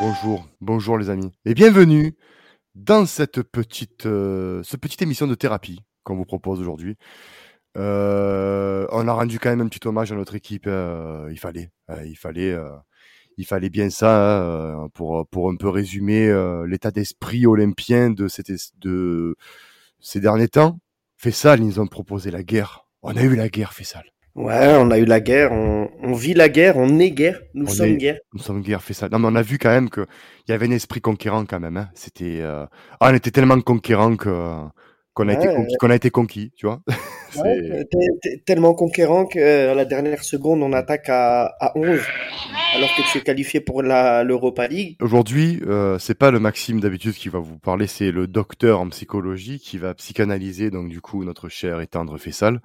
Bonjour, 0.00 0.48
bonjour 0.60 0.98
les 0.98 1.10
amis, 1.10 1.32
et 1.44 1.54
bienvenue 1.54 2.14
dans 2.74 3.06
cette 3.06 3.42
petite, 3.42 4.06
euh, 4.06 4.62
petite 4.80 5.02
émission 5.02 5.26
de 5.26 5.34
thérapie 5.34 5.80
qu'on 6.04 6.16
vous 6.16 6.24
propose 6.24 6.60
aujourd'hui. 6.60 6.96
Euh, 7.76 8.86
on 8.92 9.06
a 9.08 9.12
rendu 9.12 9.38
quand 9.38 9.50
même 9.50 9.60
un 9.60 9.68
petit 9.68 9.86
hommage 9.86 10.12
à 10.12 10.16
notre 10.16 10.34
équipe. 10.34 10.66
euh, 10.66 11.28
il 11.30 11.38
fallait, 11.38 11.70
euh, 11.90 12.04
il 12.06 12.16
fallait, 12.16 12.56
il 13.36 13.46
fallait 13.46 13.70
bien 13.70 13.90
ça 13.90 14.88
pour 14.94 15.26
pour 15.28 15.50
un 15.50 15.56
peu 15.56 15.68
résumer 15.68 16.32
l'état 16.66 16.90
d'esprit 16.90 17.46
olympien 17.46 18.10
de 18.10 18.26
ces 18.28 20.20
derniers 20.20 20.48
temps. 20.48 20.78
Fessal, 21.16 21.60
ils 21.60 21.66
nous 21.66 21.80
ont 21.80 21.86
proposé 21.86 22.30
la 22.30 22.42
guerre. 22.42 22.86
On 23.02 23.16
a 23.16 23.22
eu 23.22 23.34
la 23.34 23.48
guerre, 23.48 23.72
Fessal. 23.72 24.04
Ouais, 24.38 24.76
on 24.78 24.90
a 24.92 24.98
eu 24.98 25.04
la 25.04 25.18
guerre, 25.20 25.50
on, 25.50 25.90
on 26.00 26.12
vit 26.12 26.32
la 26.32 26.48
guerre, 26.48 26.76
on 26.76 27.00
est 27.00 27.10
guerre, 27.10 27.40
nous 27.54 27.66
On 27.66 27.68
sommes 27.68 27.88
est- 27.88 27.96
guerre. 27.96 28.18
Nous 28.32 28.38
sommes 28.40 28.62
guerre, 28.62 28.80
Fessal. 28.82 29.10
Non, 29.10 29.18
mais 29.18 29.26
on 29.32 29.34
a 29.34 29.42
vu 29.42 29.58
quand 29.58 29.70
même 29.70 29.90
que 29.90 30.06
il 30.46 30.52
y 30.52 30.54
avait 30.54 30.66
un 30.66 30.70
esprit 30.70 31.00
conquérant 31.00 31.44
quand 31.44 31.58
même. 31.58 31.76
Hein. 31.76 31.88
C'était, 31.94 32.38
euh, 32.40 32.64
ah, 33.00 33.10
on 33.10 33.14
était 33.14 33.32
tellement 33.32 33.60
conquérant 33.60 34.14
que 34.14 34.28
qu'on 35.18 35.28
a 35.28 35.32
été 35.32 35.48
Ouais, 35.48 35.54
conquis, 35.56 35.76
qu'on 35.80 35.90
a 35.90 35.96
été 35.96 36.10
conquis, 36.10 36.52
tu 36.54 36.66
vois. 36.66 36.80
Tellement 38.46 38.72
conquérant 38.74 39.26
qu'à 39.26 39.74
la 39.74 39.84
dernière 39.84 40.22
seconde, 40.22 40.62
on 40.62 40.72
attaque 40.72 41.08
à, 41.08 41.46
à 41.60 41.72
11, 41.76 42.00
alors 42.76 42.88
que 42.96 43.10
tu 43.10 43.18
es 43.18 43.20
qualifié 43.22 43.60
pour 43.60 43.82
l'Europa 43.82 44.68
League. 44.68 44.96
Aujourd'hui, 45.00 45.60
euh, 45.66 45.98
c'est 45.98 46.14
pas 46.14 46.30
le 46.30 46.38
Maxime 46.38 46.78
d'habitude 46.78 47.14
qui 47.14 47.28
va 47.28 47.40
vous 47.40 47.58
parler, 47.58 47.88
c'est 47.88 48.12
le 48.12 48.28
docteur 48.28 48.80
en 48.80 48.88
psychologie 48.90 49.58
qui 49.58 49.76
va 49.76 49.92
psychanalyser 49.94 50.70
donc 50.70 50.88
du 50.88 51.00
coup 51.00 51.24
notre 51.24 51.48
cher 51.48 51.80
et 51.80 51.88
tendre 51.88 52.16
Fessal. 52.16 52.60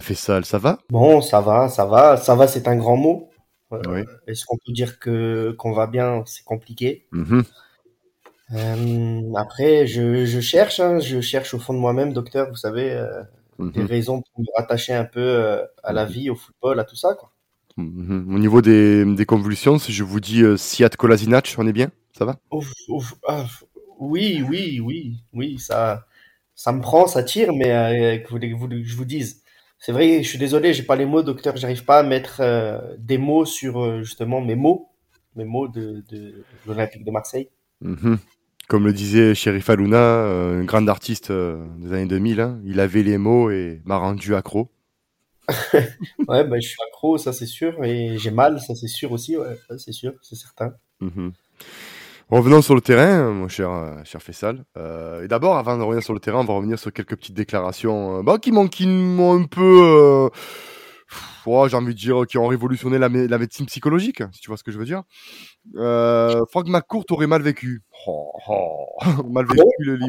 Fessal, 0.00 0.44
ça 0.44 0.58
va? 0.58 0.80
Bon, 0.90 1.20
ça 1.20 1.40
va, 1.40 1.68
ça 1.68 1.84
va, 1.84 2.16
ça 2.16 2.34
va, 2.34 2.48
c'est 2.48 2.66
un 2.66 2.76
grand 2.76 2.96
mot. 2.96 3.30
Euh, 3.72 3.80
Oui. 3.86 4.00
Est-ce 4.26 4.44
qu'on 4.44 4.56
peut 4.56 4.72
dire 4.72 4.98
que 4.98 5.54
qu'on 5.56 5.72
va 5.72 5.86
bien? 5.86 6.24
C'est 6.26 6.44
compliqué. 6.44 7.06
Mhm. 7.12 7.44
Euh, 8.52 9.32
après, 9.36 9.86
je, 9.86 10.24
je 10.24 10.40
cherche, 10.40 10.80
hein, 10.80 10.98
je 10.98 11.20
cherche 11.20 11.54
au 11.54 11.58
fond 11.58 11.72
de 11.72 11.78
moi-même, 11.78 12.12
docteur, 12.12 12.48
vous 12.50 12.56
savez, 12.56 12.90
euh, 12.90 13.22
des 13.74 13.82
Mhm. 13.82 13.86
raisons 13.86 14.22
pour 14.22 14.40
me 14.40 14.46
rattacher 14.56 14.92
un 14.94 15.04
peu 15.04 15.20
euh, 15.20 15.64
à 15.84 15.92
la 15.92 16.04
vie, 16.04 16.30
au 16.30 16.34
football, 16.34 16.80
à 16.80 16.84
tout 16.84 16.96
ça, 16.96 17.14
quoi. 17.14 17.30
Mhm. 17.76 18.34
Au 18.34 18.38
niveau 18.38 18.60
des, 18.60 19.04
des 19.04 19.24
convulsions, 19.26 19.78
si 19.78 19.92
je 19.92 20.02
vous 20.02 20.20
dis 20.20 20.42
Siat 20.58 20.90
Kolasinac, 20.90 21.54
on 21.58 21.66
est 21.66 21.72
bien? 21.72 21.90
Ça 22.16 22.24
va? 22.24 22.36
Ouf, 22.50 22.72
ouf, 22.88 23.14
ah, 23.28 23.46
oui, 24.00 24.44
oui, 24.48 24.80
oui, 24.80 25.18
oui, 25.32 25.58
ça, 25.58 26.06
ça 26.56 26.72
me 26.72 26.80
prend, 26.80 27.06
ça 27.06 27.22
tire, 27.22 27.52
mais 27.52 28.22
que 28.26 28.34
je 28.40 28.96
vous 28.96 29.04
dise. 29.04 29.42
C'est 29.78 29.92
vrai, 29.92 30.22
je 30.22 30.28
suis 30.28 30.38
désolé, 30.38 30.74
j'ai 30.74 30.82
pas 30.82 30.96
les 30.96 31.06
mots, 31.06 31.22
docteur, 31.22 31.56
j'arrive 31.56 31.84
pas 31.84 32.00
à 32.00 32.02
mettre 32.02 32.42
des 32.98 33.16
mots 33.18 33.44
sur 33.44 34.02
justement 34.02 34.40
mes 34.40 34.56
mots, 34.56 34.88
mes 35.36 35.44
mots 35.44 35.68
de, 35.68 36.02
de, 36.08 36.18
de 36.18 36.44
l'Olympique 36.66 37.04
de 37.04 37.10
Marseille. 37.10 37.48
Mhm. 37.80 38.18
Comme 38.70 38.86
le 38.86 38.92
disait 38.92 39.34
Sheriff 39.34 39.68
Aluna, 39.68 39.96
euh, 39.96 40.60
un 40.60 40.64
grand 40.64 40.86
artiste 40.86 41.32
euh, 41.32 41.66
des 41.78 41.92
années 41.92 42.06
2000, 42.06 42.40
hein, 42.40 42.60
il 42.64 42.78
avait 42.78 43.02
les 43.02 43.18
mots 43.18 43.50
et 43.50 43.82
m'a 43.84 43.96
rendu 43.96 44.36
accro. 44.36 44.70
Ouais, 46.28 46.44
ben, 46.44 46.60
je 46.62 46.68
suis 46.68 46.78
accro, 46.86 47.18
ça 47.18 47.32
c'est 47.32 47.46
sûr, 47.46 47.82
et 47.82 48.16
j'ai 48.16 48.30
mal, 48.30 48.60
ça 48.60 48.76
c'est 48.76 48.86
sûr 48.86 49.10
aussi, 49.10 49.36
ouais, 49.36 49.58
c'est 49.76 49.90
sûr, 49.90 50.12
c'est 50.22 50.36
certain. 50.36 50.72
Mhm. 51.00 51.32
Revenons 52.28 52.62
sur 52.62 52.76
le 52.76 52.80
terrain, 52.80 53.32
mon 53.32 53.48
cher, 53.48 53.70
euh, 53.70 53.96
cher 54.04 54.22
Fessal. 54.22 54.64
Euh, 54.76 55.24
et 55.24 55.26
d'abord, 55.26 55.56
avant 55.56 55.76
de 55.76 55.82
revenir 55.82 56.04
sur 56.04 56.14
le 56.14 56.20
terrain, 56.20 56.38
on 56.38 56.44
va 56.44 56.54
revenir 56.54 56.78
sur 56.78 56.92
quelques 56.92 57.16
petites 57.16 57.34
déclarations 57.34 58.22
bah, 58.22 58.38
qui 58.38 58.52
m'ont 58.52 59.36
un 59.36 59.46
peu, 59.46 60.30
ouais, 61.46 61.68
j'ai 61.68 61.76
envie 61.76 61.94
de 61.94 61.98
dire, 61.98 62.26
qui 62.28 62.38
ont 62.38 62.46
révolutionné 62.46 62.98
la, 62.98 63.08
mé- 63.08 63.26
la 63.28 63.38
médecine 63.38 63.66
psychologique, 63.66 64.22
si 64.32 64.40
tu 64.40 64.48
vois 64.48 64.56
ce 64.56 64.64
que 64.64 64.72
je 64.72 64.78
veux 64.78 64.84
dire. 64.84 65.02
Euh, 65.76 66.44
Franck 66.50 66.68
McCourt 66.68 67.04
aurait 67.10 67.26
mal 67.26 67.42
vécu. 67.42 67.82
Oh, 68.06 68.32
oh, 68.48 68.86
mal 69.30 69.46
vécu 69.46 69.60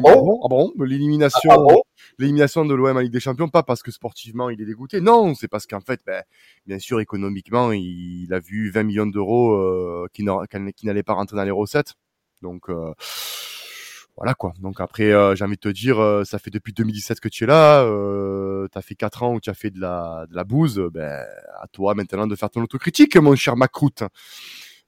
Ah 0.06 0.12
ah 0.44 0.48
bon? 0.48 0.72
L'élimination 0.78 1.50
Ah 1.50 1.56
bon? 1.56 1.82
l'élimination 2.18 2.64
de 2.64 2.74
l'OM 2.74 2.96
en 2.96 3.00
Ligue 3.00 3.12
des 3.12 3.20
Champions, 3.20 3.48
pas 3.48 3.62
parce 3.62 3.82
que 3.82 3.90
sportivement 3.90 4.50
il 4.50 4.60
est 4.60 4.64
dégoûté, 4.66 5.00
non, 5.00 5.34
c'est 5.34 5.48
parce 5.48 5.66
qu'en 5.66 5.80
fait, 5.80 6.00
ben, 6.06 6.22
bien 6.66 6.78
sûr, 6.78 7.00
économiquement, 7.00 7.72
il, 7.72 8.24
il 8.24 8.34
a 8.34 8.40
vu 8.40 8.70
20 8.70 8.82
millions 8.82 9.06
d'euros 9.06 9.52
euh, 9.54 10.06
qui 10.12 10.24
n'allaient 10.24 11.02
pas 11.02 11.14
rentrer 11.14 11.36
dans 11.36 11.44
les 11.44 11.50
recettes. 11.50 11.94
Donc, 12.42 12.68
euh, 12.70 12.92
voilà 14.16 14.34
quoi. 14.34 14.52
Donc 14.60 14.80
après, 14.80 15.12
euh, 15.12 15.34
j'ai 15.34 15.44
envie 15.44 15.56
de 15.56 15.60
te 15.60 15.68
dire, 15.68 15.98
euh, 15.98 16.24
ça 16.24 16.38
fait 16.38 16.50
depuis 16.50 16.72
2017 16.72 17.20
que 17.20 17.28
tu 17.28 17.44
es 17.44 17.46
là, 17.46 17.82
euh, 17.82 18.68
tu 18.70 18.78
as 18.78 18.82
fait 18.82 18.94
4 18.94 19.22
ans 19.22 19.34
où 19.34 19.40
tu 19.40 19.50
as 19.50 19.54
fait 19.54 19.70
de 19.70 19.80
la, 19.80 20.26
de 20.28 20.34
la 20.34 20.44
bouse, 20.44 20.82
ben, 20.92 21.24
à 21.60 21.66
toi 21.68 21.94
maintenant 21.94 22.26
de 22.26 22.36
faire 22.36 22.50
ton 22.50 22.62
autocritique, 22.62 23.16
mon 23.16 23.34
cher 23.36 23.56
Macroute. 23.56 24.02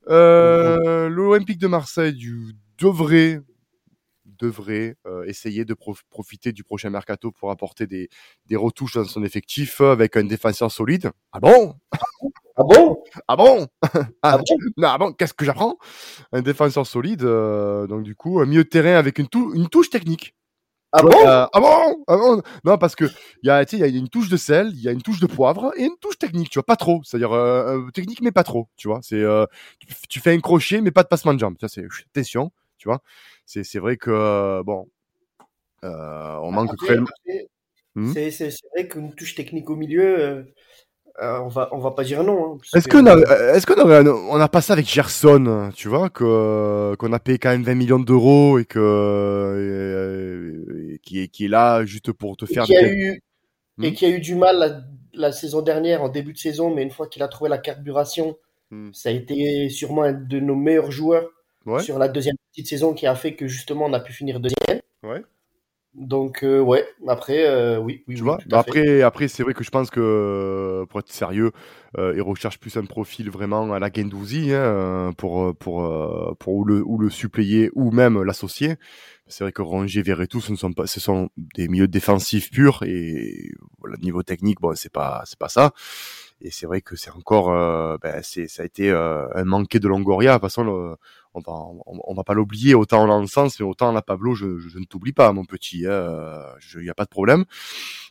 Euh, 0.08 1.08
L'Olympique 1.08 1.58
de 1.58 1.66
Marseille 1.66 2.12
du, 2.12 2.54
devrait 2.78 3.40
devrait 4.38 4.96
euh, 5.06 5.24
essayer 5.24 5.64
de 5.64 5.74
prof- 5.74 6.02
profiter 6.10 6.52
du 6.52 6.64
prochain 6.64 6.90
mercato 6.90 7.32
pour 7.32 7.50
apporter 7.50 7.86
des, 7.86 8.08
des 8.46 8.56
retouches 8.56 8.94
dans 8.94 9.04
son 9.04 9.24
effectif 9.24 9.80
euh, 9.80 9.92
avec 9.92 10.16
un 10.16 10.24
défenseur 10.24 10.70
solide. 10.70 11.10
Ah 11.32 11.40
bon? 11.40 11.74
Ah 12.56 12.62
bon? 12.64 13.04
Ah 13.28 13.36
bon? 13.36 13.66
Ah, 13.82 13.88
Ah 14.22 14.38
bon? 14.38 14.44
non, 14.76 14.88
ah 14.88 14.98
bon 14.98 15.12
Qu'est-ce 15.12 15.34
que 15.34 15.44
j'apprends? 15.44 15.76
Un 16.32 16.42
défenseur 16.42 16.86
solide, 16.86 17.22
euh, 17.24 17.86
donc 17.86 18.02
du 18.04 18.14
coup, 18.14 18.40
un 18.40 18.46
milieu 18.46 18.64
de 18.64 18.68
terrain 18.68 18.94
avec 18.96 19.18
une, 19.18 19.28
tou- 19.28 19.52
une 19.54 19.68
touche 19.68 19.90
technique. 19.90 20.34
Ah 20.92 21.02
bon? 21.02 21.10
il 21.12 21.22
y 21.22 21.26
a- 21.26 21.50
ah 21.52 21.60
bon? 21.60 22.04
Ah 22.06 22.16
bon? 22.16 22.42
Non, 22.64 22.78
parce 22.78 22.94
que 22.94 23.04
il 23.42 23.48
y 23.48 23.50
a, 23.50 23.64
tu 23.64 23.76
sais, 23.78 23.88
il 23.88 23.94
y 23.94 23.96
a 23.96 24.00
une 24.00 24.08
touche 24.08 24.28
de 24.28 24.36
sel, 24.36 24.70
il 24.74 24.80
y 24.80 24.88
a 24.88 24.92
une 24.92 25.02
touche 25.02 25.18
de 25.20 25.26
poivre 25.26 25.72
et 25.76 25.84
une 25.84 25.96
touche 26.00 26.18
technique, 26.18 26.50
tu 26.50 26.58
vois, 26.58 26.64
pas 26.66 26.76
trop. 26.76 27.00
C'est-à-dire 27.04 27.32
euh, 27.32 27.90
technique, 27.92 28.20
mais 28.22 28.30
pas 28.32 28.44
trop, 28.44 28.68
tu 28.76 28.86
vois. 28.88 29.00
C'est 29.02 29.16
euh, 29.20 29.44
tu, 29.80 29.88
tu 30.08 30.20
fais 30.20 30.32
un 30.32 30.40
crochet, 30.40 30.80
mais 30.80 30.92
pas 30.92 31.02
de 31.02 31.08
passement 31.08 31.34
de 31.34 31.40
jambe. 31.40 31.56
Ça, 31.60 31.68
c'est 31.68 31.84
attention, 32.14 32.52
tu 32.84 32.88
vois? 32.90 33.00
C'est 33.46 33.64
c'est 33.64 33.78
vrai 33.78 33.96
que 33.96 34.10
euh, 34.10 34.62
bon, 34.62 34.86
euh, 35.84 36.36
on 36.42 36.50
manque 36.52 36.70
Après, 36.72 36.86
cruellement. 36.86 37.08
Hmm. 37.94 38.12
c'est, 38.12 38.28
vrai 38.74 38.88
qu'une 38.88 39.14
touche 39.14 39.34
technique 39.34 39.70
au 39.70 39.76
milieu, 39.76 40.18
euh, 40.20 40.42
euh, 41.22 41.38
on 41.40 41.48
va, 41.48 41.68
on 41.72 41.78
va 41.78 41.92
pas 41.92 42.04
dire 42.04 42.22
non. 42.24 42.56
hein, 42.56 42.58
Est-ce 42.74 42.88
que- 42.88 42.98
qu'on 42.98 43.06
a, 43.06 43.16
est-ce 43.54 43.66
qu'on 43.66 43.80
on 43.80 44.40
a 44.40 44.48
pas 44.48 44.60
ça 44.60 44.74
avec 44.74 44.86
Gerson, 44.86 45.70
tu 45.74 45.88
vois, 45.88 46.10
que 46.10 46.94
qu'on 46.98 47.12
a 47.14 47.18
payé 47.20 47.38
quand 47.38 47.50
même 47.50 47.62
20 47.64 47.74
millions 47.76 47.98
d'euros 48.00 48.58
et 48.58 48.64
que 48.66 48.78
qui 51.02 51.22
est 51.22 51.28
qui 51.28 51.46
est 51.46 51.48
là 51.48 51.84
juste 51.86 52.12
pour 52.12 52.36
te 52.36 52.44
et 52.44 52.48
faire 52.54 52.64
qui 52.64 52.76
a 52.76 52.82
des- 52.82 52.90
eu, 52.90 53.22
Hmm. 53.78 53.84
et 53.84 53.92
qui 53.94 54.04
a 54.06 54.10
eu 54.10 54.20
du 54.20 54.34
mal 54.36 54.58
la, 54.58 54.80
la 55.14 55.32
saison 55.32 55.60
dernière, 55.62 56.00
en 56.02 56.08
début 56.08 56.32
de 56.34 56.38
saison, 56.38 56.72
mais 56.74 56.82
une 56.84 56.90
fois 56.92 57.08
qu'il 57.08 57.22
a 57.24 57.28
trouvé 57.28 57.48
la 57.50 57.58
carburation, 57.58 58.36
Hmm. 58.70 58.90
ça 58.92 59.10
a 59.10 59.12
été 59.12 59.68
sûrement 59.68 60.02
un 60.04 60.12
de 60.14 60.40
nos 60.40 60.56
meilleurs 60.56 60.90
joueurs 60.90 61.28
Ouais. 61.66 61.80
sur 61.82 61.98
la 61.98 62.08
deuxième 62.08 62.36
petite 62.52 62.66
saison 62.68 62.94
qui 62.94 63.06
a 63.06 63.14
fait 63.14 63.34
que 63.34 63.46
justement 63.46 63.86
on 63.86 63.92
a 63.92 64.00
pu 64.00 64.12
finir 64.12 64.40
deuxième. 64.40 64.80
Ouais. 65.02 65.22
Donc, 65.94 66.42
euh, 66.42 66.58
ouais, 66.58 66.84
après, 67.06 67.46
euh, 67.46 67.78
oui, 67.78 68.02
oui, 68.08 68.16
Tu 68.16 68.22
oui, 68.22 68.26
vois 68.26 68.38
tout 68.38 68.48
à 68.50 68.62
fait. 68.64 68.70
après, 68.70 69.02
après 69.02 69.28
c'est 69.28 69.44
vrai 69.44 69.54
que 69.54 69.62
je 69.62 69.70
pense 69.70 69.90
que, 69.90 70.84
pour 70.90 70.98
être 70.98 71.12
sérieux, 71.12 71.52
euh, 71.98 72.12
ils 72.16 72.20
recherchent 72.22 72.58
plus 72.58 72.76
un 72.76 72.84
profil 72.84 73.30
vraiment 73.30 73.72
à 73.72 73.78
la 73.78 73.90
Gendouzi 73.92 74.52
hein, 74.52 75.12
pour, 75.16 75.54
pour, 75.56 75.84
euh, 75.84 76.34
pour 76.40 76.54
ou, 76.54 76.64
le, 76.64 76.82
ou 76.84 76.98
le 76.98 77.10
suppléer 77.10 77.70
ou 77.76 77.92
même 77.92 78.20
l'associer. 78.24 78.74
C'est 79.28 79.44
vrai 79.44 79.52
que 79.52 79.62
Rongier, 79.62 80.02
Verretou, 80.02 80.40
ce 80.40 80.50
ne 80.50 80.56
sont 80.56 80.72
pas, 80.72 80.88
ce 80.88 80.98
sont 80.98 81.30
des 81.36 81.68
milieux 81.68 81.86
défensifs 81.88 82.50
purs 82.50 82.82
et 82.84 83.52
voilà, 83.78 83.96
niveau 83.98 84.24
technique, 84.24 84.60
bon, 84.60 84.74
c'est 84.74 84.92
pas, 84.92 85.22
c'est 85.26 85.38
pas 85.38 85.48
ça. 85.48 85.72
Et 86.44 86.50
c'est 86.50 86.66
vrai 86.66 86.82
que 86.82 86.94
c'est 86.94 87.10
encore, 87.10 87.50
euh, 87.50 87.96
ben, 88.02 88.20
c'est, 88.22 88.48
ça 88.48 88.62
a 88.62 88.66
été 88.66 88.90
euh, 88.90 89.26
un 89.34 89.44
manqué 89.44 89.80
de 89.80 89.88
Longoria. 89.88 90.32
De 90.32 90.36
toute 90.36 90.42
façon, 90.42 90.96
on 91.32 91.40
va, 91.40 91.52
on, 91.86 92.00
on 92.06 92.14
va 92.14 92.22
pas 92.22 92.34
l'oublier. 92.34 92.74
Autant 92.74 93.00
en 93.00 93.06
l'encens, 93.06 93.58
mais 93.58 93.64
autant 93.64 93.92
la 93.92 94.02
Pablo, 94.02 94.34
je, 94.34 94.58
je, 94.58 94.78
ne 94.78 94.84
t'oublie 94.84 95.14
pas, 95.14 95.32
mon 95.32 95.46
petit. 95.46 95.78
Il 95.78 96.82
n'y 96.82 96.90
a 96.90 96.94
pas 96.94 97.04
de 97.04 97.08
problème. 97.08 97.46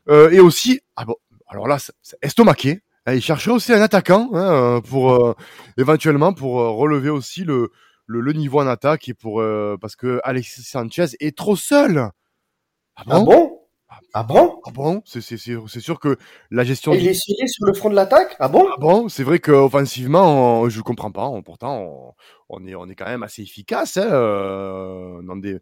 Euh, 0.10 0.32
et 0.32 0.40
aussi, 0.40 0.82
ah 0.96 1.06
bon, 1.06 1.16
alors 1.48 1.68
là, 1.68 1.78
c'est 1.78 2.18
estomaqué. 2.24 2.82
Hein, 3.06 3.14
il 3.14 3.22
chercherait 3.22 3.56
aussi 3.56 3.72
un 3.72 3.82
attaquant 3.82 4.32
hein, 4.34 4.82
pour 4.82 5.12
euh, 5.12 5.36
éventuellement 5.78 6.34
pour 6.34 6.54
relever 6.56 7.10
aussi 7.12 7.44
le, 7.44 7.70
le, 8.08 8.20
le 8.20 8.34
niveau 8.34 8.62
en 8.62 8.68
attaque 8.68 9.10
et 9.10 9.14
pour 9.14 9.44
parce 9.80 9.96
que 9.96 10.20
Alexis 10.24 10.64
Sanchez 10.64 11.08
est 11.20 11.38
trop 11.38 11.56
seul. 11.56 12.10
Ah 12.96 13.04
Ah 13.10 13.20
bon 13.20 13.24
bon? 13.26 13.63
Ah 14.14 14.24
bon? 14.24 14.60
Ah 14.66 14.72
bon? 14.72 15.02
C'est 15.06 15.22
c'est 15.22 15.38
sûr 15.80 16.00
que 16.00 16.18
la 16.52 16.64
gestion. 16.64 16.94
Et 16.94 16.98
il 17.00 17.08
est 17.08 17.14
scellé 17.14 17.48
sur 17.48 17.66
le 17.66 17.74
front 17.74 17.90
de 17.90 17.96
l'attaque? 17.96 18.36
Ah 18.40 18.48
bon? 18.48 18.68
Ah 18.72 18.76
bon, 18.80 19.10
c'est 19.10 19.24
vrai 19.24 19.40
qu'offensivement, 19.40 20.62
on- 20.62 20.70
je 20.70 20.82
comprends 20.82 21.12
pas. 21.12 21.26
on- 21.28 21.42
pourtant, 21.42 21.82
on, 21.82 22.14
on 22.50 22.66
est, 22.68 22.76
on 22.76 22.88
est 22.90 22.96
quand 22.96 23.06
même 23.06 23.24
assez 23.24 23.42
efficace. 23.42 23.98
Hein, 23.98 24.08
euh, 24.12 25.22
dans 25.24 25.36
des, 25.36 25.60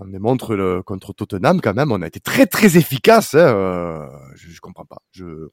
dans 0.00 0.06
des 0.06 0.18
montres 0.18 0.54
le- 0.54 0.82
contre 0.82 1.12
Tottenham, 1.12 1.60
quand 1.60 1.74
même, 1.74 1.92
on 1.92 2.02
a 2.02 2.06
été 2.06 2.20
très 2.20 2.46
très 2.46 2.76
efficace. 2.76 3.34
Hein, 3.34 3.38
euh, 3.54 4.06
je, 4.36 4.50
je 4.50 4.60
comprends 4.60 4.86
pas. 4.86 4.98
Je, 5.12 5.48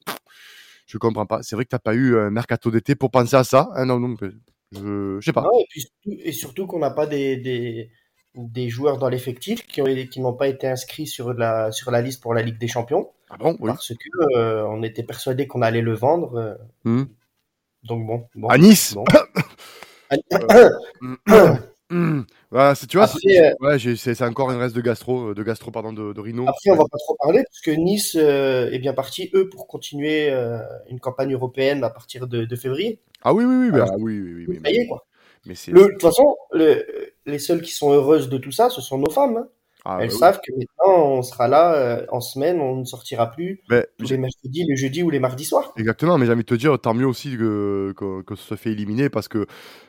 je 0.86 0.98
comprends 0.98 1.26
pas. 1.26 1.42
C'est 1.42 1.56
vrai 1.56 1.64
que 1.64 1.70
t'as 1.70 1.78
pas 1.78 1.94
eu 1.94 2.16
un 2.18 2.30
mercato 2.30 2.70
d'été 2.70 2.94
pour 2.94 3.10
penser 3.10 3.36
à 3.36 3.44
ça. 3.44 3.68
Hein, 3.74 3.86
non, 3.86 3.98
non, 4.00 4.14
je, 4.20 4.28
je 5.20 5.24
sais 5.24 5.32
pas. 5.32 5.42
Non, 5.42 5.58
et, 5.60 5.66
puis 5.68 5.80
surtout- 5.82 6.20
et 6.24 6.32
surtout 6.32 6.66
qu'on 6.66 6.78
n'a 6.78 6.90
pas 6.90 7.06
des, 7.06 7.36
des, 7.36 7.90
des 8.36 8.68
joueurs 8.68 8.98
dans 8.98 9.08
l'effectif 9.08 9.66
qui 9.66 9.80
ont- 9.82 9.86
qui 10.10 10.20
n'ont 10.20 10.34
pas 10.34 10.48
été 10.48 10.66
inscrits 10.68 11.06
sur 11.06 11.32
la, 11.32 11.72
sur 11.72 11.90
la 11.90 12.00
liste 12.02 12.22
pour 12.22 12.34
la 12.34 12.42
Ligue 12.42 12.58
des 12.58 12.68
Champions 12.68 13.10
Ah 13.30 13.36
bon, 13.38 13.56
oui. 13.60 13.70
parce 13.70 13.88
que 13.94 14.36
euh, 14.36 14.64
on 14.68 14.82
était 14.82 15.02
persuadé 15.02 15.46
qu'on 15.46 15.62
allait 15.62 15.80
le 15.82 15.94
vendre. 15.94 16.36
euh, 16.36 16.54
Hmm. 16.84 17.04
donc 17.84 18.06
bon. 18.06 18.26
bon, 18.34 18.48
À 18.48 18.58
Nice? 18.58 18.94
bon. 18.94 19.04
Hum, 21.00 21.18
hum. 21.90 22.26
Voilà, 22.50 22.74
c'est- 22.74 22.86
tu 22.86 22.96
vois, 22.96 23.06
Après, 23.06 23.18
c'est- 23.22 23.44
euh, 23.44 23.54
ouais, 23.60 23.78
j'ai- 23.78 23.96
c'est 23.96 24.14
c'est 24.14 24.24
encore 24.24 24.50
une 24.50 24.58
reste 24.58 24.74
de 24.74 24.80
gastro, 24.80 25.34
de 25.34 25.42
gastro 25.42 25.70
pardon, 25.70 25.92
de, 25.92 26.12
de 26.12 26.20
Rhino. 26.20 26.44
Après, 26.48 26.70
on 26.70 26.76
va 26.76 26.84
pas 26.90 26.98
trop 26.98 27.16
parler 27.20 27.42
parce 27.44 27.60
que 27.60 27.70
Nice 27.72 28.16
euh, 28.16 28.70
est 28.70 28.78
bien 28.78 28.92
parti, 28.94 29.30
eux, 29.34 29.48
pour 29.48 29.66
continuer 29.66 30.30
euh, 30.30 30.58
une 30.88 31.00
campagne 31.00 31.32
européenne 31.32 31.82
à 31.84 31.90
partir 31.90 32.26
de, 32.28 32.44
de 32.44 32.56
février. 32.56 33.00
Ah 33.22 33.34
oui, 33.34 33.44
oui, 33.44 33.54
oui, 33.56 33.70
bah, 33.70 33.84
Alors, 33.84 33.94
oui, 33.98 34.18
oui, 34.20 34.46
oui, 34.48 34.58
mais, 34.62 34.86
quoi. 34.86 35.04
mais 35.44 35.54
c'est. 35.54 35.72
Le- 35.72 35.82
De 35.86 35.88
toute 35.92 36.02
façon, 36.02 36.36
le- 36.52 36.86
les 37.26 37.38
seules 37.38 37.62
qui 37.62 37.72
sont 37.72 37.92
heureuses 37.92 38.28
de 38.28 38.38
tout 38.38 38.52
ça, 38.52 38.70
ce 38.70 38.80
sont 38.80 38.98
nos 38.98 39.10
femmes. 39.10 39.36
hein. 39.38 39.48
Ah, 39.84 39.98
Elles 40.00 40.08
bah 40.08 40.14
oui. 40.14 40.18
savent 40.18 40.40
que 40.40 40.52
maintenant, 40.52 41.04
on 41.18 41.22
sera 41.22 41.48
là 41.48 41.74
euh, 41.74 42.06
en 42.10 42.20
semaine, 42.20 42.60
on 42.60 42.76
ne 42.76 42.84
sortira 42.84 43.30
plus 43.30 43.62
Mais 43.68 43.86
tous 43.98 44.10
les 44.10 44.18
mercredis, 44.18 44.64
les 44.68 44.76
jeudis 44.76 45.02
ou 45.02 45.10
les 45.10 45.20
mardis 45.20 45.44
soirs. 45.44 45.72
Exactement, 45.76 46.16
mais 46.16 46.24
j'ai 46.24 46.32
envie 46.32 46.40
de 46.42 46.46
te 46.46 46.54
dire, 46.54 46.78
tant 46.80 46.94
mieux 46.94 47.06
aussi 47.06 47.36
que, 47.36 47.92
que, 47.96 48.22
que 48.22 48.34
ce 48.34 48.42
soit 48.42 48.56
fait 48.56 48.72
éliminer 48.72 49.10
parce 49.10 49.28
que 49.28 49.46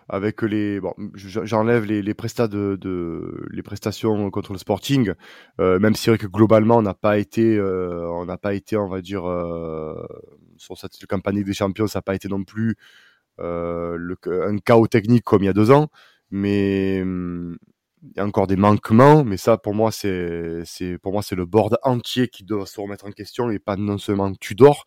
avec 0.10 0.42
les 0.42 0.82
bon, 0.82 0.94
j'enlève 1.16 1.86
les, 1.86 2.02
les 2.02 2.14
prestats 2.14 2.50
de, 2.50 2.78
de 2.80 3.46
les 3.52 3.64
prestations 3.64 4.30
contre 4.30 4.52
le 4.52 4.60
Sporting, 4.60 5.14
euh, 5.62 5.80
même 5.80 5.96
si 5.96 6.04
c'est 6.04 6.12
vrai 6.12 6.18
que 6.18 6.28
globalement 6.28 6.76
on 6.78 6.82
n'a 6.82 6.94
pas 6.94 7.18
été, 7.18 7.56
euh, 7.58 8.06
on 8.12 8.26
n'a 8.26 8.38
pas 8.38 8.54
été, 8.54 8.76
on 8.76 8.90
va 8.90 9.00
dire, 9.02 9.24
sur 10.58 10.78
cette 10.78 11.06
campagne 11.08 11.44
des 11.44 11.54
Champions, 11.54 11.88
ça 11.88 12.00
n'a 12.00 12.04
pas 12.04 12.16
été 12.16 12.28
non 12.28 12.44
plus 12.44 12.76
le, 13.40 14.16
un 14.26 14.58
chaos 14.58 14.88
technique 14.88 15.24
comme 15.24 15.44
il 15.44 15.46
y 15.48 15.50
a 15.50 15.54
deux 15.54 15.72
ans, 15.72 15.90
mais 16.32 17.02
hum, 17.02 17.58
il 18.04 18.18
y 18.18 18.20
a 18.20 18.26
encore 18.26 18.48
des 18.48 18.56
manquements, 18.56 19.24
mais 19.24 19.38
ça 19.38 19.58
pour 19.58 19.74
moi 19.74 19.92
c'est 19.92 20.62
c'est 20.66 20.98
pour 21.00 21.12
moi 21.14 21.22
c'est 21.22 21.36
le 21.36 21.46
board 21.46 21.78
entier 21.84 22.28
qui 22.28 22.44
doit 22.44 22.66
se 22.66 22.80
remettre 22.80 23.06
en 23.06 23.12
question 23.12 23.50
et 23.50 23.60
pas 23.60 23.76
non 23.76 23.98
seulement 23.98 24.34
Tudor. 24.36 24.86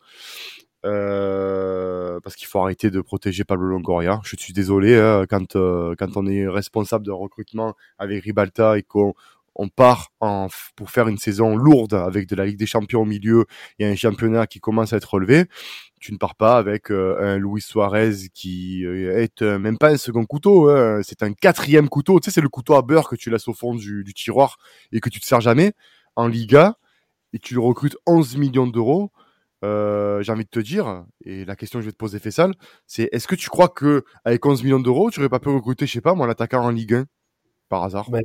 Euh, 0.83 2.19
parce 2.21 2.35
qu'il 2.35 2.47
faut 2.47 2.59
arrêter 2.59 2.89
de 2.89 3.01
protéger 3.01 3.43
Pablo 3.43 3.67
Longoria. 3.67 4.19
Je 4.23 4.35
suis 4.35 4.53
désolé 4.53 4.97
hein, 4.97 5.25
quand 5.29 5.55
euh, 5.55 5.93
quand 5.97 6.17
on 6.17 6.25
est 6.25 6.47
responsable 6.47 7.05
de 7.05 7.11
recrutement 7.11 7.75
avec 7.99 8.23
Ribalta 8.23 8.77
et 8.79 8.83
qu'on 8.83 9.13
on 9.55 9.69
part 9.69 10.09
pour 10.75 10.91
faire 10.91 11.07
une 11.07 11.17
saison 11.17 11.55
lourde 11.55 11.93
avec 11.93 12.27
de 12.27 12.35
la 12.35 12.45
Ligue 12.45 12.57
des 12.57 12.65
Champions 12.65 13.01
au 13.01 13.05
milieu 13.05 13.45
et 13.79 13.85
un 13.85 13.95
championnat 13.95 14.47
qui 14.47 14.59
commence 14.59 14.93
à 14.93 14.97
être 14.97 15.13
relevé. 15.13 15.45
Tu 15.99 16.13
ne 16.13 16.17
pars 16.17 16.35
pas 16.35 16.57
avec 16.57 16.89
euh, 16.89 17.17
un 17.19 17.37
Luis 17.37 17.61
Suarez 17.61 18.29
qui 18.33 18.85
euh, 18.85 19.21
est 19.21 19.43
euh, 19.43 19.59
même 19.59 19.77
pas 19.77 19.91
un 19.91 19.97
second 19.97 20.25
couteau, 20.25 20.69
hein, 20.69 21.01
c'est 21.03 21.21
un 21.21 21.33
quatrième 21.33 21.89
couteau. 21.89 22.19
Tu 22.19 22.25
sais, 22.25 22.35
c'est 22.35 22.41
le 22.41 22.49
couteau 22.49 22.75
à 22.75 22.81
beurre 22.81 23.07
que 23.07 23.15
tu 23.15 23.29
laisses 23.29 23.47
au 23.47 23.53
fond 23.53 23.75
du, 23.75 24.03
tiroir 24.15 24.57
et 24.91 24.99
que 24.99 25.09
tu 25.09 25.19
te 25.19 25.25
sers 25.25 25.41
jamais 25.41 25.73
en 26.15 26.27
Liga 26.27 26.77
et 27.33 27.39
tu 27.39 27.53
le 27.53 27.59
recrutes 27.59 27.97
11 28.07 28.37
millions 28.37 28.67
d'euros. 28.67 29.11
J'ai 29.63 30.31
envie 30.31 30.45
de 30.45 30.49
te 30.49 30.59
dire, 30.59 31.05
et 31.23 31.45
la 31.45 31.55
question 31.55 31.79
que 31.79 31.83
je 31.83 31.89
vais 31.89 31.91
te 31.91 31.97
poser, 31.97 32.17
Fessal, 32.17 32.55
c'est 32.87 33.09
est-ce 33.11 33.27
que 33.27 33.35
tu 33.35 33.49
crois 33.49 33.69
que 33.69 34.03
avec 34.25 34.43
11 34.43 34.63
millions 34.63 34.79
d'euros, 34.79 35.11
tu 35.11 35.19
aurais 35.19 35.29
pas 35.29 35.39
pu 35.39 35.49
recruter, 35.49 35.85
je 35.85 35.91
sais 35.91 36.01
pas, 36.01 36.15
moi, 36.15 36.25
l'attaquant 36.25 36.63
en 36.63 36.71
Ligue 36.71 36.95
1 36.95 37.05
par 37.69 37.83
hasard? 37.83 38.09
Mais, 38.11 38.23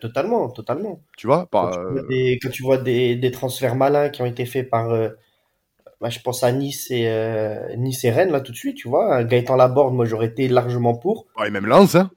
totalement, 0.00 0.48
totalement. 0.48 1.00
Tu 1.16 1.26
vois, 1.26 1.40
Quand 1.52 1.68
par, 1.68 1.70
tu 1.72 1.80
vois 1.80 2.02
euh, 2.02 2.06
des, 2.08 2.38
quand 2.40 2.50
tu 2.50 2.62
vois 2.62 2.78
des, 2.78 3.16
des 3.16 3.30
transferts 3.30 3.76
malins 3.76 4.08
qui 4.08 4.22
ont 4.22 4.26
été 4.26 4.46
faits 4.46 4.70
par, 4.70 4.90
euh, 4.90 5.10
bah, 6.00 6.10
je 6.10 6.20
pense 6.20 6.42
à 6.42 6.52
Nice 6.52 6.90
et, 6.90 7.06
euh, 7.08 7.74
nice 7.76 8.04
et 8.04 8.10
Rennes, 8.10 8.30
là, 8.30 8.40
tout 8.40 8.52
de 8.52 8.56
suite, 8.56 8.76
tu 8.76 8.88
vois. 8.88 9.14
Un 9.16 9.24
Gaëtan 9.24 9.56
Laborde, 9.56 9.94
moi, 9.94 10.04
j'aurais 10.04 10.26
été 10.26 10.48
largement 10.48 10.94
pour. 10.94 11.26
ouais, 11.38 11.50
même 11.50 11.66
Lens, 11.66 11.94
hein 11.94 12.10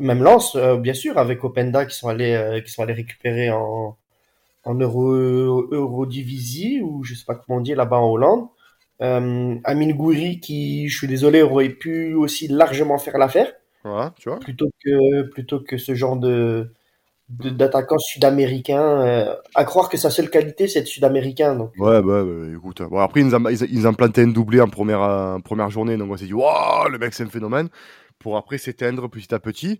Même 0.00 0.22
Lens, 0.22 0.56
euh, 0.56 0.76
bien 0.76 0.94
sûr, 0.94 1.18
avec 1.18 1.42
Openda 1.44 1.86
qui 1.86 1.96
sont 1.96 2.08
allés, 2.08 2.32
euh, 2.34 2.60
qui 2.60 2.70
sont 2.70 2.82
allés 2.82 2.92
récupérer 2.94 3.50
en, 3.50 3.96
en 4.64 4.74
Euro, 4.74 5.12
Eurodivisie, 5.72 6.80
ou 6.82 7.04
je 7.04 7.14
sais 7.14 7.24
pas 7.24 7.34
comment 7.34 7.58
on 7.58 7.62
dit 7.62 7.74
là-bas 7.74 7.98
en 7.98 8.10
Hollande. 8.10 8.48
Euh, 9.02 9.56
Amin 9.64 9.90
Gouiri, 9.90 10.40
qui, 10.40 10.88
je 10.88 10.96
suis 10.96 11.06
désolé, 11.06 11.42
aurait 11.42 11.68
pu 11.68 12.14
aussi 12.14 12.48
largement 12.48 12.98
faire 12.98 13.18
l'affaire, 13.18 13.52
Voilà, 13.86 14.14
tu 14.18 14.28
vois. 14.28 14.38
plutôt 14.40 14.68
que, 14.84 15.22
plutôt 15.30 15.60
que 15.60 15.76
ce 15.78 15.94
genre 15.94 16.16
de, 16.16 16.72
d'attaquants 17.28 17.98
sud-américains. 17.98 19.02
euh, 19.06 19.34
à 19.54 19.64
croire 19.64 19.88
que 19.88 19.96
sa 19.96 20.10
seule 20.10 20.30
qualité, 20.30 20.68
c'est 20.68 20.82
de 20.82 20.86
sud-américain. 20.86 21.54
Donc, 21.56 21.72
Ouais, 21.78 22.00
bah, 22.02 22.24
bah, 22.24 22.46
écoute. 22.54 22.82
Bon, 22.82 22.98
après, 23.00 23.20
ils 23.20 23.34
ont, 23.34 23.48
ils, 23.48 23.62
ils 23.70 23.86
ont 23.86 23.94
planté 23.94 24.22
un 24.22 24.28
doublé 24.28 24.60
en 24.60 24.68
première, 24.68 25.00
en 25.00 25.40
première 25.40 25.70
journée, 25.70 25.96
donc 25.96 26.10
on 26.10 26.16
s'est 26.16 26.26
dit, 26.26 26.32
waouh, 26.32 26.88
le 26.88 26.98
mec, 26.98 27.12
c'est 27.14 27.24
un 27.24 27.28
phénomène. 27.28 27.68
Pour 28.18 28.38
après 28.38 28.56
s'éteindre 28.56 29.10
petit 29.10 29.34
à 29.34 29.38
petit. 29.38 29.78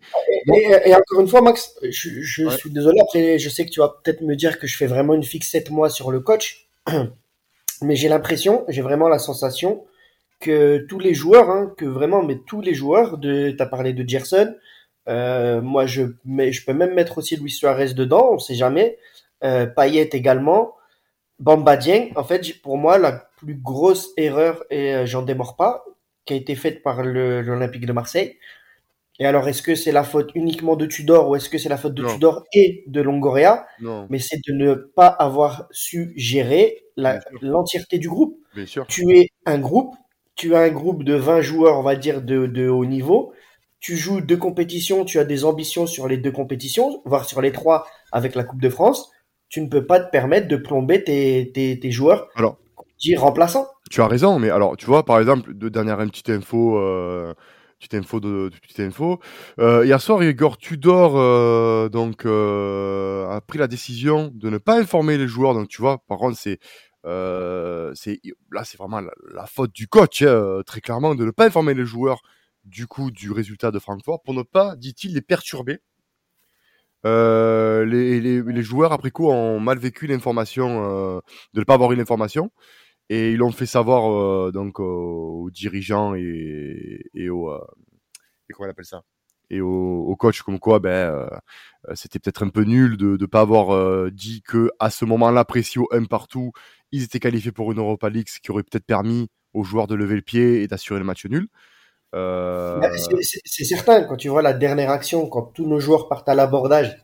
Et, 0.55 0.69
et 0.91 0.95
encore 0.95 1.21
une 1.23 1.27
fois, 1.29 1.41
Max, 1.41 1.75
je, 1.83 2.11
je 2.21 2.45
Ouais. 2.45 2.57
suis 2.57 2.71
désolé. 2.71 3.01
Après, 3.01 3.39
je 3.39 3.49
sais 3.49 3.65
que 3.65 3.71
tu 3.71 3.81
vas 3.81 3.89
peut-être 4.05 4.21
me 4.21 4.37
dire 4.37 4.59
que 4.59 4.67
je 4.67 4.77
fais 4.77 4.87
vraiment 4.87 5.15
une 5.15 5.25
fixette 5.25 5.71
moi 5.71 5.89
sur 5.89 6.11
le 6.11 6.21
coach, 6.21 6.69
mais 7.83 7.97
j'ai 7.97 8.09
l'impression, 8.09 8.65
j'ai 8.69 8.83
vraiment 8.83 9.09
la 9.09 9.19
sensation 9.19 9.85
que 10.41 10.79
tous 10.89 10.99
les 10.99 11.15
joueurs, 11.15 11.51
hein, 11.51 11.73
que 11.77 11.85
vraiment, 11.85 12.23
mais 12.23 12.39
tous 12.47 12.61
les 12.61 12.75
joueurs, 12.75 13.19
de, 13.19 13.51
t'as 13.51 13.67
parlé 13.67 13.93
de 13.93 14.09
Gerson, 14.09 14.55
euh, 15.09 15.61
moi 15.63 15.87
je, 15.87 16.03
mais 16.25 16.53
je 16.53 16.65
peux 16.65 16.73
même 16.75 16.95
mettre 16.95 17.19
aussi 17.19 17.37
Luis 17.37 17.51
Suarez 17.51 17.95
dedans, 17.95 18.31
on 18.33 18.39
sait 18.39 18.55
jamais, 18.55 18.99
euh, 19.45 19.67
Payet 19.67 20.11
également, 20.13 20.75
Bamba 21.39 21.77
Dieng. 21.77 22.11
En 22.17 22.25
fait, 22.25 22.61
pour 22.63 22.79
moi, 22.79 22.99
la 22.99 23.31
plus 23.39 23.55
grosse 23.57 24.11
erreur, 24.17 24.65
et 24.71 24.95
euh, 24.95 25.07
j'en 25.07 25.23
démords 25.23 25.57
pas, 25.57 25.85
qui 26.27 26.35
a 26.35 26.37
été 26.37 26.55
faite 26.57 26.83
par 26.83 27.03
le- 27.03 27.43
l'Olympique 27.43 27.87
de 27.87 27.93
Marseille. 27.93 28.37
Et 29.19 29.27
alors, 29.27 29.49
est-ce 29.49 29.63
que 29.63 29.75
c'est 29.75 29.93
la 29.93 30.05
faute 30.05 30.31
uniquement 30.35 30.77
de 30.77 30.85
Tudor 30.87 31.29
ou 31.31 31.37
est-ce 31.37 31.49
que 31.49 31.57
c'est 31.59 31.71
la 31.71 31.79
faute 31.79 31.95
de 31.95 32.03
Non. 32.03 32.13
Tudor 32.15 32.45
et 32.53 32.85
de 32.87 33.01
Longoria? 33.01 33.67
Non, 33.81 34.07
Mais 34.11 34.19
c'est 34.19 34.39
de 34.47 34.53
ne 34.53 34.75
pas 34.75 35.07
avoir 35.09 35.69
su 35.71 36.13
gérer 36.17 36.85
l'entièreté 37.41 37.99
du 37.99 38.09
groupe. 38.09 38.39
bien 38.55 38.67
sûr. 38.67 38.87
Tu 38.87 39.11
es 39.17 39.29
un 39.47 39.59
groupe, 39.59 39.95
tu 40.37 40.55
as 40.55 40.61
un 40.61 40.69
groupe 40.71 41.03
de 41.05 41.15
20 41.15 41.41
joueurs, 41.41 41.79
on 41.79 41.83
va 41.83 41.97
dire, 41.97 42.23
de, 42.23 42.47
de 42.47 42.69
haut 42.69 42.85
niveau. 42.87 43.33
Tu 43.81 43.97
joues 43.97 44.21
deux 44.21 44.37
compétitions, 44.37 45.05
tu 45.05 45.19
as 45.19 45.25
des 45.25 45.45
ambitions 45.45 45.87
sur 45.87 46.09
les 46.09 46.17
deux 46.17 46.33
compétitions, 46.33 47.03
voire 47.05 47.25
sur 47.25 47.41
les 47.41 47.53
trois 47.53 47.87
avec 48.13 48.35
la 48.35 48.45
Coupe 48.45 48.61
de 48.61 48.69
France. 48.69 49.11
Tu 49.49 49.61
ne 49.61 49.69
peux 49.69 49.87
pas 49.87 50.01
te 50.01 50.11
permettre 50.11 50.49
de 50.49 50.57
plomber 50.57 51.05
tes, 51.05 51.53
tes, 51.55 51.79
tes 51.79 51.91
joueurs, 51.91 52.29
Alors. 52.35 52.59
dire 52.99 53.21
remplaçants. 53.21 53.67
Tu 53.91 54.01
as 54.01 54.09
raison, 54.09 54.39
mais 54.39 54.51
alors, 54.51 54.77
tu 54.77 54.87
vois, 54.87 55.05
par 55.05 55.21
exemple, 55.21 55.55
de 55.55 55.69
dernière 55.69 56.01
une 56.01 56.11
petite 56.11 56.31
info, 56.31 56.79
euh, 56.79 57.33
petite 57.79 57.95
info 57.95 58.19
de- 58.19 58.51
petite 58.61 58.81
info. 58.81 59.21
Euh, 59.61 59.85
hier 59.87 60.01
soir, 60.01 60.25
Igor 60.25 60.59
Tudor, 60.59 61.13
euh, 61.17 61.89
donc, 61.89 62.27
euh, 62.27 63.29
a 63.31 63.41
pris 63.41 63.59
la 63.59 63.69
décision 63.69 64.33
de 64.35 64.51
ne 64.51 64.59
pas 64.59 64.81
informer 64.81 65.17
les 65.19 65.29
joueurs. 65.29 65.55
Donc, 65.55 65.69
tu 65.69 65.81
vois, 65.81 65.99
par 66.09 66.19
contre, 66.19 66.37
c'est, 66.37 66.59
euh, 67.07 67.93
c'est, 67.95 68.21
là, 68.51 68.65
c'est 68.65 68.79
vraiment 68.79 69.01
la, 69.01 69.47
faute 69.47 69.73
du 69.73 69.89
coach, 69.89 70.23
hein, 70.23 70.63
très 70.67 70.81
clairement, 70.81 71.15
de 71.15 71.25
ne 71.25 71.31
pas 71.31 71.47
informer 71.47 71.75
les 71.75 71.85
joueurs 71.85 72.23
du 72.65 72.87
coup 72.87 73.11
du 73.11 73.31
résultat 73.31 73.71
de 73.71 73.79
Francfort 73.79 74.23
pour 74.23 74.35
ne 74.35 74.43
pas, 74.43 74.77
dit-il, 74.77 75.15
les 75.15 75.23
perturber. 75.23 75.79
Euh, 77.05 77.85
les, 77.85 78.63
joueurs 78.63 78.93
après 78.93 79.11
coup 79.11 79.29
ont 79.29 79.61
mal 79.61 79.79
vécu 79.79 80.07
l'information, 80.07 81.17
euh, 81.17 81.21
de 81.55 81.61
ne 81.61 81.65
pas 81.65 81.75
avoir 81.75 81.93
eu 81.93 81.97
l'information. 81.97 82.51
Et 83.09 83.33
ils 83.33 83.37
l'ont 83.37 83.53
fait 83.53 83.67
savoir 83.67 84.11
euh, 84.13 84.51
donc 84.53 84.81
aux, 84.81 85.45
aux 85.45 85.51
dirigeants 85.51 86.17
et, 86.17 87.03
et 87.15 87.31
au 87.31 87.53
euh, 87.53 87.61
et 88.49 88.53
comment 88.53 88.69
on 88.69 88.71
appelle 88.71 88.85
ça? 88.85 89.03
Et 89.49 89.61
au, 89.61 90.05
au 90.07 90.17
coach 90.17 90.43
comme 90.43 90.59
quoi 90.59 90.81
ben 90.81 90.91
euh, 90.91 91.29
euh, 91.89 91.95
c'était 91.95 92.19
peut-être 92.19 92.45
un 92.45 92.49
peu 92.49 92.63
nul 92.63 92.97
de 92.97 93.17
ne 93.21 93.27
pas 93.27 93.41
avoir 93.41 93.75
euh, 93.75 94.11
dit 94.13 94.43
que 94.43 94.71
à 94.81 94.91
ce 94.91 95.05
moment-là 95.05 95.45
précis 95.45 95.79
au 95.79 95.89
1 95.93 96.05
partout 96.07 96.51
ils 96.93 97.03
étaient 97.03 97.21
qualifiés 97.21 97.53
pour 97.53 97.73
une 97.73 97.79
Europa 97.79 98.09
League 98.09 98.29
ce 98.29 98.41
qui 98.41 98.51
aurait 98.51 98.63
peut-être 98.63 98.87
permis 98.87 99.29
aux 99.55 99.65
joueurs 99.65 99.87
de 99.87 99.95
lever 99.95 100.17
le 100.17 100.23
pied 100.23 100.63
et 100.63 100.67
d'assurer 100.69 100.99
le 100.99 101.05
match 101.05 101.25
nul. 101.27 101.49
Euh, 102.15 102.81
Bah, 102.81 102.89
c'est- 103.23 103.65
certain, 103.65 104.05
quand 104.05 104.17
tu 104.17 104.29
vois 104.29 104.43
la 104.43 104.53
dernière 104.53 104.91
action, 104.91 105.29
quand 105.29 105.43
tous 105.55 105.67
nos 105.67 105.81
joueurs 105.81 106.09
partent 106.09 106.29
à 106.29 106.35
l'abordage, 106.35 106.97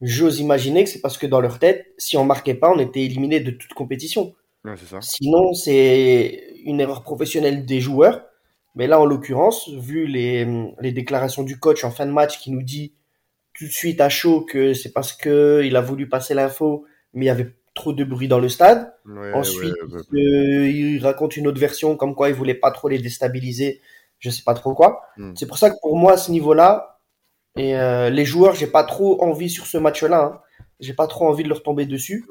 j'ose 0.00 0.40
imaginer 0.40 0.84
que 0.84 0.90
c'est 0.90 1.00
parce 1.00 1.18
que 1.18 1.26
dans 1.26 1.40
leur 1.40 1.58
tête, 1.58 1.86
si 1.98 2.16
on 2.16 2.24
marquait 2.24 2.54
pas, 2.54 2.70
on 2.70 2.78
était 2.78 3.02
éliminé 3.02 3.40
de 3.40 3.50
toute 3.50 3.74
compétition. 3.74 4.34
ouais, 4.64 4.74
c'est 4.76 4.86
ça. 4.86 5.00
Sinon, 5.00 5.52
c'est 5.54 6.44
une 6.64 6.80
erreur 6.80 7.02
professionnelle 7.02 7.64
des 7.66 7.80
joueurs. 7.80 8.24
Mais 8.74 8.86
là, 8.86 9.00
en 9.00 9.06
l'occurrence, 9.06 9.70
vu 9.70 10.06
les, 10.06 10.46
les 10.80 10.92
déclarations 10.92 11.42
du 11.44 11.58
coach 11.58 11.82
en 11.84 11.90
fin 11.90 12.04
de 12.04 12.10
match 12.12 12.38
qui 12.38 12.50
nous 12.50 12.62
dit 12.62 12.92
tout 13.54 13.64
de 13.64 13.70
suite 13.70 14.00
à 14.02 14.10
chaud 14.10 14.42
que 14.42 14.74
c'est 14.74 14.92
parce 14.92 15.12
que 15.14 15.62
il 15.64 15.76
a 15.76 15.80
voulu 15.80 16.08
passer 16.08 16.34
l'info, 16.34 16.84
mais 17.14 17.24
il 17.24 17.28
y 17.28 17.30
avait 17.30 17.54
trop 17.76 17.92
de 17.92 18.02
bruit 18.02 18.26
dans 18.26 18.40
le 18.40 18.48
stade. 18.48 18.92
Ouais, 19.04 19.32
Ensuite, 19.32 19.72
ouais, 19.88 20.02
ouais. 20.12 20.20
euh, 20.20 20.68
il 20.68 20.98
raconte 21.04 21.36
une 21.36 21.46
autre 21.46 21.60
version 21.60 21.96
comme 21.96 22.16
quoi 22.16 22.28
il 22.28 22.34
voulait 22.34 22.54
pas 22.54 22.72
trop 22.72 22.88
les 22.88 22.98
déstabiliser, 22.98 23.80
je 24.18 24.30
sais 24.30 24.42
pas 24.42 24.54
trop 24.54 24.74
quoi. 24.74 25.02
Hmm. 25.16 25.34
C'est 25.36 25.46
pour 25.46 25.58
ça 25.58 25.70
que 25.70 25.76
pour 25.80 25.96
moi, 25.96 26.14
à 26.14 26.16
ce 26.16 26.32
niveau-là, 26.32 26.98
et 27.56 27.76
euh, 27.76 28.10
les 28.10 28.24
joueurs, 28.24 28.54
j'ai 28.54 28.66
pas 28.66 28.84
trop 28.84 29.22
envie 29.22 29.48
sur 29.48 29.66
ce 29.66 29.78
match-là. 29.78 30.22
Hein. 30.24 30.40
J'ai 30.80 30.92
pas 30.92 31.06
trop 31.06 31.26
envie 31.28 31.42
de 31.44 31.48
leur 31.48 31.62
tomber 31.62 31.86
dessus. 31.86 32.26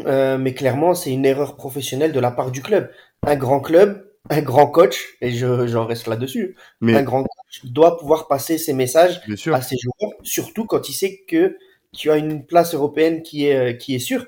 Euh, 0.00 0.38
mais 0.38 0.54
clairement, 0.54 0.94
c'est 0.94 1.12
une 1.12 1.24
erreur 1.24 1.56
professionnelle 1.56 2.12
de 2.12 2.20
la 2.20 2.30
part 2.30 2.50
du 2.50 2.62
club. 2.62 2.90
Un 3.26 3.36
grand 3.36 3.60
club, 3.60 4.08
un 4.30 4.40
grand 4.40 4.66
coach, 4.66 5.16
et 5.20 5.30
je, 5.32 5.66
j'en 5.66 5.86
reste 5.86 6.06
là-dessus. 6.06 6.56
Un 6.58 6.86
Mais 6.86 7.02
grand 7.02 7.22
coach 7.22 7.64
doit 7.64 7.98
pouvoir 7.98 8.28
passer 8.28 8.58
ses 8.58 8.72
messages 8.72 9.20
à 9.52 9.62
ses 9.62 9.76
joueurs, 9.78 10.12
surtout 10.22 10.64
quand 10.66 10.88
il 10.88 10.94
sait 10.94 11.24
que 11.28 11.56
tu 11.94 12.10
as 12.10 12.16
une 12.16 12.44
place 12.44 12.74
européenne 12.74 13.22
qui 13.22 13.46
est, 13.46 13.56
euh, 13.56 13.72
qui 13.72 13.94
est 13.94 13.98
sûre 14.00 14.26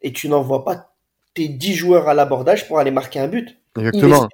et 0.00 0.12
tu 0.12 0.28
n'envoies 0.28 0.64
pas 0.64 0.94
tes 1.34 1.48
10 1.48 1.74
joueurs 1.74 2.08
à 2.08 2.14
l'abordage 2.14 2.68
pour 2.68 2.78
aller 2.78 2.90
marquer 2.90 3.20
un 3.20 3.28
but. 3.28 3.56
exactement. 3.76 4.28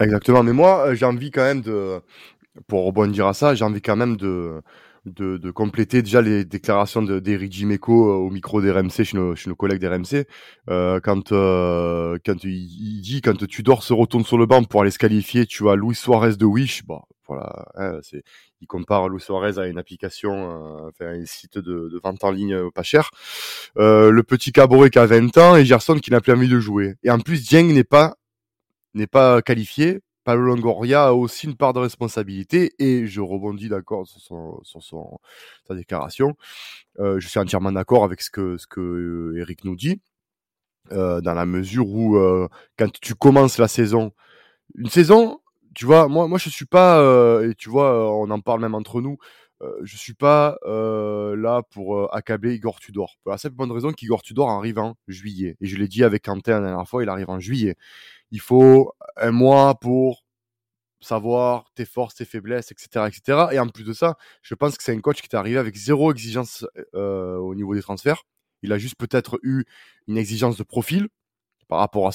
Exactement, 0.00 0.42
mais 0.42 0.54
moi 0.54 0.86
euh, 0.86 0.94
j'ai 0.94 1.04
envie 1.04 1.30
quand 1.30 1.42
même 1.42 1.60
de, 1.60 2.00
pour 2.66 2.84
rebondir 2.84 3.26
à 3.26 3.34
ça, 3.34 3.54
j'ai 3.54 3.64
envie 3.64 3.82
quand 3.82 3.96
même 3.96 4.16
de, 4.16 4.62
de, 5.04 5.36
de 5.36 5.50
compléter 5.50 6.00
déjà 6.00 6.22
les 6.22 6.44
déclarations 6.46 7.02
de- 7.02 7.20
d'Eric 7.20 7.52
Jiméco 7.52 8.08
euh, 8.08 8.14
au 8.14 8.30
micro 8.30 8.62
des 8.62 8.70
RMC, 8.70 9.04
chez 9.04 9.16
nos, 9.16 9.36
chez 9.36 9.50
nos 9.50 9.56
collègues 9.56 9.80
des 9.80 9.88
RMC, 9.88 10.26
euh, 10.70 11.00
quand, 11.00 11.32
euh, 11.32 12.16
quand 12.24 12.44
il, 12.44 12.50
il 12.50 13.00
dit 13.02 13.20
quand 13.20 13.46
Tudor 13.46 13.82
se 13.82 13.92
retourne 13.92 14.24
sur 14.24 14.38
le 14.38 14.46
banc 14.46 14.64
pour 14.64 14.80
aller 14.80 14.90
se 14.90 14.98
qualifier, 14.98 15.44
tu 15.44 15.68
as 15.68 15.76
Luis 15.76 15.94
Suarez 15.94 16.36
de 16.36 16.46
Wish, 16.46 16.84
bon 16.86 17.00
hein, 17.38 18.00
il 18.60 18.66
compare 18.66 19.08
Luis 19.08 19.20
Suarez 19.20 19.58
à 19.58 19.66
une 19.66 19.78
application, 19.78 20.32
euh, 20.32 20.88
enfin 20.88 21.06
un 21.06 21.24
site 21.26 21.58
de, 21.58 21.98
vente 22.02 22.24
en 22.24 22.30
ligne 22.30 22.54
euh, 22.54 22.70
pas 22.70 22.82
cher, 22.82 23.10
euh, 23.78 24.10
le 24.10 24.22
petit 24.22 24.52
Caboret 24.52 24.90
qui 24.90 24.98
a 24.98 25.06
20 25.06 25.36
ans 25.38 25.56
et 25.56 25.64
Gerson 25.64 25.96
qui 25.96 26.10
n'a 26.10 26.20
plus 26.20 26.32
envie 26.32 26.48
de 26.48 26.60
jouer. 26.60 26.96
Et 27.02 27.10
en 27.10 27.18
plus 27.18 27.46
Dieng 27.46 27.72
n'est 27.72 27.84
pas 27.84 28.16
n'est 28.94 29.06
pas 29.06 29.42
qualifié. 29.42 30.00
Pablo 30.24 30.54
Longoria 30.54 31.06
a 31.06 31.12
aussi 31.12 31.46
une 31.46 31.56
part 31.56 31.72
de 31.72 31.78
responsabilité 31.78 32.72
et 32.78 33.06
je 33.06 33.20
rebondis 33.20 33.68
d'accord 33.68 34.06
sur, 34.06 34.60
son, 34.62 35.18
sa 35.66 35.74
déclaration. 35.74 36.36
Je 36.98 37.26
suis 37.26 37.38
entièrement 37.38 37.72
d'accord 37.72 38.04
avec 38.04 38.20
ce 38.20 38.30
que, 38.30 38.58
ce 38.58 38.66
que 38.66 39.34
Eric 39.38 39.64
nous 39.64 39.76
dit, 39.76 40.00
dans 40.90 41.22
la 41.24 41.46
mesure 41.46 41.88
où 41.88 42.18
quand 42.76 42.92
tu 43.00 43.14
commences 43.14 43.56
la 43.56 43.68
saison, 43.68 44.12
une 44.76 44.90
saison, 44.90 45.39
tu 45.74 45.86
vois, 45.86 46.08
moi, 46.08 46.28
moi 46.28 46.38
je 46.38 46.48
suis 46.50 46.66
pas, 46.66 47.00
euh, 47.00 47.50
et 47.50 47.54
tu 47.54 47.70
vois, 47.70 47.92
euh, 47.92 48.08
on 48.08 48.30
en 48.30 48.40
parle 48.40 48.60
même 48.60 48.74
entre 48.74 49.00
nous, 49.00 49.18
euh, 49.62 49.78
je 49.82 49.96
suis 49.96 50.14
pas 50.14 50.58
euh, 50.64 51.36
là 51.36 51.62
pour 51.70 51.96
euh, 51.96 52.08
accabler 52.12 52.54
Igor 52.54 52.80
Tudor. 52.80 53.18
Pour 53.22 53.32
la 53.32 53.38
simple 53.38 53.56
bonne 53.56 53.70
raison 53.72 53.92
qu'Igor 53.92 54.22
Tudor 54.22 54.48
arrive 54.50 54.78
en 54.78 54.96
juillet. 55.06 55.56
Et 55.60 55.66
je 55.66 55.76
l'ai 55.76 55.88
dit 55.88 56.02
avec 56.02 56.24
Quentin 56.24 56.60
la 56.60 56.68
dernière 56.68 56.88
fois, 56.88 57.02
il 57.02 57.08
arrive 57.10 57.28
en 57.30 57.40
juillet. 57.40 57.76
Il 58.30 58.40
faut 58.40 58.92
un 59.16 59.32
mois 59.32 59.74
pour 59.78 60.24
savoir 61.00 61.70
tes 61.74 61.84
forces, 61.84 62.14
tes 62.16 62.24
faiblesses, 62.24 62.72
etc., 62.72 63.06
etc. 63.08 63.48
Et 63.52 63.58
en 63.58 63.68
plus 63.68 63.84
de 63.84 63.92
ça, 63.92 64.16
je 64.42 64.54
pense 64.54 64.76
que 64.76 64.82
c'est 64.82 64.92
un 64.94 65.00
coach 65.00 65.20
qui 65.22 65.28
est 65.30 65.36
arrivé 65.36 65.58
avec 65.58 65.76
zéro 65.76 66.12
exigence 66.12 66.66
euh, 66.94 67.36
au 67.36 67.54
niveau 67.54 67.74
des 67.74 67.82
transferts. 67.82 68.22
Il 68.62 68.72
a 68.72 68.78
juste 68.78 68.96
peut-être 68.96 69.38
eu 69.42 69.64
une 70.08 70.18
exigence 70.18 70.56
de 70.56 70.62
profil 70.62 71.08
par 71.70 71.78
rapport 71.78 72.06
euh, 72.06 72.10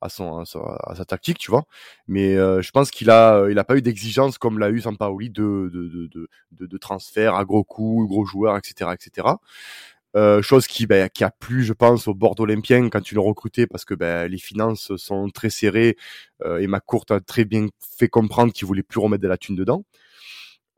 à 0.00 0.94
sa, 0.94 1.04
tactique, 1.04 1.38
tu 1.38 1.50
vois. 1.50 1.64
Mais 2.08 2.36
euh, 2.36 2.62
je 2.62 2.70
pense 2.70 2.90
qu'il 2.90 3.10
a 3.10 3.48
il 3.50 3.58
a 3.58 3.64
pas 3.64 3.76
eu 3.76 3.82
d'exigence 3.82 4.38
comme 4.38 4.58
l'a 4.58 4.70
eu 4.70 4.80
Sampaoli 4.80 5.28
de 5.30 5.68
de 5.72 6.66
de 6.66 6.78
transfert 6.78 7.34
à 7.34 7.44
gros 7.44 7.64
coups, 7.64 8.08
gros 8.08 8.24
joueurs, 8.24 8.56
etc., 8.56 8.92
etc. 8.94 9.28
Euh, 10.16 10.42
chose 10.42 10.66
qui, 10.66 10.86
ben, 10.86 11.08
qui 11.08 11.22
a 11.22 11.30
plu, 11.30 11.62
je 11.62 11.72
pense, 11.72 12.08
au 12.08 12.14
bord 12.14 12.34
olympien 12.40 12.88
quand 12.88 13.00
tu 13.00 13.14
le 13.14 13.20
recrutais 13.20 13.66
parce 13.68 13.84
que 13.84 13.94
ben, 13.94 14.28
les 14.28 14.38
finances 14.38 14.96
sont 14.96 15.30
très 15.30 15.50
serrées 15.50 15.96
euh, 16.44 16.58
et 16.58 16.66
McCourt 16.66 17.04
a 17.10 17.20
très 17.20 17.44
bien 17.44 17.68
fait 17.80 18.08
comprendre 18.08 18.52
qu'il 18.52 18.66
voulait 18.66 18.82
plus 18.82 18.98
remettre 18.98 19.22
de 19.22 19.28
la 19.28 19.38
thune 19.38 19.54
dedans. 19.56 19.84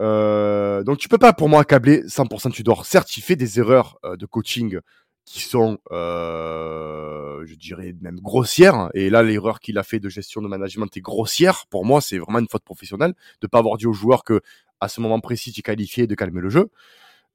Euh, 0.03 0.83
donc 0.83 0.99
tu 0.99 1.09
peux 1.09 1.19
pas 1.19 1.33
pour 1.33 1.49
moi 1.49 1.61
accabler 1.61 2.03
100% 2.03 2.51
Tudor. 2.53 2.85
Certes, 2.87 3.17
il 3.17 3.23
fait 3.23 3.37
des 3.37 3.59
erreurs 3.59 3.99
euh, 4.05 4.17
de 4.17 4.27
coaching 4.27 4.79
qui 5.25 5.41
sont, 5.41 5.79
euh, 5.93 7.45
je 7.47 7.55
dirais 7.55 7.95
même 8.01 8.21
grossières. 8.21 8.91
Et 8.95 9.11
là, 9.11 9.23
l'erreur 9.23 9.61
qu'il 9.61 9.79
a 9.79 9.83
fait 9.83 10.01
de 10.01 10.09
gestion 10.09 10.43
de 10.43 10.49
management 10.49 10.95
est 10.97 11.01
grossière. 11.01 11.67
Pour 11.71 11.85
moi, 11.85 12.01
c'est 12.01 12.19
vraiment 12.19 12.41
une 12.41 12.49
faute 12.49 12.65
professionnelle 12.65 13.15
de 13.41 13.47
pas 13.47 13.59
avoir 13.59 13.77
dit 13.77 13.87
aux 13.87 13.93
joueurs 13.93 14.25
que 14.25 14.41
à 14.81 14.89
ce 14.89 15.01
moment 15.01 15.21
précis, 15.21 15.53
tu 15.53 15.61
es 15.61 15.63
qualifié 15.63 16.07
de 16.07 16.15
calmer 16.15 16.41
le 16.41 16.51
jeu. 16.51 16.71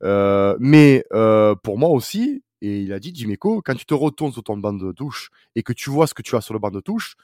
Euh, 0.04 0.56
mais 0.60 1.06
euh, 1.14 1.56
pour 1.56 1.78
moi 1.78 1.90
aussi, 1.90 2.44
et 2.62 2.82
il 2.82 2.94
a 2.94 3.00
dit, 3.00 3.14
Jiméco, 3.16 3.62
quand 3.64 3.76
tu 3.76 3.86
te 3.86 3.94
retournes 3.94 4.34
sur 4.34 4.44
ton 4.44 4.58
banc 4.58 4.74
de 4.74 4.92
touche 4.92 5.30
et 5.56 5.64
que 5.64 5.74
tu 5.74 5.90
vois 5.90 6.08
ce 6.08 6.14
que 6.14 6.22
tu 6.22 6.36
as 6.36 6.42
sur 6.42 6.54
le 6.54 6.60
banc 6.60 6.72
de 6.72 6.80
touche, 6.80 7.16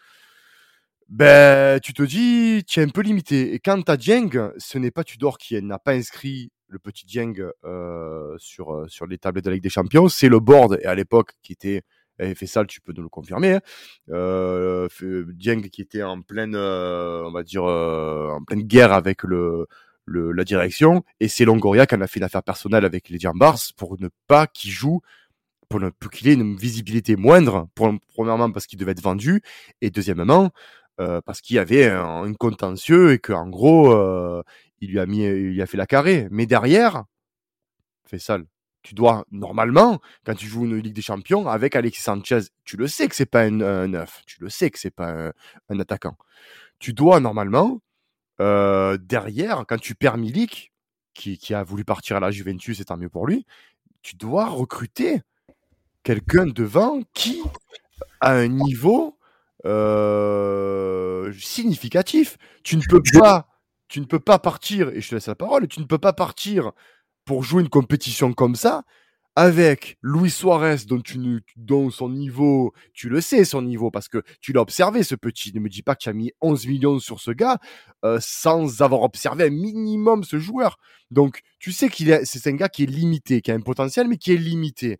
ben, 1.09 1.79
tu 1.79 1.93
te 1.93 2.03
dis, 2.03 2.63
tu 2.65 2.79
es 2.79 2.83
un 2.83 2.89
peu 2.89 3.01
limité. 3.01 3.53
Et 3.53 3.59
quand 3.59 3.89
as 3.89 3.97
Dieng, 3.97 4.51
ce 4.57 4.77
n'est 4.77 4.91
pas 4.91 5.03
Tudor 5.03 5.37
qui 5.37 5.61
n'a 5.61 5.79
pas 5.79 5.93
inscrit 5.93 6.51
le 6.73 6.79
petit 6.79 7.05
Dieng 7.05 7.33
euh, 7.63 8.35
sur, 8.37 8.73
euh, 8.73 8.87
sur 8.89 9.07
les 9.07 9.17
tablettes 9.17 9.45
de 9.45 9.49
la 9.51 9.55
Ligue 9.55 9.63
des 9.63 9.69
Champions, 9.69 10.09
c'est 10.09 10.27
le 10.27 10.39
board, 10.39 10.79
et 10.81 10.85
à 10.85 10.95
l'époque, 10.95 11.33
qui 11.41 11.53
était 11.53 11.83
fait 12.19 12.45
ça, 12.45 12.63
tu 12.63 12.79
peux 12.79 12.93
nous 12.95 13.01
le 13.01 13.09
confirmer. 13.09 13.53
Hein. 13.53 13.61
Euh, 14.11 14.87
qui 14.87 15.81
était 15.81 16.03
en 16.03 16.21
pleine, 16.21 16.55
euh, 16.55 17.23
on 17.25 17.31
va 17.31 17.43
dire, 17.43 17.63
en 17.63 18.43
pleine 18.43 18.63
guerre 18.63 18.93
avec 18.93 19.23
le, 19.23 19.67
la 20.07 20.43
direction, 20.43 21.03
et 21.19 21.27
c'est 21.27 21.45
Longoria 21.45 21.85
qui 21.85 21.95
en 21.95 22.01
a 22.01 22.07
fait 22.07 22.19
une 22.19 22.25
affaire 22.25 22.43
personnelle 22.43 22.85
avec 22.85 23.09
les 23.09 23.19
Jambars 23.19 23.59
pour 23.77 23.99
ne 23.99 24.09
pas 24.27 24.47
qu'il 24.47 24.71
joue, 24.71 25.01
pour, 25.69 25.81
pour 25.99 26.11
qu'il 26.11 26.27
ait 26.27 26.33
une 26.33 26.55
visibilité 26.55 27.15
moindre, 27.15 27.67
pour, 27.75 27.91
premièrement 28.13 28.51
parce 28.51 28.67
qu'il 28.67 28.79
devait 28.79 28.91
être 28.91 29.01
vendu, 29.03 29.41
et 29.81 29.89
deuxièmement 29.89 30.51
parce 31.25 31.41
qu'il 31.41 31.55
y 31.55 31.59
avait 31.59 31.89
un, 31.89 32.31
contentieux 32.33 33.13
et 33.13 33.19
qu'en 33.19 33.49
gros, 33.49 33.91
il 34.83 34.91
lui 34.91 34.99
a 34.99 35.05
mis, 35.05 35.23
il 35.23 35.53
lui 35.53 35.61
a 35.61 35.65
fait 35.65 35.77
la 35.77 35.87
carré. 35.87 36.27
Mais 36.31 36.45
derrière, 36.45 37.05
fait 38.05 38.19
sale. 38.19 38.45
Tu 38.81 38.95
dois 38.95 39.25
normalement, 39.31 40.01
quand 40.25 40.35
tu 40.35 40.45
joues 40.47 40.65
une 40.65 40.77
Ligue 40.77 40.93
des 40.93 41.01
Champions 41.01 41.47
avec 41.47 41.75
Alexis 41.75 42.01
Sanchez, 42.01 42.41
tu 42.65 42.75
le 42.75 42.87
sais 42.87 43.07
que 43.07 43.15
c'est 43.15 43.25
pas 43.25 43.43
un, 43.43 43.61
un 43.61 43.87
neuf, 43.87 44.23
tu 44.25 44.41
le 44.41 44.49
sais 44.49 44.69
que 44.69 44.77
c'est 44.77 44.91
pas 44.91 45.09
un, 45.09 45.33
un 45.69 45.79
attaquant. 45.79 46.17
Tu 46.79 46.91
dois 46.91 47.21
normalement 47.21 47.79
euh, 48.41 48.97
derrière, 48.97 49.63
quand 49.67 49.79
tu 49.79 49.95
perds 49.95 50.17
Milik, 50.17 50.73
qui, 51.13 51.37
qui, 51.37 51.53
a 51.53 51.63
voulu 51.63 51.85
partir 51.85 52.17
à 52.17 52.19
la 52.19 52.31
Juventus, 52.31 52.77
c'est 52.77 52.85
tant 52.85 52.97
mieux 52.97 53.09
pour 53.09 53.27
lui, 53.27 53.45
tu 54.01 54.15
dois 54.15 54.47
recruter 54.47 55.21
quelqu'un 56.03 56.45
devant 56.45 57.01
qui 57.13 57.41
a 58.19 58.31
un 58.31 58.47
niveau 58.47 59.17
euh, 59.65 61.31
significatif. 61.33 62.37
Tu 62.63 62.77
ne 62.77 62.81
peux 62.89 63.01
pas, 63.19 63.47
tu 63.93 64.01
ne 64.01 64.05
peux 64.05 64.19
pas 64.19 64.39
partir, 64.39 64.89
et 64.89 65.01
je 65.01 65.09
te 65.09 65.13
laisse 65.13 65.27
la 65.27 65.35
parole, 65.35 65.67
tu 65.67 65.79
ne 65.79 65.85
peux 65.85 65.99
pas 65.99 66.13
partir 66.13 66.71
pour 67.25 67.43
jouer 67.43 67.61
une 67.61 67.69
compétition 67.69 68.33
comme 68.33 68.55
ça 68.55 68.85
avec 69.35 69.99
Luis 70.01 70.31
Suarez, 70.31 70.77
dont, 70.87 70.99
tu, 70.99 71.19
dont 71.57 71.91
son 71.91 72.09
niveau, 72.09 72.73
tu 72.95 73.07
le 73.07 73.21
sais, 73.21 73.45
son 73.45 73.61
niveau, 73.61 73.91
parce 73.91 74.07
que 74.07 74.23
tu 74.41 74.51
l'as 74.51 74.61
observé, 74.61 75.03
ce 75.03 75.13
petit. 75.13 75.53
Ne 75.53 75.59
me 75.59 75.69
dis 75.69 75.83
pas 75.83 75.93
que 75.93 76.01
tu 76.01 76.09
as 76.09 76.13
mis 76.13 76.31
11 76.41 76.65
millions 76.65 76.97
sur 76.97 77.19
ce 77.19 77.29
gars 77.29 77.59
euh, 78.03 78.17
sans 78.19 78.81
avoir 78.81 79.03
observé 79.03 79.43
un 79.43 79.51
minimum 79.51 80.23
ce 80.23 80.39
joueur. 80.39 80.79
Donc, 81.11 81.41
tu 81.59 81.71
sais 81.71 81.87
qu'il 81.87 82.09
est, 82.09 82.25
c'est 82.25 82.49
un 82.49 82.55
gars 82.55 82.69
qui 82.69 82.83
est 82.83 82.87
limité, 82.87 83.41
qui 83.41 83.51
a 83.51 83.53
un 83.53 83.61
potentiel, 83.61 84.07
mais 84.07 84.17
qui 84.17 84.33
est 84.33 84.37
limité. 84.37 84.97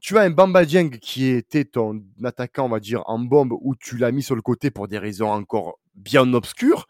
Tu 0.00 0.18
as 0.18 0.20
un 0.20 0.30
Bamba 0.30 0.64
Dieng 0.64 0.90
qui 0.90 1.26
était 1.26 1.64
ton 1.64 2.00
attaquant, 2.22 2.66
on 2.66 2.68
va 2.68 2.78
dire, 2.78 3.02
en 3.06 3.18
bombe, 3.18 3.54
où 3.60 3.74
tu 3.74 3.96
l'as 3.96 4.12
mis 4.12 4.22
sur 4.22 4.36
le 4.36 4.42
côté 4.42 4.70
pour 4.70 4.86
des 4.86 4.98
raisons 4.98 5.32
encore 5.32 5.80
bien 5.96 6.32
obscures. 6.32 6.86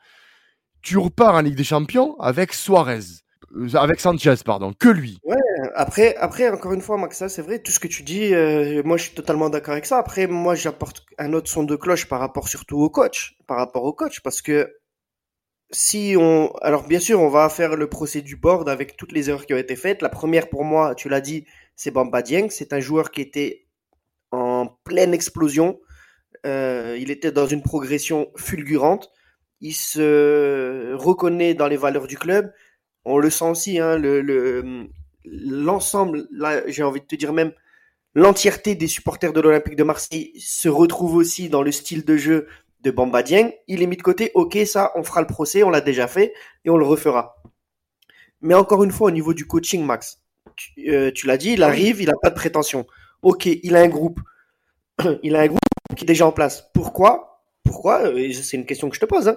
Tu 0.82 0.98
repars 0.98 1.34
en 1.34 1.40
Ligue 1.40 1.56
des 1.56 1.64
Champions 1.64 2.18
avec 2.20 2.52
Suarez 2.52 3.00
avec 3.74 4.00
Sanchez, 4.00 4.36
pardon, 4.44 4.72
que 4.72 4.88
lui. 4.88 5.18
Ouais, 5.24 5.36
après, 5.74 6.14
après, 6.16 6.48
encore 6.48 6.72
une 6.72 6.80
fois, 6.80 6.96
Maxa, 6.96 7.28
c'est 7.28 7.42
vrai, 7.42 7.58
tout 7.58 7.72
ce 7.72 7.80
que 7.80 7.88
tu 7.88 8.02
dis, 8.02 8.32
euh, 8.32 8.82
moi 8.84 8.96
je 8.96 9.04
suis 9.04 9.14
totalement 9.14 9.50
d'accord 9.50 9.72
avec 9.72 9.86
ça. 9.86 9.98
Après, 9.98 10.26
moi 10.26 10.54
j'apporte 10.54 11.04
un 11.18 11.32
autre 11.32 11.50
son 11.50 11.64
de 11.64 11.76
cloche 11.76 12.06
par 12.06 12.20
rapport 12.20 12.48
surtout 12.48 12.78
au 12.78 12.90
coach, 12.90 13.36
par 13.46 13.56
rapport 13.56 13.84
au 13.84 13.92
coach, 13.92 14.20
parce 14.20 14.40
que 14.40 14.72
si 15.72 16.14
on, 16.18 16.52
alors 16.62 16.86
bien 16.86 17.00
sûr, 17.00 17.20
on 17.20 17.28
va 17.28 17.48
faire 17.48 17.76
le 17.76 17.88
procès 17.88 18.22
du 18.22 18.36
board 18.36 18.68
avec 18.68 18.96
toutes 18.96 19.12
les 19.12 19.30
erreurs 19.30 19.46
qui 19.46 19.54
ont 19.54 19.58
été 19.58 19.76
faites. 19.76 20.02
La 20.02 20.08
première 20.08 20.48
pour 20.48 20.64
moi, 20.64 20.94
tu 20.94 21.08
l'as 21.08 21.20
dit, 21.20 21.46
c'est 21.76 21.90
Bamba 21.90 22.22
Dieng, 22.22 22.48
c'est 22.50 22.72
un 22.72 22.80
joueur 22.80 23.10
qui 23.10 23.20
était 23.20 23.66
en 24.32 24.66
pleine 24.84 25.14
explosion. 25.14 25.80
Euh, 26.46 26.96
il 26.98 27.10
était 27.10 27.32
dans 27.32 27.46
une 27.46 27.62
progression 27.62 28.30
fulgurante. 28.36 29.10
Il 29.60 29.74
se 29.74 30.94
reconnaît 30.94 31.54
dans 31.54 31.68
les 31.68 31.76
valeurs 31.76 32.06
du 32.06 32.16
club 32.16 32.52
on 33.04 33.18
le 33.18 33.30
sent 33.30 33.44
aussi, 33.44 33.78
hein, 33.78 33.96
le, 33.96 34.20
le, 34.20 34.88
l'ensemble, 35.24 36.26
là, 36.30 36.62
j'ai 36.68 36.82
envie 36.82 37.00
de 37.00 37.06
te 37.06 37.16
dire 37.16 37.32
même, 37.32 37.52
l'entièreté 38.14 38.74
des 38.74 38.88
supporters 38.88 39.32
de 39.32 39.40
l'Olympique 39.40 39.76
de 39.76 39.84
Marseille 39.84 40.32
se 40.38 40.68
retrouve 40.68 41.14
aussi 41.16 41.48
dans 41.48 41.62
le 41.62 41.72
style 41.72 42.04
de 42.04 42.16
jeu 42.16 42.48
de 42.82 42.90
Bamba 42.90 43.22
Dieng. 43.22 43.52
Il 43.68 43.82
est 43.82 43.86
mis 43.86 43.96
de 43.96 44.02
côté, 44.02 44.30
ok, 44.34 44.58
ça, 44.66 44.92
on 44.96 45.02
fera 45.02 45.20
le 45.20 45.26
procès, 45.26 45.62
on 45.62 45.70
l'a 45.70 45.80
déjà 45.80 46.08
fait, 46.08 46.34
et 46.64 46.70
on 46.70 46.76
le 46.76 46.86
refera. 46.86 47.42
Mais 48.42 48.54
encore 48.54 48.84
une 48.84 48.90
fois, 48.90 49.08
au 49.08 49.10
niveau 49.10 49.34
du 49.34 49.46
coaching, 49.46 49.84
Max, 49.84 50.22
tu, 50.56 50.90
euh, 50.90 51.10
tu 51.12 51.26
l'as 51.26 51.36
dit, 51.36 51.52
il 51.52 51.62
arrive, 51.62 52.00
il 52.00 52.06
n'a 52.06 52.16
pas 52.20 52.30
de 52.30 52.34
prétention. 52.34 52.86
Ok, 53.22 53.46
il 53.46 53.76
a 53.76 53.80
un 53.80 53.88
groupe. 53.88 54.20
il 55.22 55.36
a 55.36 55.40
un 55.40 55.46
groupe 55.46 55.60
qui 55.96 56.04
est 56.04 56.06
déjà 56.06 56.26
en 56.26 56.32
place. 56.32 56.70
Pourquoi? 56.72 57.39
Pourquoi 57.70 58.08
euh, 58.08 58.32
C'est 58.32 58.56
une 58.56 58.66
question 58.66 58.88
que 58.88 58.96
je 58.96 59.00
te 59.00 59.06
pose. 59.06 59.28
Hein. 59.28 59.36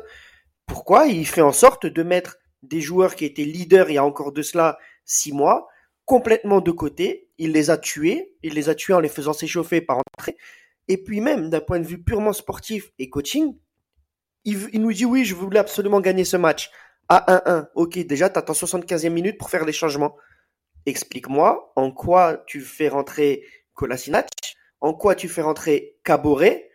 Pourquoi 0.65 1.05
il 1.05 1.27
fait 1.27 1.41
en 1.41 1.51
sorte 1.51 1.85
de 1.85 2.03
mettre 2.03 2.37
des 2.63 2.81
joueurs 2.81 3.15
qui 3.15 3.25
étaient 3.25 3.43
leaders 3.43 3.89
il 3.89 3.95
y 3.95 3.97
a 3.97 4.05
encore 4.05 4.31
de 4.31 4.41
cela 4.41 4.79
six 5.05 5.33
mois 5.33 5.67
complètement 6.05 6.59
de 6.59 6.71
côté 6.71 7.29
Il 7.37 7.51
les 7.51 7.69
a 7.69 7.77
tués. 7.77 8.33
Il 8.41 8.53
les 8.53 8.69
a 8.69 8.75
tués 8.75 8.93
en 8.93 8.99
les 8.99 9.09
faisant 9.09 9.33
s'échauffer 9.33 9.81
par 9.81 9.99
entrée. 10.17 10.35
Et 10.87 10.97
puis 10.97 11.21
même 11.21 11.49
d'un 11.49 11.61
point 11.61 11.79
de 11.79 11.85
vue 11.85 12.01
purement 12.01 12.33
sportif 12.33 12.91
et 12.99 13.09
coaching, 13.09 13.55
il, 14.45 14.81
nous 14.81 14.91
dit 14.91 15.05
oui, 15.05 15.23
je 15.23 15.35
voulais 15.35 15.59
absolument 15.59 16.01
gagner 16.01 16.25
ce 16.25 16.35
match 16.35 16.71
à 17.07 17.41
1-1. 17.45 17.67
Ok, 17.75 17.99
déjà, 17.99 18.29
tu 18.29 18.39
attends 18.39 18.53
75e 18.53 19.09
minute 19.09 19.37
pour 19.37 19.49
faire 19.49 19.63
les 19.63 19.71
changements. 19.71 20.17
Explique-moi 20.85 21.71
en 21.75 21.91
quoi 21.91 22.43
tu 22.47 22.59
fais 22.59 22.89
rentrer 22.89 23.45
Kolasinac, 23.73 24.27
en 24.81 24.93
quoi 24.93 25.15
tu 25.15 25.29
fais 25.29 25.41
rentrer 25.41 25.97
Caboret 26.03 26.69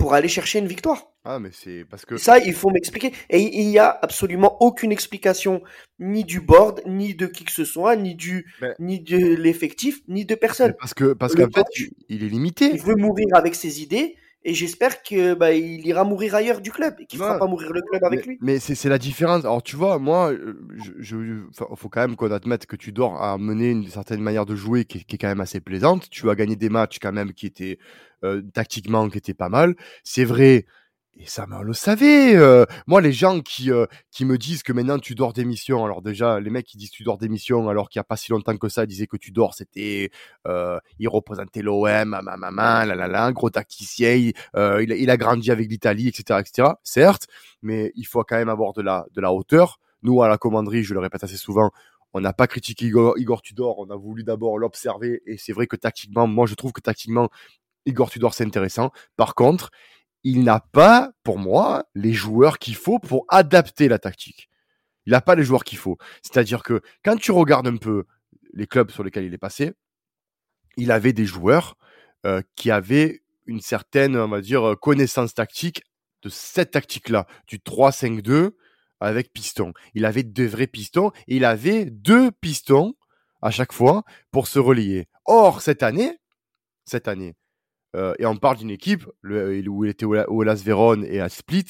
pour 0.00 0.14
aller 0.14 0.28
chercher 0.28 0.58
une 0.58 0.66
victoire. 0.66 1.12
Ah, 1.24 1.38
mais 1.38 1.50
c'est 1.52 1.84
parce 1.84 2.06
que. 2.06 2.16
Ça, 2.16 2.38
il 2.38 2.54
faut 2.54 2.70
m'expliquer. 2.70 3.12
Et 3.28 3.40
il 3.60 3.68
n'y 3.68 3.78
a 3.78 3.90
absolument 4.02 4.56
aucune 4.62 4.90
explication, 4.90 5.62
ni 5.98 6.24
du 6.24 6.40
board, 6.40 6.80
ni 6.86 7.14
de 7.14 7.26
qui 7.26 7.44
que 7.44 7.52
ce 7.52 7.66
soit, 7.66 7.94
ni 7.96 8.14
du, 8.14 8.50
Mais- 8.62 8.74
ni 8.78 9.00
de 9.00 9.18
l'effectif, 9.36 10.00
ni 10.08 10.24
de 10.24 10.34
personne. 10.34 10.74
Parce 10.80 10.94
que 10.94 11.12
parce 11.12 11.34
qu'en 11.34 11.50
fait, 11.50 11.66
il 12.08 12.24
est 12.24 12.28
limité. 12.28 12.70
Il 12.72 12.80
veut 12.80 12.96
mourir 12.96 13.26
avec 13.34 13.54
ses 13.54 13.82
idées, 13.82 14.16
et 14.44 14.54
j'espère 14.54 15.02
que 15.02 15.34
bah, 15.34 15.52
il 15.52 15.86
ira 15.86 16.04
mourir 16.04 16.34
ailleurs 16.34 16.60
du 16.60 16.70
club, 16.72 16.94
et 17.00 17.06
qu'il 17.06 17.18
ne 17.18 17.24
fera 17.24 17.36
pas 17.38 17.46
mourir 17.46 17.72
le 17.72 17.82
club 17.82 18.02
avec 18.04 18.26
mais, 18.26 18.26
lui. 18.26 18.38
mais 18.40 18.58
c'est 18.58 18.74
c'est 18.74 18.88
la 18.88 18.98
différence. 18.98 19.44
Alors 19.44 19.62
tu 19.62 19.76
vois, 19.76 19.98
moi, 19.98 20.32
euh, 20.32 20.58
je, 21.00 21.16
faut 21.76 21.88
quand 21.88 22.00
même 22.00 22.16
qu'on 22.16 22.30
admette 22.30 22.66
que 22.66 22.76
tu 22.76 22.92
dors 22.92 23.22
à 23.22 23.36
mener 23.38 23.70
une 23.70 23.88
certaine 23.88 24.20
manière 24.22 24.46
de 24.46 24.54
jouer 24.56 24.84
qui, 24.84 24.98
est- 24.98 25.04
qui 25.04 25.16
est 25.16 25.18
quand 25.18 25.28
même 25.28 25.40
assez 25.40 25.60
plaisante. 25.60 26.08
Tu 26.10 26.28
as 26.30 26.34
gagné 26.34 26.56
des 26.56 26.68
matchs 26.70 26.98
quand 27.00 27.12
même 27.12 27.32
qui 27.32 27.46
étaient 27.46 27.78
euh, 28.24 28.42
tactiquement 28.54 29.08
qui 29.10 29.18
étaient 29.18 29.34
pas 29.34 29.48
mal. 29.48 29.74
C'est 30.04 30.24
vrai. 30.24 30.66
Et 31.18 31.26
ça, 31.26 31.46
mais 31.46 31.56
on 31.56 31.62
le 31.62 31.74
savait. 31.74 32.36
moi, 32.86 33.00
les 33.00 33.12
gens 33.12 33.40
qui 33.40 33.70
qui 34.10 34.24
me 34.24 34.38
disent 34.38 34.62
que 34.62 34.72
maintenant 34.72 34.98
tu 34.98 35.14
dors 35.14 35.32
d'émission. 35.32 35.84
Alors 35.84 36.02
déjà, 36.02 36.40
les 36.40 36.50
mecs 36.50 36.66
qui 36.66 36.78
disent 36.78 36.90
tu 36.90 37.02
dors 37.02 37.18
d'émission, 37.18 37.68
alors 37.68 37.90
qu'il 37.90 37.98
y 37.98 38.00
a 38.00 38.04
pas 38.04 38.16
si 38.16 38.30
longtemps 38.30 38.56
que 38.56 38.68
ça, 38.68 38.86
disaient 38.86 39.06
que 39.06 39.16
tu 39.16 39.30
dors, 39.30 39.54
c'était, 39.54 40.10
il 40.46 41.08
représentait 41.08 41.62
l'OM, 41.62 42.08
ma 42.08 42.22
maman, 42.22 42.84
la 42.84 42.94
la 42.94 43.08
la, 43.08 43.32
gros 43.32 43.50
tacticien. 43.50 44.14
Il, 44.14 44.92
il 44.92 45.10
a 45.10 45.16
grandi 45.16 45.50
avec 45.50 45.68
l'Italie, 45.68 46.08
etc., 46.08 46.40
etc. 46.40 46.68
Certes, 46.84 47.26
mais 47.60 47.92
il 47.96 48.06
faut 48.06 48.22
quand 48.24 48.36
même 48.36 48.48
avoir 48.48 48.72
de 48.72 48.82
la 48.82 49.04
de 49.12 49.20
la 49.20 49.32
hauteur. 49.32 49.78
Nous, 50.02 50.22
à 50.22 50.28
la 50.28 50.38
commanderie, 50.38 50.84
je 50.84 50.94
le 50.94 51.00
répète 51.00 51.24
assez 51.24 51.36
souvent, 51.36 51.70
on 52.12 52.20
n'a 52.20 52.32
pas 52.32 52.46
critiqué 52.46 52.86
Igor, 52.86 53.18
Igor 53.18 53.42
Tudor, 53.42 53.78
on 53.78 53.90
a 53.90 53.96
voulu 53.96 54.24
d'abord 54.24 54.58
l'observer, 54.58 55.22
et 55.26 55.36
c'est 55.36 55.52
vrai 55.52 55.66
que 55.66 55.76
tactiquement, 55.76 56.26
moi, 56.26 56.46
je 56.46 56.54
trouve 56.54 56.72
que 56.72 56.80
tactiquement, 56.80 57.28
Igor 57.86 58.10
Tudor, 58.10 58.34
c'est 58.34 58.44
intéressant. 58.44 58.90
Par 59.16 59.34
contre, 59.34 59.70
il 60.24 60.44
n'a 60.44 60.60
pas, 60.60 61.12
pour 61.22 61.38
moi, 61.38 61.84
les 61.94 62.12
joueurs 62.12 62.58
qu'il 62.58 62.76
faut 62.76 62.98
pour 62.98 63.24
adapter 63.28 63.88
la 63.88 63.98
tactique. 63.98 64.48
Il 65.06 65.12
n'a 65.12 65.20
pas 65.20 65.34
les 65.34 65.44
joueurs 65.44 65.64
qu'il 65.64 65.78
faut. 65.78 65.96
C'est-à-dire 66.22 66.62
que 66.62 66.82
quand 67.04 67.16
tu 67.16 67.32
regardes 67.32 67.66
un 67.66 67.76
peu 67.76 68.04
les 68.52 68.66
clubs 68.66 68.90
sur 68.90 69.02
lesquels 69.02 69.24
il 69.24 69.34
est 69.34 69.38
passé, 69.38 69.72
il 70.76 70.92
avait 70.92 71.12
des 71.12 71.24
joueurs 71.24 71.76
euh, 72.26 72.42
qui 72.54 72.70
avaient 72.70 73.22
une 73.46 73.60
certaine, 73.60 74.16
on 74.16 74.28
va 74.28 74.40
dire, 74.40 74.76
connaissance 74.80 75.34
tactique 75.34 75.82
de 76.22 76.28
cette 76.28 76.72
tactique-là, 76.72 77.26
du 77.46 77.58
3-5-2 77.58 78.52
avec 79.00 79.32
piston. 79.32 79.72
Il 79.94 80.04
avait 80.04 80.22
deux 80.22 80.46
vrais 80.46 80.66
pistons 80.66 81.10
et 81.26 81.36
il 81.36 81.44
avait 81.44 81.86
deux 81.86 82.30
pistons 82.30 82.94
à 83.42 83.50
chaque 83.50 83.72
fois 83.72 84.04
pour 84.30 84.46
se 84.46 84.58
relier. 84.58 85.08
Or, 85.24 85.62
cette 85.62 85.82
année, 85.82 86.18
cette 86.84 87.08
année, 87.08 87.34
euh, 87.96 88.14
et 88.18 88.26
on 88.26 88.36
parle 88.36 88.58
d'une 88.58 88.70
équipe 88.70 89.04
où 89.24 89.84
il 89.84 89.90
était 89.90 90.04
au, 90.04 90.42
Las 90.42 90.62
Véron 90.62 91.02
et 91.02 91.20
à 91.20 91.28
Split. 91.28 91.66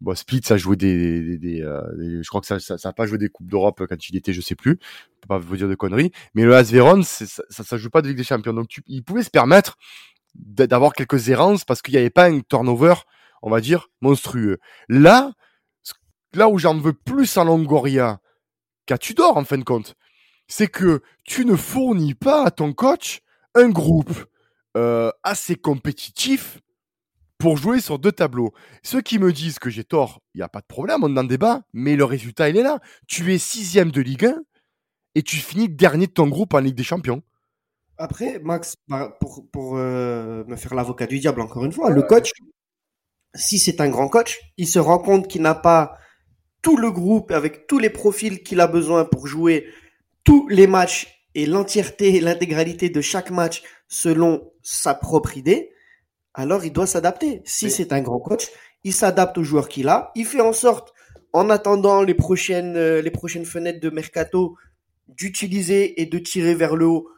Bon, 0.00 0.14
Split, 0.14 0.42
ça 0.44 0.56
jouait 0.58 0.76
des, 0.76 1.38
des, 1.38 1.62
euh, 1.62 1.80
je 2.22 2.28
crois 2.28 2.40
que 2.42 2.46
ça, 2.46 2.58
ça, 2.60 2.76
a 2.88 2.92
pas 2.92 3.06
joué 3.06 3.16
des 3.18 3.28
coupes 3.30 3.48
d'Europe 3.48 3.82
quand 3.88 4.08
il 4.08 4.16
était, 4.16 4.32
je 4.32 4.42
sais 4.42 4.54
plus. 4.54 4.78
Je 4.82 5.20
peux 5.22 5.28
pas 5.28 5.38
vous 5.38 5.56
dire 5.56 5.68
de 5.68 5.74
conneries. 5.74 6.12
Mais 6.34 6.44
le 6.44 6.50
Las 6.50 6.70
Véron, 6.70 7.02
c'est- 7.02 7.26
ça, 7.26 7.64
ça, 7.64 7.76
joue 7.78 7.88
pas 7.90 8.02
de 8.02 8.08
Ligue 8.08 8.18
des 8.18 8.24
Champions. 8.24 8.52
Donc, 8.52 8.80
il 8.86 9.02
pouvait 9.02 9.22
se 9.22 9.30
permettre 9.30 9.78
d'a- 10.34 10.66
d'avoir 10.66 10.92
quelques 10.92 11.30
errances 11.30 11.64
parce 11.64 11.80
qu'il 11.80 11.94
n'y 11.94 11.98
avait 11.98 12.10
pas 12.10 12.28
un 12.28 12.40
turnover, 12.40 12.94
on 13.42 13.50
va 13.50 13.60
dire, 13.60 13.88
monstrueux. 14.02 14.58
Là, 14.88 15.32
là 16.34 16.48
où 16.48 16.58
j'en 16.58 16.76
veux 16.76 16.92
plus 16.92 17.36
à 17.38 17.44
Longoria 17.44 18.20
qu'à 18.84 18.98
Tudor, 18.98 19.36
en 19.38 19.44
fin 19.44 19.58
de 19.58 19.64
compte, 19.64 19.94
c'est 20.46 20.68
que 20.68 21.00
tu 21.24 21.44
ne 21.46 21.56
fournis 21.56 22.14
pas 22.14 22.44
à 22.44 22.50
ton 22.50 22.72
coach 22.74 23.20
un 23.54 23.70
groupe 23.70 24.12
euh, 24.76 25.10
assez 25.22 25.56
compétitif 25.56 26.60
pour 27.38 27.56
jouer 27.56 27.80
sur 27.80 27.98
deux 27.98 28.12
tableaux. 28.12 28.52
Ceux 28.82 29.00
qui 29.00 29.18
me 29.18 29.32
disent 29.32 29.58
que 29.58 29.70
j'ai 29.70 29.84
tort, 29.84 30.20
il 30.34 30.38
n'y 30.38 30.42
a 30.42 30.48
pas 30.48 30.60
de 30.60 30.66
problème, 30.66 31.02
on 31.02 31.16
en 31.16 31.24
débat, 31.24 31.62
mais 31.72 31.96
le 31.96 32.04
résultat, 32.04 32.48
il 32.48 32.56
est 32.56 32.62
là. 32.62 32.80
Tu 33.08 33.32
es 33.34 33.38
sixième 33.38 33.90
de 33.90 34.00
Ligue 34.00 34.26
1 34.26 34.42
et 35.14 35.22
tu 35.22 35.36
finis 35.36 35.68
dernier 35.68 36.06
de 36.06 36.12
ton 36.12 36.28
groupe 36.28 36.54
en 36.54 36.58
Ligue 36.58 36.74
des 36.74 36.82
Champions. 36.82 37.22
Après, 37.98 38.38
Max, 38.40 38.76
pour, 39.20 39.48
pour 39.50 39.76
euh, 39.78 40.44
me 40.46 40.56
faire 40.56 40.74
l'avocat 40.74 41.06
du 41.06 41.18
diable 41.18 41.40
encore 41.40 41.64
une 41.64 41.72
fois, 41.72 41.90
le 41.90 42.02
coach, 42.02 42.32
si 43.34 43.58
c'est 43.58 43.80
un 43.80 43.88
grand 43.88 44.08
coach, 44.08 44.38
il 44.58 44.68
se 44.68 44.78
rend 44.78 44.98
compte 44.98 45.26
qu'il 45.28 45.40
n'a 45.40 45.54
pas 45.54 45.96
tout 46.60 46.76
le 46.76 46.90
groupe 46.90 47.30
avec 47.30 47.66
tous 47.66 47.78
les 47.78 47.90
profils 47.90 48.42
qu'il 48.42 48.60
a 48.60 48.66
besoin 48.66 49.06
pour 49.06 49.26
jouer 49.26 49.66
tous 50.24 50.46
les 50.48 50.66
matchs 50.66 51.15
et 51.36 51.44
l'entièreté 51.44 52.16
et 52.16 52.20
l'intégralité 52.20 52.88
de 52.88 53.02
chaque 53.02 53.30
match 53.30 53.62
selon 53.88 54.50
sa 54.62 54.94
propre 54.94 55.36
idée, 55.36 55.70
alors 56.32 56.64
il 56.64 56.72
doit 56.72 56.86
s'adapter. 56.86 57.42
Si 57.44 57.70
c'est 57.70 57.92
un 57.92 58.00
grand 58.00 58.18
coach, 58.18 58.48
il 58.84 58.94
s'adapte 58.94 59.36
aux 59.36 59.44
joueurs 59.44 59.68
qu'il 59.68 59.88
a, 59.88 60.12
il 60.14 60.24
fait 60.24 60.40
en 60.40 60.54
sorte, 60.54 60.94
en 61.34 61.50
attendant 61.50 62.02
les 62.02 62.14
prochaines, 62.14 62.76
euh, 62.76 63.02
les 63.02 63.10
prochaines 63.10 63.44
fenêtres 63.44 63.80
de 63.80 63.90
mercato, 63.90 64.56
d'utiliser 65.08 66.00
et 66.00 66.06
de 66.06 66.18
tirer 66.18 66.54
vers 66.54 66.74
le 66.74 66.86
haut 66.86 67.10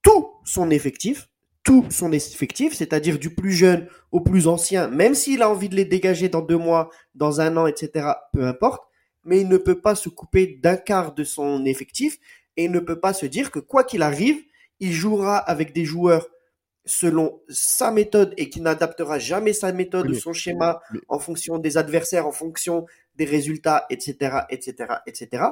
tout 0.00 0.30
son 0.44 0.70
effectif, 0.70 1.28
tout 1.62 1.84
son 1.90 2.12
effectif, 2.12 2.72
c'est-à-dire 2.72 3.18
du 3.18 3.34
plus 3.34 3.52
jeune 3.52 3.88
au 4.10 4.22
plus 4.22 4.48
ancien, 4.48 4.88
même 4.88 5.14
s'il 5.14 5.42
a 5.42 5.50
envie 5.50 5.68
de 5.68 5.76
les 5.76 5.84
dégager 5.84 6.30
dans 6.30 6.40
deux 6.40 6.56
mois, 6.56 6.88
dans 7.14 7.42
un 7.42 7.58
an, 7.58 7.66
etc., 7.66 8.08
peu 8.32 8.46
importe, 8.46 8.82
mais 9.24 9.42
il 9.42 9.48
ne 9.48 9.58
peut 9.58 9.78
pas 9.78 9.94
se 9.94 10.08
couper 10.08 10.58
d'un 10.62 10.76
quart 10.76 11.14
de 11.14 11.24
son 11.24 11.66
effectif 11.66 12.16
et 12.56 12.68
ne 12.68 12.80
peut 12.80 13.00
pas 13.00 13.12
se 13.12 13.26
dire 13.26 13.50
que 13.50 13.58
quoi 13.58 13.84
qu'il 13.84 14.02
arrive, 14.02 14.38
il 14.80 14.92
jouera 14.92 15.38
avec 15.38 15.72
des 15.72 15.84
joueurs 15.84 16.26
selon 16.86 17.40
sa 17.48 17.90
méthode 17.90 18.34
et 18.36 18.48
qui 18.48 18.60
n'adaptera 18.60 19.18
jamais 19.18 19.52
sa 19.52 19.72
méthode 19.72 20.10
ou 20.10 20.14
son 20.14 20.32
schéma 20.32 20.80
en 21.08 21.18
fonction 21.18 21.58
des 21.58 21.76
adversaires, 21.76 22.26
en 22.26 22.32
fonction 22.32 22.86
des 23.16 23.24
résultats, 23.24 23.86
etc., 23.90 24.40
etc., 24.48 24.94
etc. 25.06 25.44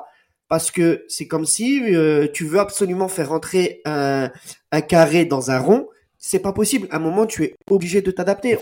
Parce 0.48 0.70
que 0.70 1.04
c'est 1.08 1.26
comme 1.26 1.44
si 1.44 1.94
euh, 1.94 2.26
tu 2.32 2.44
veux 2.44 2.58
absolument 2.58 3.08
faire 3.08 3.28
rentrer 3.28 3.82
un, 3.84 4.30
un 4.72 4.80
carré 4.80 5.26
dans 5.26 5.50
un 5.50 5.58
rond, 5.58 5.88
c'est 6.16 6.40
pas 6.40 6.52
possible. 6.52 6.88
À 6.90 6.96
un 6.96 7.00
moment, 7.00 7.26
tu 7.26 7.44
es 7.44 7.54
obligé 7.70 8.02
de 8.02 8.10
t'adapter. 8.10 8.58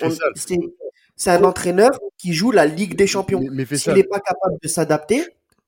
C'est 1.17 1.31
un 1.31 1.45
entraîneur 1.45 1.91
qui 2.19 2.35
joue 2.35 2.51
la 2.51 2.67
Ligue 2.67 2.95
des 2.97 3.07
Champions. 3.07 3.41
S'il 3.41 3.95
n'est 3.95 4.05
pas 4.05 4.21
capable 4.21 4.57
de 4.63 4.69
s'adapter, 4.69 5.25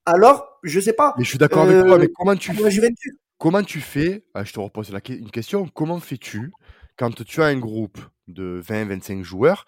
alors 0.09 0.59
je 0.63 0.81
sais 0.81 0.93
pas. 0.93 1.15
Mais 1.19 1.25
je 1.25 1.29
suis 1.31 1.39
d'accord 1.39 1.63
avec 1.63 1.77
Euh, 1.77 1.85
toi, 1.85 1.99
mais 1.99 2.09
comment 2.09 2.37
tu 2.37 2.53
Juventus. 2.71 3.13
comment 3.39 3.63
tu 3.63 3.81
fais 3.81 4.25
ah, 4.35 4.45
Je 4.45 4.53
te 4.53 4.61
repose 4.61 4.91
la, 4.91 5.01
une 5.09 5.31
question. 5.31 5.67
Comment 5.69 6.01
fais-tu 6.01 6.53
quand 6.97 7.25
tu 7.25 7.43
as 7.43 7.47
un 7.47 7.59
groupe 7.59 7.99
de 8.27 8.61
20-25 8.67 9.23
joueurs 9.23 9.65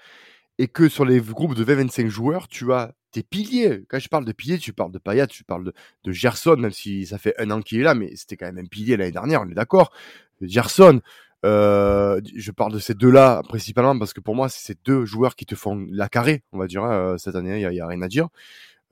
et 0.58 0.68
que 0.68 0.88
sur 0.88 1.04
les 1.04 1.20
groupes 1.20 1.54
de 1.54 1.64
20-25 1.64 2.08
joueurs, 2.08 2.48
tu 2.48 2.72
as 2.72 2.92
tes 3.12 3.22
piliers? 3.22 3.84
Quand 3.88 3.98
je 3.98 4.08
parle 4.08 4.24
de 4.24 4.32
piliers, 4.32 4.58
tu 4.58 4.72
parles 4.72 4.92
de 4.92 4.98
Payet, 4.98 5.26
tu 5.28 5.44
parles 5.44 5.64
de, 5.64 5.72
de 6.04 6.12
Gerson, 6.12 6.56
même 6.56 6.72
si 6.72 7.06
ça 7.06 7.18
fait 7.18 7.34
un 7.38 7.50
an 7.50 7.60
qu'il 7.62 7.80
est 7.80 7.84
là, 7.84 7.94
mais 7.94 8.14
c'était 8.16 8.36
quand 8.36 8.46
même 8.46 8.58
un 8.58 8.68
pilier 8.68 8.96
l'année 8.96 9.12
dernière, 9.12 9.42
on 9.42 9.48
est 9.48 9.54
d'accord. 9.54 9.92
Gerson, 10.40 11.00
euh, 11.46 12.20
je 12.34 12.50
parle 12.50 12.72
de 12.72 12.78
ces 12.78 12.94
deux-là 12.94 13.42
principalement 13.48 13.98
parce 13.98 14.12
que 14.12 14.20
pour 14.20 14.34
moi, 14.34 14.48
c'est 14.48 14.66
ces 14.74 14.78
deux 14.84 15.04
joueurs 15.04 15.36
qui 15.36 15.46
te 15.46 15.54
font 15.54 15.86
la 15.90 16.08
carré, 16.08 16.42
on 16.52 16.58
va 16.58 16.66
dire, 16.66 16.82
hein, 16.84 17.16
cette 17.18 17.36
année, 17.36 17.54
il 17.54 17.58
n'y 17.58 17.64
a, 17.66 17.72
il 17.72 17.76
y 17.76 17.80
a 17.80 17.86
rien 17.86 18.02
à 18.02 18.08
dire. 18.08 18.28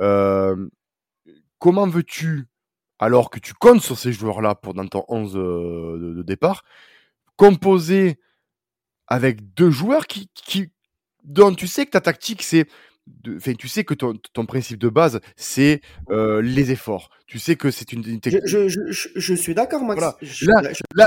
Euh, 0.01 0.69
comment 1.59 1.87
veux-tu 1.87 2.47
alors 2.99 3.31
que 3.31 3.39
tu 3.39 3.55
comptes 3.55 3.83
sur 3.83 3.97
ces 3.99 4.13
joueurs-là 4.13 4.55
pour 4.57 4.75
dans 4.75 4.87
ton 4.87 5.05
11 5.09 5.37
euh, 5.37 5.99
de, 5.99 6.15
de 6.15 6.23
départ, 6.23 6.65
composer 7.37 8.19
avec 9.07 9.55
deux 9.55 9.71
joueurs 9.71 10.07
qui, 10.07 10.31
qui 10.35 10.73
dont 11.25 11.55
tu 11.55 11.67
sais 11.67 11.87
que 11.87 11.91
ta 11.93 12.01
tactique 12.01 12.43
c'est 12.43 12.67
enfin, 13.37 13.55
tu 13.55 13.69
sais 13.69 13.85
que 13.85 13.95
ton, 13.95 14.15
ton 14.35 14.45
principe 14.47 14.79
de 14.79 14.89
base 14.89 15.21
c'est 15.37 15.81
euh, 16.11 16.43
les 16.43 16.71
efforts. 16.73 17.11
Tu 17.27 17.39
sais 17.39 17.57
que 17.57 17.71
c'est 17.71 17.93
une, 17.93 18.03
technique. 18.21 18.43
je, 18.47 18.69
je, 18.69 18.81
je- 18.91 19.09
je 19.15 19.35
suis 19.35 19.55
d'accord, 19.55 19.83
Max. 19.83 20.01
Voilà. 20.01 20.17
Je, 20.23 20.47
Là- 20.47 20.61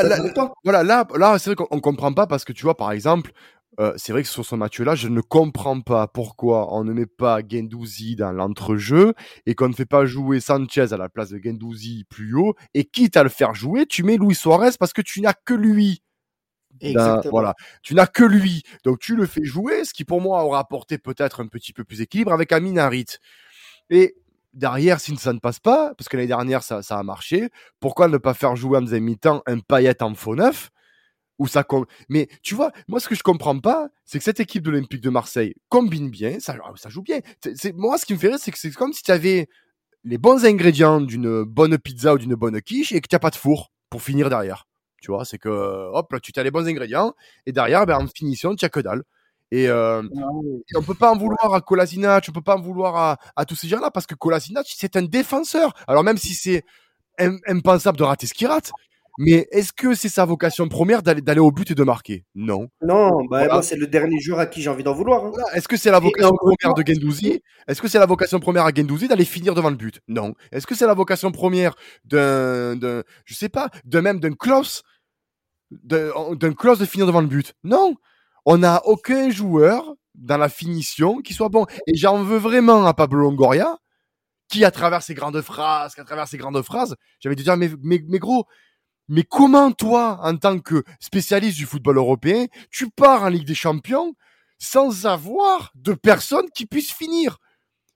là- 0.03 0.17
là-. 0.17 0.51
Voilà, 0.63 0.83
là, 0.83 1.07
là 1.15 1.37
c'est 1.39 1.49
vrai 1.51 1.55
qu'on 1.55 1.67
on 1.71 1.79
comprend 1.79 2.13
pas 2.13 2.25
parce 2.27 2.45
que 2.45 2.53
tu 2.53 2.63
vois, 2.63 2.77
par 2.77 2.91
exemple, 2.91 3.31
euh, 3.79 3.93
c'est 3.95 4.11
vrai 4.11 4.21
que 4.21 4.27
sur 4.27 4.45
ce 4.45 4.55
match-là, 4.55 4.95
je 4.95 5.07
ne 5.07 5.21
comprends 5.21 5.79
pas 5.79 6.07
pourquoi 6.07 6.73
on 6.75 6.83
ne 6.83 6.91
met 6.91 7.05
pas 7.05 7.39
Gendouzi 7.47 8.15
dans 8.15 8.31
l'entrejeu 8.31 9.13
et 9.45 9.55
qu'on 9.55 9.69
ne 9.69 9.73
fait 9.73 9.85
pas 9.85 10.05
jouer 10.05 10.39
Sanchez 10.41 10.91
à 10.91 10.97
la 10.97 11.07
place 11.07 11.29
de 11.29 11.39
Gendouzi 11.41 12.05
plus 12.09 12.35
haut. 12.35 12.55
Et 12.73 12.83
quitte 12.83 13.15
à 13.15 13.23
le 13.23 13.29
faire 13.29 13.55
jouer, 13.55 13.85
tu 13.85 14.03
mets 14.03 14.17
Luis 14.17 14.35
Suarez 14.35 14.71
parce 14.77 14.91
que 14.91 15.01
tu 15.01 15.21
n'as 15.21 15.33
que 15.33 15.53
lui. 15.53 16.01
Exactement. 16.79 17.31
voilà, 17.31 17.55
tu 17.83 17.93
n'as 17.93 18.07
que 18.07 18.23
lui, 18.23 18.63
donc 18.83 18.99
tu 18.99 19.15
le 19.15 19.27
fais 19.27 19.43
jouer, 19.43 19.85
ce 19.85 19.93
qui 19.93 20.03
pour 20.03 20.19
moi 20.19 20.43
aura 20.43 20.59
apporté 20.59 20.97
peut-être 20.97 21.41
un 21.41 21.47
petit 21.47 21.73
peu 21.73 21.83
plus 21.83 21.97
d'équilibre 21.99 22.33
avec 22.33 22.51
Amin 22.51 22.77
Harit. 22.77 23.17
Et 23.89 24.15
derrière, 24.53 24.99
si 24.99 25.15
ça 25.17 25.31
ne 25.33 25.39
passe 25.39 25.59
pas, 25.59 25.93
parce 25.95 26.09
que 26.09 26.17
l'année 26.17 26.27
dernière 26.27 26.63
ça, 26.63 26.81
ça 26.81 26.97
a 26.97 27.03
marché, 27.03 27.49
pourquoi 27.79 28.07
ne 28.07 28.17
pas 28.17 28.33
faire 28.33 28.55
jouer 28.55 28.79
en 28.79 28.81
deuxième 28.81 29.03
mi-temps 29.03 29.43
un 29.45 29.59
paillette 29.59 30.01
en 30.01 30.15
faux 30.15 30.35
neuf 30.35 30.71
où 31.41 31.47
ça 31.47 31.63
com- 31.63 31.85
Mais 32.07 32.29
tu 32.43 32.53
vois, 32.55 32.71
moi 32.87 32.99
ce 32.99 33.07
que 33.09 33.15
je 33.15 33.23
comprends 33.23 33.59
pas, 33.59 33.89
c'est 34.05 34.19
que 34.19 34.23
cette 34.23 34.39
équipe 34.39 34.63
de 34.63 34.69
l'Olympique 34.69 35.01
de 35.01 35.09
Marseille 35.09 35.55
combine 35.69 36.09
bien, 36.09 36.39
ça, 36.39 36.55
ça 36.75 36.89
joue 36.89 37.01
bien. 37.01 37.19
C'est, 37.55 37.73
moi 37.73 37.97
ce 37.97 38.05
qui 38.05 38.13
me 38.13 38.19
fait 38.19 38.27
rire, 38.27 38.37
c'est 38.39 38.51
que 38.51 38.59
c'est 38.59 38.71
comme 38.71 38.93
si 38.93 39.01
tu 39.01 39.11
avais 39.11 39.47
les 40.03 40.17
bons 40.19 40.45
ingrédients 40.45 41.01
d'une 41.01 41.43
bonne 41.43 41.77
pizza 41.79 42.13
ou 42.13 42.17
d'une 42.19 42.35
bonne 42.35 42.61
quiche 42.61 42.91
et 42.91 43.01
que 43.01 43.07
tu 43.07 43.15
n'as 43.15 43.19
pas 43.19 43.31
de 43.31 43.35
four 43.35 43.71
pour 43.89 44.01
finir 44.03 44.29
derrière. 44.29 44.67
Tu 45.01 45.09
vois, 45.11 45.25
c'est 45.25 45.39
que 45.39 45.49
hop, 45.49 46.11
là, 46.13 46.19
tu 46.19 46.31
as 46.35 46.43
les 46.43 46.51
bons 46.51 46.67
ingrédients 46.67 47.13
et 47.47 47.51
derrière, 47.51 47.85
ben, 47.87 47.97
en 47.97 48.07
finition, 48.07 48.55
tu 48.55 48.63
n'as 48.65 48.69
que 48.69 48.79
dalle. 48.79 49.01
Et, 49.49 49.67
euh, 49.67 50.01
et 50.73 50.77
on 50.77 50.83
peut 50.83 50.93
pas 50.93 51.11
en 51.11 51.17
vouloir 51.17 51.53
à 51.53 51.59
Kolasinac, 51.61 52.25
on 52.29 52.31
peut 52.31 52.41
pas 52.41 52.55
en 52.55 52.61
vouloir 52.61 52.95
à, 52.95 53.17
à 53.35 53.45
tous 53.45 53.55
ces 53.55 53.67
gens-là 53.67 53.89
parce 53.91 54.05
que 54.05 54.15
Kolasinac, 54.15 54.65
c'est 54.69 54.95
un 54.95 55.01
défenseur. 55.01 55.73
Alors 55.87 56.03
même 56.03 56.17
si 56.17 56.35
c'est 56.35 56.63
im- 57.19 57.39
impensable 57.47 57.97
de 57.97 58.03
rater 58.03 58.27
ce 58.27 58.33
qu'il 58.33 58.47
rate, 58.47 58.71
mais 59.17 59.47
est-ce 59.51 59.73
que 59.73 59.93
c'est 59.93 60.09
sa 60.09 60.25
vocation 60.25 60.67
première 60.69 61.03
d'aller 61.03 61.39
au 61.39 61.51
but 61.51 61.69
et 61.71 61.75
de 61.75 61.83
marquer? 61.83 62.25
Non. 62.35 62.69
Non, 62.81 63.09
bah, 63.25 63.39
Voilà. 63.39 63.53
moi, 63.55 63.63
c'est 63.63 63.75
le 63.75 63.87
dernier 63.87 64.19
joueur 64.19 64.39
à 64.39 64.45
qui 64.45 64.61
j'ai 64.61 64.69
envie 64.69 64.83
d'en 64.83 64.93
vouloir. 64.93 65.25
hein. 65.25 65.29
Voilà. 65.33 65.55
Est-ce 65.55 65.67
que 65.67 65.77
c'est 65.77 65.91
la 65.91 65.99
vocation 65.99 66.31
première 66.35 66.73
de 66.73 66.83
Gendouzi? 66.85 67.41
Est-ce 67.67 67.81
que 67.81 67.87
c'est 67.87 67.99
la 67.99 68.05
vocation 68.05 68.39
première 68.39 68.65
à 68.65 68.71
Gendouzi 68.73 69.07
d'aller 69.07 69.25
finir 69.25 69.53
devant 69.53 69.69
le 69.69 69.75
but? 69.75 69.99
Non. 70.07 70.33
Est-ce 70.51 70.65
que 70.65 70.75
c'est 70.75 70.87
la 70.87 70.93
vocation 70.93 71.31
première 71.31 71.75
d'un, 72.05 72.77
je 73.25 73.33
sais 73.35 73.49
pas, 73.49 73.69
de 73.85 73.99
même 73.99 74.19
d'un 74.19 74.33
Klaus, 74.33 74.83
d'un 75.71 76.53
Klaus 76.53 76.79
de 76.79 76.85
finir 76.85 77.05
devant 77.07 77.21
le 77.21 77.27
but? 77.27 77.53
Non. 77.63 77.95
On 78.45 78.57
n'a 78.57 78.81
aucun 78.85 79.29
joueur 79.29 79.93
dans 80.15 80.37
la 80.37 80.49
finition 80.49 81.21
qui 81.21 81.33
soit 81.33 81.49
bon. 81.49 81.65
Et 81.87 81.95
j'en 81.95 82.23
veux 82.23 82.37
vraiment 82.37 82.85
à 82.85 82.93
Pablo 82.93 83.19
Longoria, 83.21 83.77
qui 84.49 84.65
à 84.65 84.71
travers 84.71 85.03
ses 85.03 85.13
grandes 85.13 85.41
phrases, 85.41 85.93
à 85.97 86.03
travers 86.03 86.27
ses 86.27 86.37
grandes 86.37 86.61
phrases, 86.63 86.95
j'avais 87.19 87.35
dit 87.35 87.43
dire 87.43 87.55
mais, 87.55 87.69
mais, 87.83 88.01
mais 88.07 88.19
gros, 88.19 88.45
mais 89.11 89.23
comment 89.23 89.73
toi, 89.73 90.19
en 90.23 90.37
tant 90.37 90.59
que 90.59 90.85
spécialiste 91.01 91.57
du 91.57 91.65
football 91.65 91.97
européen, 91.97 92.45
tu 92.71 92.89
pars 92.89 93.23
en 93.23 93.27
Ligue 93.27 93.45
des 93.45 93.53
Champions 93.55 94.15
sans 94.57 95.05
avoir 95.05 95.73
de 95.75 95.93
personnes 95.93 96.49
qui 96.55 96.65
puissent 96.65 96.93
finir? 96.93 97.37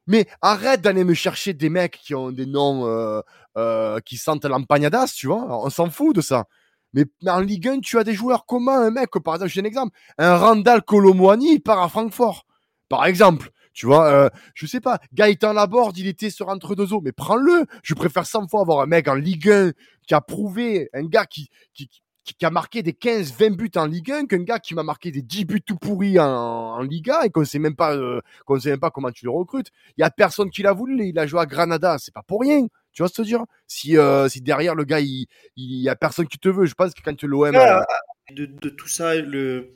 Mais 0.08 0.28
arrête 0.42 0.82
d'aller 0.82 1.06
me 1.06 1.14
chercher 1.14 1.54
des 1.54 1.70
mecs 1.70 2.00
qui 2.04 2.14
ont 2.16 2.34
des 2.34 2.46
noms 2.46 2.86
euh, 2.86 3.22
euh, 3.58 4.02
qui 4.02 4.18
sentent 4.18 4.44
l'empagnadas, 4.44 5.14
tu 5.16 5.28
vois. 5.28 5.66
On 5.66 5.70
s'en 5.70 5.90
fout 5.90 6.14
de 6.14 6.20
ça. 6.20 6.48
Mais 6.92 7.06
en 7.28 7.40
Ligue 7.40 7.70
1, 7.70 7.80
tu 7.80 7.98
as 7.98 8.04
des 8.04 8.14
joueurs 8.14 8.46
comment 8.46 8.78
un 8.78 8.92
mec, 8.92 9.12
par 9.24 9.36
exemple, 9.36 9.54
donne 9.56 9.64
un 9.64 9.68
exemple, 9.68 9.98
un 10.18 10.36
Randall 10.36 10.82
Colomwani, 10.84 11.60
part 11.60 11.82
à 11.82 11.88
Francfort, 11.88 12.46
par 12.90 13.06
exemple. 13.06 13.52
Tu 13.76 13.86
vois, 13.86 14.08
euh, 14.08 14.30
je 14.54 14.66
sais 14.66 14.80
pas, 14.80 15.00
Gaëtan 15.14 15.52
Laborde, 15.52 15.98
il 15.98 16.08
était 16.08 16.30
sur 16.30 16.48
entre 16.48 16.76
deux 16.76 16.94
eaux, 16.94 17.02
mais 17.02 17.12
prends-le. 17.12 17.66
Je 17.84 17.94
préfère 17.94 18.26
100 18.26 18.48
fois 18.48 18.62
avoir 18.62 18.80
un 18.80 18.86
mec 18.86 19.10
en 19.10 19.16
Ligue 19.16 19.50
1 19.52 19.72
qui 20.08 20.14
a 20.14 20.22
prouvé, 20.22 20.90
un 20.94 21.04
gars 21.04 21.26
qui, 21.26 21.50
qui, 21.74 21.90
qui, 22.24 22.36
qui 22.36 22.46
a 22.46 22.50
marqué 22.50 22.84
des 22.84 22.94
15, 22.94 23.34
20 23.34 23.58
buts 23.58 23.72
en 23.76 23.86
Ligue 23.86 24.14
1 24.14 24.28
qu'un 24.28 24.44
gars 24.44 24.60
qui 24.60 24.76
m'a 24.76 24.84
marqué 24.84 25.12
des 25.12 25.22
10 25.22 25.44
buts 25.44 25.62
tout 25.62 25.76
pourris 25.76 26.18
en, 26.20 26.26
en 26.26 26.82
Liga 26.84 27.26
et 27.26 27.30
qu'on 27.30 27.44
sait 27.44 27.60
même 27.60 27.76
pas, 27.76 27.98
euh, 27.98 28.22
qu'on 28.46 28.58
sait 28.58 28.70
même 28.70 28.80
pas 28.80 28.92
comment 28.92 29.12
tu 29.12 29.26
le 29.26 29.32
recrutes. 29.32 29.68
Il 29.98 30.02
y 30.02 30.06
a 30.06 30.10
personne 30.10 30.50
qui 30.50 30.64
l'a 30.64 30.72
voulu, 30.72 31.06
il 31.06 31.20
a 31.20 31.28
joué 31.28 31.42
à 31.42 31.46
Granada, 31.46 31.98
c'est 32.00 32.14
pas 32.14 32.24
pour 32.24 32.42
rien. 32.42 32.66
Tu 32.94 33.02
vois 33.02 33.10
ce 33.10 33.22
que 33.22 33.28
je 33.28 33.34
veux 33.34 33.38
dire? 33.40 33.46
Si, 33.68 33.98
euh, 33.98 34.30
si 34.30 34.40
derrière 34.40 34.74
le 34.74 34.86
gars, 34.86 35.02
il, 35.02 35.28
il 35.58 35.82
y 35.82 35.90
a 35.90 35.98
personne 35.98 36.28
qui 36.28 36.40
te 36.40 36.48
veut, 36.48 36.66
je 36.66 36.76
pense 36.76 36.94
que 36.94 37.02
quand 37.04 37.14
tu 37.14 37.28
l'OM, 37.28 37.54
Ah, 37.54 37.86
de, 38.32 38.46
de 38.46 38.70
tout 38.70 38.88
ça, 38.88 39.16
le, 39.16 39.76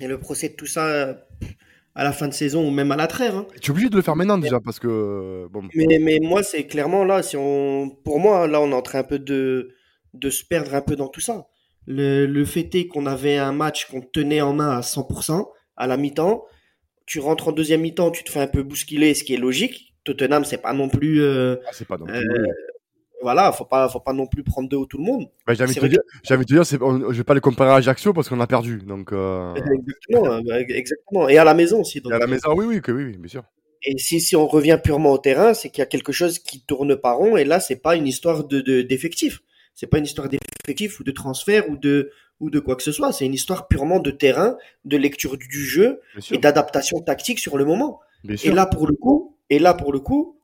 et 0.00 0.08
le 0.08 0.18
procès 0.18 0.48
de 0.48 0.54
tout 0.54 0.66
ça 0.66 0.86
euh, 0.86 1.14
à 1.98 2.04
la 2.04 2.12
fin 2.12 2.28
de 2.28 2.32
saison 2.32 2.66
ou 2.66 2.70
même 2.70 2.92
à 2.92 2.96
la 2.96 3.06
trêve. 3.08 3.34
hein. 3.34 3.46
tu 3.60 3.68
es 3.68 3.70
obligé 3.72 3.88
de 3.90 3.96
le 3.96 4.02
faire 4.02 4.16
maintenant 4.16 4.38
déjà 4.38 4.60
parce 4.60 4.78
que, 4.78 5.46
bon, 5.50 5.68
Mais, 5.74 5.98
mais 6.00 6.18
moi, 6.22 6.42
c'est 6.42 6.64
clairement 6.66 7.04
là, 7.04 7.22
si 7.22 7.36
on, 7.36 7.90
pour 8.04 8.20
moi, 8.20 8.46
là, 8.46 8.60
on 8.62 8.70
est 8.70 8.74
en 8.74 8.82
train 8.82 9.00
un 9.00 9.04
peu 9.04 9.18
de, 9.18 9.74
de 10.14 10.30
se 10.30 10.44
perdre 10.44 10.74
un 10.74 10.80
peu 10.80 10.96
dans 10.96 11.08
tout 11.08 11.20
ça. 11.20 11.48
Le, 11.86 12.24
le 12.26 12.44
fait 12.44 12.72
est 12.74 12.86
qu'on 12.86 13.06
avait 13.06 13.36
un 13.36 13.52
match 13.52 13.86
qu'on 13.90 14.00
tenait 14.00 14.40
en 14.40 14.52
main 14.54 14.70
à 14.78 14.82
100% 14.82 15.50
à 15.76 15.86
la 15.86 15.96
mi-temps. 15.96 16.44
Tu 17.06 17.18
rentres 17.20 17.48
en 17.48 17.52
deuxième 17.52 17.80
mi-temps, 17.80 18.10
tu 18.10 18.22
te 18.24 18.30
fais 18.30 18.40
un 18.40 18.46
peu 18.46 18.62
bousculer, 18.62 19.14
ce 19.14 19.24
qui 19.24 19.34
est 19.34 19.38
logique. 19.38 19.94
Tottenham, 20.04 20.44
c'est 20.44 20.62
pas 20.62 20.72
non 20.74 20.88
plus, 20.88 21.20
euh, 21.22 21.56
ah, 21.66 21.70
c'est 21.72 21.86
pas 21.88 21.96
non 21.98 22.06
plus. 22.06 22.14
euh, 22.14 22.46
voilà, 23.22 23.52
faut 23.52 23.64
pas, 23.64 23.88
faut 23.88 24.00
pas 24.00 24.12
non 24.12 24.26
plus 24.26 24.42
prendre 24.44 24.68
deux 24.68 24.76
ou 24.76 24.86
tout 24.86 24.98
le 24.98 25.04
monde. 25.04 25.28
Bah, 25.46 25.54
j'ai 25.54 25.64
envie 25.64 25.74
de 25.74 25.80
te 25.80 25.86
dire, 25.86 26.00
j'ai 26.22 26.34
envie 26.34 26.44
de 26.44 26.62
dire, 26.62 26.62
on- 26.82 27.12
je 27.12 27.16
vais 27.18 27.24
pas 27.24 27.34
les 27.34 27.40
comparer 27.40 27.70
à 27.70 27.74
Ajaccio 27.76 28.12
parce 28.12 28.28
qu'on 28.28 28.40
a 28.40 28.46
perdu, 28.46 28.78
donc, 28.86 29.12
euh, 29.12 29.54
Exactement, 29.54 30.38
exactement. 30.58 31.28
Et 31.28 31.38
à 31.38 31.44
la 31.44 31.54
maison 31.54 31.80
aussi. 31.80 32.00
donc. 32.00 32.12
et 32.12 32.14
à 32.16 32.18
la 32.18 32.26
maison, 32.26 32.54
oui, 32.56 32.64
oui, 32.66 32.80
que 32.80 32.92
oui, 32.92 33.04
oui, 33.04 33.16
bien 33.16 33.28
sûr. 33.28 33.44
Et 33.84 33.96
si, 33.98 34.20
si 34.20 34.34
on 34.34 34.46
revient 34.46 34.78
purement 34.82 35.12
au 35.12 35.18
terrain, 35.18 35.54
c'est 35.54 35.70
qu'il 35.70 35.78
y 35.78 35.82
a 35.82 35.86
quelque 35.86 36.10
chose 36.12 36.38
qui 36.40 36.60
tourne 36.62 36.96
pas 36.96 37.12
rond. 37.12 37.36
Et 37.36 37.44
là, 37.44 37.60
c'est 37.60 37.76
pas 37.76 37.94
une 37.94 38.08
histoire 38.08 38.44
de, 38.44 38.60
de, 38.60 38.82
d'effectifs. 38.82 39.40
C'est 39.74 39.86
pas 39.86 39.98
une 39.98 40.04
histoire 40.04 40.28
d'effectifs 40.28 40.98
ou 40.98 41.04
de 41.04 41.12
transfert 41.12 41.70
ou 41.70 41.76
de, 41.76 42.10
ou 42.40 42.50
de 42.50 42.58
quoi 42.58 42.74
que 42.74 42.82
ce 42.82 42.90
soit. 42.90 43.12
C'est 43.12 43.24
une 43.24 43.34
histoire 43.34 43.68
purement 43.68 44.00
de 44.00 44.10
terrain, 44.10 44.56
de 44.84 44.96
lecture 44.96 45.36
du 45.38 45.64
jeu 45.64 46.00
et 46.32 46.38
d'adaptation 46.38 47.00
tactique 47.00 47.38
sur 47.38 47.56
le 47.56 47.64
moment. 47.64 48.00
Bien 48.24 48.34
Et 48.34 48.38
sûr. 48.38 48.54
là, 48.54 48.66
pour 48.66 48.88
le 48.88 48.94
coup, 48.96 49.36
et 49.48 49.60
là, 49.60 49.74
pour 49.74 49.92
le 49.92 50.00
coup, 50.00 50.37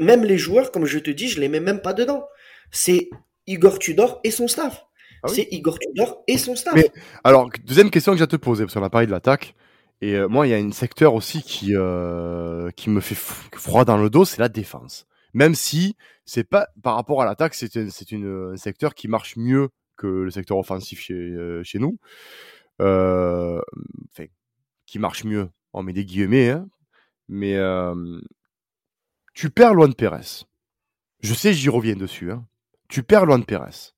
même 0.00 0.24
les 0.24 0.38
joueurs, 0.38 0.72
comme 0.72 0.86
je 0.86 0.98
te 0.98 1.10
dis, 1.10 1.28
je 1.28 1.40
les 1.40 1.48
mets 1.48 1.60
même 1.60 1.80
pas 1.80 1.92
dedans. 1.92 2.26
C'est 2.70 3.08
Igor 3.46 3.78
Tudor 3.78 4.20
et 4.24 4.30
son 4.30 4.48
staff. 4.48 4.84
Ah 5.22 5.28
oui. 5.28 5.34
C'est 5.36 5.48
Igor 5.50 5.78
Tudor 5.78 6.22
et 6.26 6.38
son 6.38 6.56
staff. 6.56 6.74
Mais- 6.74 6.90
Alors, 7.24 7.50
deuxième 7.64 7.90
question 7.90 8.12
que 8.12 8.18
j'ai 8.18 8.24
à 8.24 8.26
te 8.26 8.36
poser, 8.36 8.64
parce 8.64 8.74
qu'on 8.74 8.82
a 8.82 8.90
parlé 8.90 9.06
de 9.06 9.12
l'attaque. 9.12 9.54
Et 10.00 10.14
euh, 10.14 10.28
moi, 10.28 10.46
il 10.46 10.50
y 10.50 10.54
a 10.54 10.56
un 10.56 10.72
secteur 10.72 11.14
aussi 11.14 11.42
qui, 11.42 11.76
euh, 11.76 12.70
qui 12.70 12.88
me 12.88 13.00
fait 13.00 13.14
froid 13.54 13.84
dans 13.84 13.98
le 13.98 14.08
dos, 14.08 14.24
c'est 14.24 14.38
la 14.40 14.48
défense. 14.48 15.06
Même 15.34 15.54
si 15.54 15.94
c'est 16.24 16.44
pas 16.44 16.68
par 16.82 16.94
rapport 16.96 17.20
à 17.20 17.26
l'attaque, 17.26 17.54
c'est 17.54 17.76
un, 17.76 17.90
c'est 17.90 18.10
une, 18.10 18.52
un 18.54 18.56
secteur 18.56 18.94
qui 18.94 19.08
marche 19.08 19.36
mieux 19.36 19.68
que 19.96 20.06
le 20.06 20.30
secteur 20.30 20.56
offensif 20.56 21.00
chez, 21.00 21.12
euh, 21.14 21.62
chez 21.62 21.78
nous. 21.78 21.98
Enfin, 22.78 24.24
qui 24.86 24.98
marche 24.98 25.24
mieux. 25.24 25.48
On 25.74 25.82
met 25.82 25.92
des 25.92 26.04
guillemets, 26.06 26.48
hein. 26.50 26.66
Mais 27.28 27.56
tu 29.40 29.48
perds 29.48 29.72
Luan 29.72 29.94
Pérez. 29.94 30.44
Je 31.22 31.32
sais, 31.32 31.54
j'y 31.54 31.70
reviens 31.70 31.96
dessus. 31.96 32.30
Hein. 32.30 32.44
Tu 32.90 33.02
perds 33.02 33.24
Luan 33.24 33.42
Pérez. 33.42 33.94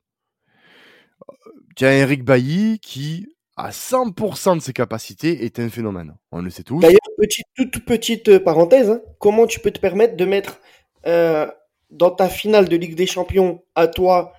Tu 1.74 1.84
as 1.84 1.94
Eric 1.94 2.22
Bailly 2.22 2.78
qui, 2.78 3.26
à 3.56 3.70
100% 3.70 4.58
de 4.58 4.62
ses 4.62 4.72
capacités, 4.72 5.44
est 5.44 5.58
un 5.58 5.68
phénomène. 5.68 6.14
On 6.30 6.42
le 6.42 6.48
sait 6.48 6.62
tous. 6.62 6.78
D'ailleurs, 6.78 7.00
petite, 7.18 7.46
toute 7.56 7.84
petite 7.84 8.28
euh, 8.28 8.38
parenthèse, 8.38 8.88
hein, 8.88 9.00
comment 9.18 9.48
tu 9.48 9.58
peux 9.58 9.72
te 9.72 9.80
permettre 9.80 10.16
de 10.16 10.24
mettre 10.24 10.60
euh, 11.08 11.50
dans 11.90 12.12
ta 12.12 12.28
finale 12.28 12.68
de 12.68 12.76
Ligue 12.76 12.94
des 12.94 13.06
Champions 13.06 13.64
à 13.74 13.88
toi 13.88 14.34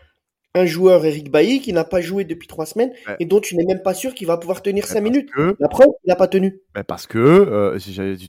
un 0.56 0.66
joueur 0.66 1.04
Eric 1.06 1.32
Bailly 1.32 1.62
qui 1.62 1.74
n'a 1.74 1.84
pas 1.84 2.00
joué 2.00 2.26
depuis 2.26 2.48
trois 2.48 2.66
semaines 2.68 2.92
Ouais. 3.08 3.16
et 3.20 3.26
dont 3.26 3.40
tu 3.40 3.56
n'es 3.56 3.66
même 3.66 3.82
pas 3.82 3.94
sûr 3.96 4.14
qu'il 4.14 4.28
va 4.28 4.38
pouvoir 4.38 4.62
tenir 4.62 4.86
cinq 4.86 5.02
minutes. 5.02 5.32
que- 5.32 5.56
La 5.60 5.68
preuve, 5.68 5.88
il 6.06 6.10
n'a 6.10 6.16
pas 6.16 6.28
tenu. 6.28 6.60
Ben 6.76 6.84
parce 6.84 7.08
que 7.08 7.18
euh, 7.18 7.80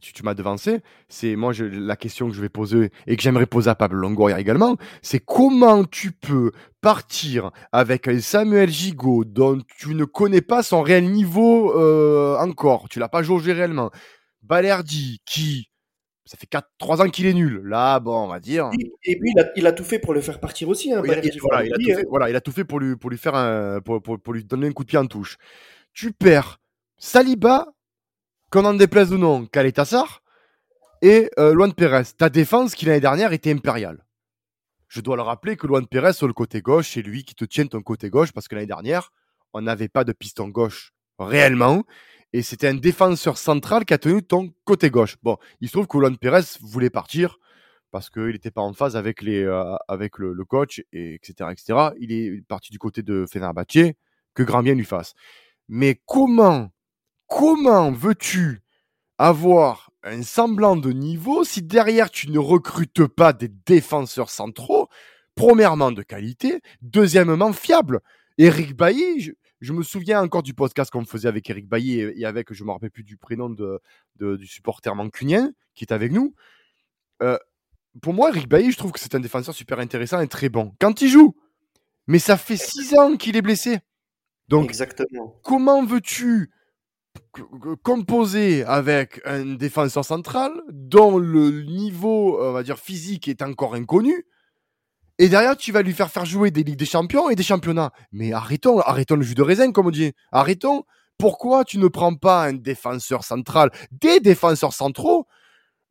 tu, 0.00 0.12
tu 0.14 0.22
m'as 0.22 0.32
devancé, 0.34 0.80
c'est 1.08 1.36
moi 1.36 1.52
je, 1.52 1.64
la 1.66 1.96
question 1.96 2.28
que 2.28 2.34
je 2.34 2.40
vais 2.40 2.48
poser 2.48 2.90
et 3.06 3.16
que 3.16 3.22
j'aimerais 3.22 3.44
poser 3.46 3.68
à 3.68 3.74
Pablo 3.74 3.98
Longoria 3.98 4.40
également, 4.40 4.76
c'est 5.02 5.18
comment 5.20 5.84
tu 5.84 6.12
peux 6.12 6.52
partir 6.80 7.50
avec 7.72 8.08
un 8.08 8.18
Samuel 8.20 8.70
Gigot 8.70 9.24
dont 9.24 9.58
tu 9.78 9.94
ne 9.94 10.04
connais 10.04 10.40
pas 10.42 10.62
son 10.62 10.80
réel 10.82 11.10
niveau 11.10 11.78
euh, 11.78 12.38
encore, 12.38 12.88
tu 12.88 12.98
l'as 13.00 13.08
pas 13.08 13.22
jaugé 13.22 13.52
réellement, 13.52 13.90
Balerdi 14.42 15.20
qui 15.26 15.68
ça 16.26 16.36
fait 16.38 16.46
4 16.46 16.68
3 16.78 17.02
ans 17.02 17.08
qu'il 17.08 17.26
est 17.26 17.34
nul. 17.34 17.60
Là, 17.64 18.00
bon, 18.00 18.24
on 18.24 18.28
va 18.28 18.40
dire. 18.40 18.70
Et 19.04 19.18
puis, 19.18 19.32
il 19.34 19.40
a, 19.40 19.50
il 19.56 19.66
a 19.66 19.72
tout 19.72 19.84
fait 19.84 19.98
pour 19.98 20.14
le 20.14 20.20
faire 20.20 20.40
partir 20.40 20.68
aussi. 20.68 20.92
Hein, 20.92 21.02
Il 21.04 21.10
il- 21.24 21.40
voilà, 21.40 21.64
il 21.64 21.72
a 21.72 21.76
tout 21.76 21.84
fait, 21.84 21.94
dire, 21.96 22.04
voilà, 22.08 22.30
il 22.30 22.36
a 22.36 22.40
tout 22.40 22.52
fait 22.52 22.64
pour 22.64 22.80
lui, 22.80 22.96
pour 22.96 23.10
lui 23.10 23.18
faire 23.18 23.34
un, 23.34 23.80
pour, 23.80 24.02
pour, 24.02 24.18
pour 24.20 24.32
lui 24.32 24.44
donner 24.44 24.68
un 24.68 24.72
coup 24.72 24.84
de 24.84 24.88
pied 24.88 24.98
en 24.98 25.06
touche. 25.06 25.36
Tu 25.92 26.12
perds 26.12 26.60
Saliba, 26.96 27.66
qu'on 28.50 28.64
en 28.64 28.74
déplaise 28.74 29.12
ou 29.12 29.18
non, 29.18 29.46
Kaletassar, 29.46 30.22
et 31.02 31.30
euh, 31.38 31.52
Luan 31.54 31.72
Pérez. 31.74 32.04
Ta 32.16 32.30
défense 32.30 32.74
qui 32.74 32.86
l'année 32.86 33.00
dernière 33.00 33.32
était 33.32 33.52
impériale. 33.52 34.04
Je 34.88 35.00
dois 35.00 35.16
le 35.16 35.22
rappeler 35.22 35.56
que 35.56 35.66
Luan 35.66 35.86
Pérez 35.86 36.12
sur 36.14 36.26
le 36.26 36.32
côté 36.32 36.62
gauche, 36.62 36.90
c'est 36.92 37.02
lui 37.02 37.24
qui 37.24 37.34
te 37.34 37.44
tient 37.44 37.66
ton 37.66 37.82
côté 37.82 38.08
gauche 38.10 38.32
parce 38.32 38.48
que 38.48 38.54
l'année 38.54 38.66
dernière, 38.66 39.12
on 39.52 39.60
n'avait 39.60 39.88
pas 39.88 40.04
de 40.04 40.12
piston 40.12 40.48
gauche 40.48 40.92
réellement. 41.18 41.82
Et 42.34 42.42
c'était 42.42 42.66
un 42.66 42.74
défenseur 42.74 43.38
central 43.38 43.84
qui 43.84 43.94
a 43.94 43.98
tenu 43.98 44.20
ton 44.20 44.52
côté 44.64 44.90
gauche. 44.90 45.16
Bon, 45.22 45.36
il 45.60 45.68
se 45.68 45.72
trouve 45.74 45.86
que 45.86 45.96
Luan 45.96 46.18
Pérez 46.18 46.58
voulait 46.60 46.90
partir 46.90 47.38
parce 47.92 48.10
qu'il 48.10 48.30
n'était 48.30 48.50
pas 48.50 48.60
en 48.60 48.72
phase 48.72 48.96
avec, 48.96 49.22
les, 49.22 49.44
euh, 49.44 49.76
le, 49.88 50.44
coach, 50.44 50.82
et 50.92 51.14
etc., 51.14 51.50
etc. 51.52 51.90
Il 52.00 52.10
est 52.10 52.44
parti 52.48 52.72
du 52.72 52.78
côté 52.80 53.02
de 53.02 53.24
Fenerbahçe, 53.30 53.94
que 54.34 54.42
grand 54.42 54.64
bien 54.64 54.74
lui 54.74 54.84
fasse. 54.84 55.14
Mais 55.68 56.02
comment 56.06 56.72
comment 57.28 57.92
veux-tu 57.92 58.62
avoir 59.16 59.92
un 60.02 60.22
semblant 60.24 60.74
de 60.74 60.90
niveau 60.90 61.44
si 61.44 61.62
derrière 61.62 62.10
tu 62.10 62.32
ne 62.32 62.40
recrutes 62.40 63.06
pas 63.06 63.32
des 63.32 63.48
défenseurs 63.48 64.30
centraux, 64.30 64.88
premièrement 65.36 65.92
de 65.92 66.02
qualité, 66.02 66.62
deuxièmement 66.82 67.52
fiable. 67.52 68.00
Eric 68.38 68.74
Bailly, 68.74 69.34
je, 69.64 69.72
me 69.72 69.82
souviens 69.82 70.22
encore 70.22 70.42
du 70.42 70.54
podcast 70.54 70.90
qu'on 70.90 71.04
faisait 71.04 71.28
avec 71.28 71.48
Eric 71.48 71.68
Bailly 71.68 72.00
et, 72.00 72.24
avec, 72.24 72.52
je 72.52 72.62
ne 72.62 72.68
me 72.68 72.72
rappelle 72.72 72.90
plus 72.90 73.04
du 73.04 73.16
prénom 73.16 73.50
de, 73.50 73.80
du 74.18 74.46
supporter 74.46 74.94
mancunien 74.94 75.52
qui 75.74 75.84
est 75.84 75.92
avec 75.92 76.12
nous. 76.12 76.34
Euh, 77.22 77.38
pour 78.02 78.12
moi, 78.12 78.30
Eric 78.30 78.48
Bailly, 78.48 78.72
je 78.72 78.78
trouve 78.78 78.92
que 78.92 79.00
c'est 79.00 79.14
un 79.14 79.20
défenseur 79.20 79.54
super 79.54 79.78
intéressant 79.78 80.20
et 80.20 80.28
très 80.28 80.48
bon. 80.48 80.72
Quand 80.80 81.00
il 81.00 81.08
joue, 81.08 81.34
mais 82.06 82.18
ça 82.18 82.36
fait 82.36 82.56
six 82.56 82.94
ans 82.98 83.16
qu'il 83.16 83.36
est 83.36 83.42
blessé. 83.42 83.78
Donc, 84.48 84.68
Exactement. 84.68 85.40
comment 85.42 85.84
veux-tu 85.84 86.50
composer 87.82 88.64
avec 88.64 89.20
un 89.24 89.54
défenseur 89.54 90.04
central 90.04 90.52
dont 90.68 91.18
le 91.18 91.62
niveau, 91.62 92.40
on 92.40 92.52
va 92.52 92.62
dire, 92.62 92.78
physique 92.78 93.28
est 93.28 93.42
encore 93.42 93.74
inconnu 93.74 94.26
et 95.18 95.28
derrière, 95.28 95.56
tu 95.56 95.70
vas 95.70 95.82
lui 95.82 95.92
faire 95.92 96.10
faire 96.10 96.24
jouer 96.24 96.50
des 96.50 96.64
Ligues 96.64 96.78
des 96.78 96.86
Champions 96.86 97.30
et 97.30 97.36
des 97.36 97.44
championnats. 97.44 97.92
Mais 98.10 98.32
arrêtons, 98.32 98.80
arrêtons 98.80 99.14
le 99.16 99.22
jus 99.22 99.34
de 99.34 99.42
raisin, 99.42 99.70
comme 99.70 99.86
on 99.86 99.90
dit. 99.90 100.12
Arrêtons. 100.32 100.84
Pourquoi 101.18 101.64
tu 101.64 101.78
ne 101.78 101.86
prends 101.86 102.16
pas 102.16 102.44
un 102.44 102.54
défenseur 102.54 103.22
central, 103.22 103.70
des 103.92 104.18
défenseurs 104.18 104.72
centraux 104.72 105.28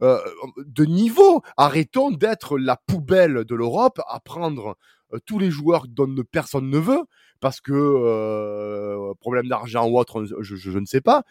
euh, 0.01 0.19
de 0.57 0.83
niveau? 0.83 1.41
Arrêtons 1.55 2.11
d'être 2.11 2.57
la 2.57 2.75
poubelle 2.75 3.45
de 3.45 3.55
l'Europe 3.55 4.01
à 4.09 4.19
prendre 4.19 4.75
euh, 5.13 5.19
tous 5.25 5.39
les 5.39 5.49
joueurs 5.49 5.87
dont 5.87 6.13
personne 6.29 6.69
ne 6.69 6.77
veut 6.77 7.03
parce 7.39 7.61
que 7.61 7.71
euh, 7.71 9.13
problème 9.21 9.47
d'argent 9.47 9.87
ou 9.87 9.97
autre, 9.97 10.25
je, 10.41 10.77
ne 10.77 10.85
sais 10.85 11.01
pas, 11.01 11.23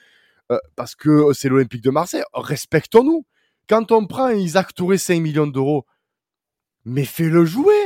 parce 0.77 0.95
que 0.95 1.33
c'est 1.33 1.49
l'Olympique 1.49 1.83
de 1.83 1.91
Marseille. 1.91 2.23
Respectons-nous. 2.35 3.27
Quand 3.69 3.93
on 3.93 4.07
prend 4.07 4.29
Isaac 4.29 4.75
Touré 4.75 4.99
5 4.99 5.21
millions 5.21 5.47
d'euros, 5.47 5.87
mais 6.85 7.05
fais-le 7.05 7.45
jouer. 7.45 7.82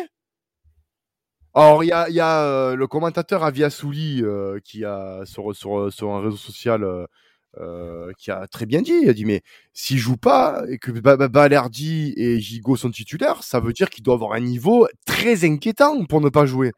Alors, 1.56 1.82
il 1.82 1.86
y 1.86 1.92
a, 1.92 2.10
y 2.10 2.20
a 2.20 2.42
euh, 2.42 2.76
le 2.76 2.86
commentateur 2.86 3.42
Avia 3.42 3.70
Souli 3.70 4.20
euh, 4.22 4.60
qui 4.62 4.84
a 4.84 5.22
sur, 5.24 5.56
sur, 5.56 5.90
sur, 5.90 6.10
un 6.10 6.20
réseau 6.20 6.36
social 6.36 6.84
euh, 7.56 8.12
qui 8.18 8.30
a 8.30 8.46
très 8.46 8.66
bien 8.66 8.82
dit. 8.82 8.92
Il 9.02 9.08
a 9.08 9.14
dit 9.14 9.24
mais 9.24 9.40
s'il 9.72 9.96
joue 9.96 10.18
pas 10.18 10.62
et 10.68 10.76
que 10.76 10.90
Balerdi 10.90 12.12
et 12.18 12.38
Gigo 12.40 12.76
sont 12.76 12.90
titulaires, 12.90 13.42
ça 13.42 13.58
veut 13.58 13.72
dire 13.72 13.88
qu'il 13.88 14.04
doit 14.04 14.12
avoir 14.12 14.34
un 14.34 14.40
niveau 14.40 14.86
très 15.06 15.46
inquiétant 15.46 16.04
pour 16.04 16.20
ne 16.20 16.28
pas 16.28 16.44
jouer. 16.44 16.72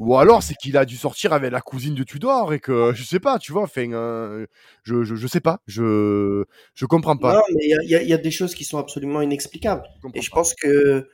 Ou 0.00 0.18
alors 0.18 0.42
c'est 0.42 0.56
qu'il 0.56 0.76
a 0.76 0.84
dû 0.84 0.98
sortir 0.98 1.32
avec 1.32 1.50
la 1.50 1.62
cousine 1.62 1.94
de 1.94 2.02
Tudor 2.04 2.52
et 2.52 2.60
que 2.60 2.92
je 2.94 3.04
sais 3.04 3.20
pas, 3.20 3.38
tu 3.38 3.52
vois, 3.52 3.62
enfin, 3.62 3.86
je, 4.82 5.02
je, 5.02 5.14
je 5.14 5.26
sais 5.26 5.40
pas, 5.40 5.60
je 5.66 6.44
je 6.74 6.84
comprends 6.84 7.16
pas. 7.16 7.36
Non, 7.36 7.42
mais 7.54 7.64
il 7.64 7.88
y 7.88 7.94
a, 7.94 8.02
y 8.02 8.12
a, 8.12 8.18
des 8.18 8.30
choses 8.30 8.54
qui 8.54 8.64
sont 8.64 8.76
absolument 8.76 9.22
inexplicables. 9.22 9.84
et 10.12 10.20
je 10.20 10.30
pense 10.30 10.52
que 10.52 11.08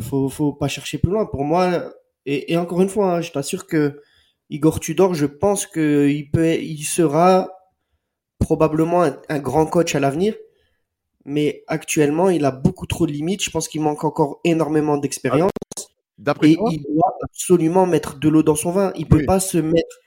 faut 0.00 0.28
faut 0.28 0.52
pas 0.52 0.68
chercher 0.68 0.98
plus 0.98 1.10
loin. 1.10 1.26
Pour 1.26 1.44
moi, 1.44 1.92
et, 2.26 2.52
et 2.52 2.56
encore 2.56 2.80
une 2.80 2.88
fois, 2.88 3.14
hein, 3.16 3.20
je 3.20 3.32
t'assure 3.32 3.66
que 3.66 4.00
Igor 4.50 4.80
Tudor, 4.80 5.14
je 5.14 5.26
pense 5.26 5.66
que 5.66 6.08
il 6.08 6.30
peut, 6.30 6.54
il 6.54 6.84
sera 6.84 7.48
probablement 8.38 9.02
un, 9.28 9.38
grand 9.38 9.66
coach 9.66 9.94
à 9.94 10.00
l'avenir. 10.00 10.34
Mais 11.24 11.64
actuellement, 11.66 12.30
il 12.30 12.44
a 12.44 12.50
beaucoup 12.50 12.86
trop 12.86 13.06
de 13.06 13.12
limites. 13.12 13.42
Je 13.42 13.50
pense 13.50 13.68
qu'il 13.68 13.82
manque 13.82 14.04
encore 14.04 14.40
énormément 14.44 14.96
d'expérience. 14.96 15.50
Et 16.42 16.56
il 16.70 16.82
doit 16.82 17.16
absolument 17.22 17.86
mettre 17.86 18.18
de 18.18 18.28
l'eau 18.28 18.42
dans 18.42 18.56
son 18.56 18.72
vin. 18.72 18.92
Il 18.96 19.06
peut 19.06 19.24
pas 19.26 19.40
se 19.40 19.58
mettre 19.58 19.98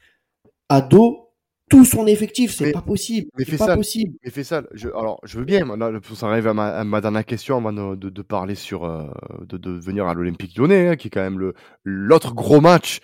à 0.69 0.81
dos 0.81 1.30
tout 1.71 1.85
son 1.85 2.05
effectif. 2.05 2.53
C'est 2.53 2.71
pas 2.71 2.81
possible. 2.81 3.29
Mais 3.37 3.45
fais 3.45 3.57
pas 3.57 3.67
ça. 3.67 3.75
Possible. 3.75 4.13
Mais 4.23 4.29
fais 4.29 4.43
ça. 4.43 4.63
Je, 4.73 4.89
alors, 4.89 5.19
je 5.23 5.39
veux 5.39 5.45
bien. 5.45 5.65
Là, 5.77 5.91
ça 6.13 6.27
arrive 6.27 6.47
à 6.47 6.53
ma, 6.53 6.67
à 6.67 6.83
ma, 6.83 7.01
dernière 7.01 7.25
question 7.25 7.57
avant 7.57 7.73
de, 7.73 8.09
de, 8.09 8.21
parler 8.21 8.55
sur, 8.55 8.83
euh, 8.83 9.07
de, 9.47 9.57
de, 9.57 9.71
venir 9.71 10.05
à 10.05 10.13
l'Olympique 10.13 10.57
Lyonnais, 10.57 10.89
hein, 10.89 10.95
qui 10.95 11.07
est 11.07 11.11
quand 11.11 11.21
même 11.21 11.39
le 11.39 11.53
l'autre 11.83 12.35
gros 12.35 12.61
match, 12.61 12.99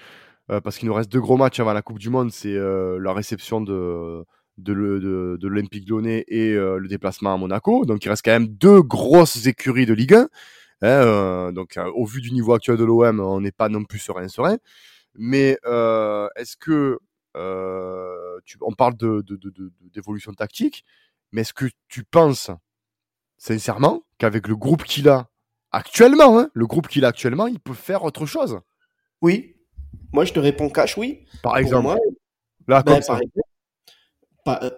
euh, 0.52 0.60
parce 0.62 0.78
qu'il 0.78 0.88
nous 0.88 0.94
reste 0.94 1.12
deux 1.12 1.22
gros 1.22 1.38
matchs 1.38 1.60
avant 1.60 1.74
la 1.74 1.82
Coupe 1.82 2.00
du 2.00 2.10
Monde. 2.10 2.32
C'est 2.32 2.56
euh, 2.56 3.00
la 3.00 3.14
réception 3.14 3.62
de 3.62 4.24
de, 4.58 4.74
de, 5.40 5.48
l'Olympique 5.48 5.88
Lyonnais 5.88 6.26
et 6.28 6.54
le 6.56 6.88
déplacement 6.88 7.32
à 7.32 7.38
Monaco. 7.38 7.86
Donc, 7.86 8.04
il 8.04 8.10
reste 8.10 8.26
quand 8.26 8.32
même 8.32 8.48
deux 8.48 8.82
grosses 8.82 9.46
écuries 9.46 9.86
de 9.86 9.94
Ligue 9.94 10.16
1. 10.16 10.28
Hein, 10.82 11.52
donc, 11.54 11.78
au 11.94 12.06
vu 12.06 12.22
du 12.22 12.32
niveau 12.32 12.54
actuel 12.54 12.76
de 12.76 12.84
l'OM, 12.84 13.20
on 13.20 13.40
n'est 13.40 13.52
pas 13.52 13.70
non 13.70 13.84
plus 13.84 14.00
serein 14.00 14.28
serein. 14.28 14.58
Mais 15.16 15.60
est-ce 16.36 16.58
que 16.60 16.98
tu, 18.46 18.58
on 18.62 18.74
parle 18.74 18.96
de, 18.98 19.24
d'évolution 19.94 20.34
tactique, 20.34 20.86
mais 21.32 21.42
est-ce 21.42 21.54
que 21.54 21.66
tu 21.88 22.04
penses 22.04 22.52
sincèrement 23.38 24.04
qu'avec 24.18 24.48
le 24.48 24.56
groupe 24.56 24.84
qu'il 24.84 25.10
a 25.10 25.30
actuellement, 25.72 26.40
hein, 26.40 26.50
le 26.54 26.66
groupe 26.66 26.88
qu'il 26.88 27.06
a 27.06 27.10
actuellement, 27.10 27.48
il 27.48 27.60
peut 27.60 27.74
faire 27.74 28.04
autre 28.04 28.26
chose? 28.26 28.60
Oui. 29.22 29.56
Moi, 30.14 30.26
je 30.26 30.34
te 30.34 30.40
réponds 30.40 30.70
cash, 30.70 30.98
oui. 30.98 31.26
Par 31.44 31.58
exemple. 31.58 31.98
là, 32.68 32.84
ben, 32.84 33.00
par, 33.06 33.18
exemple 33.18 33.42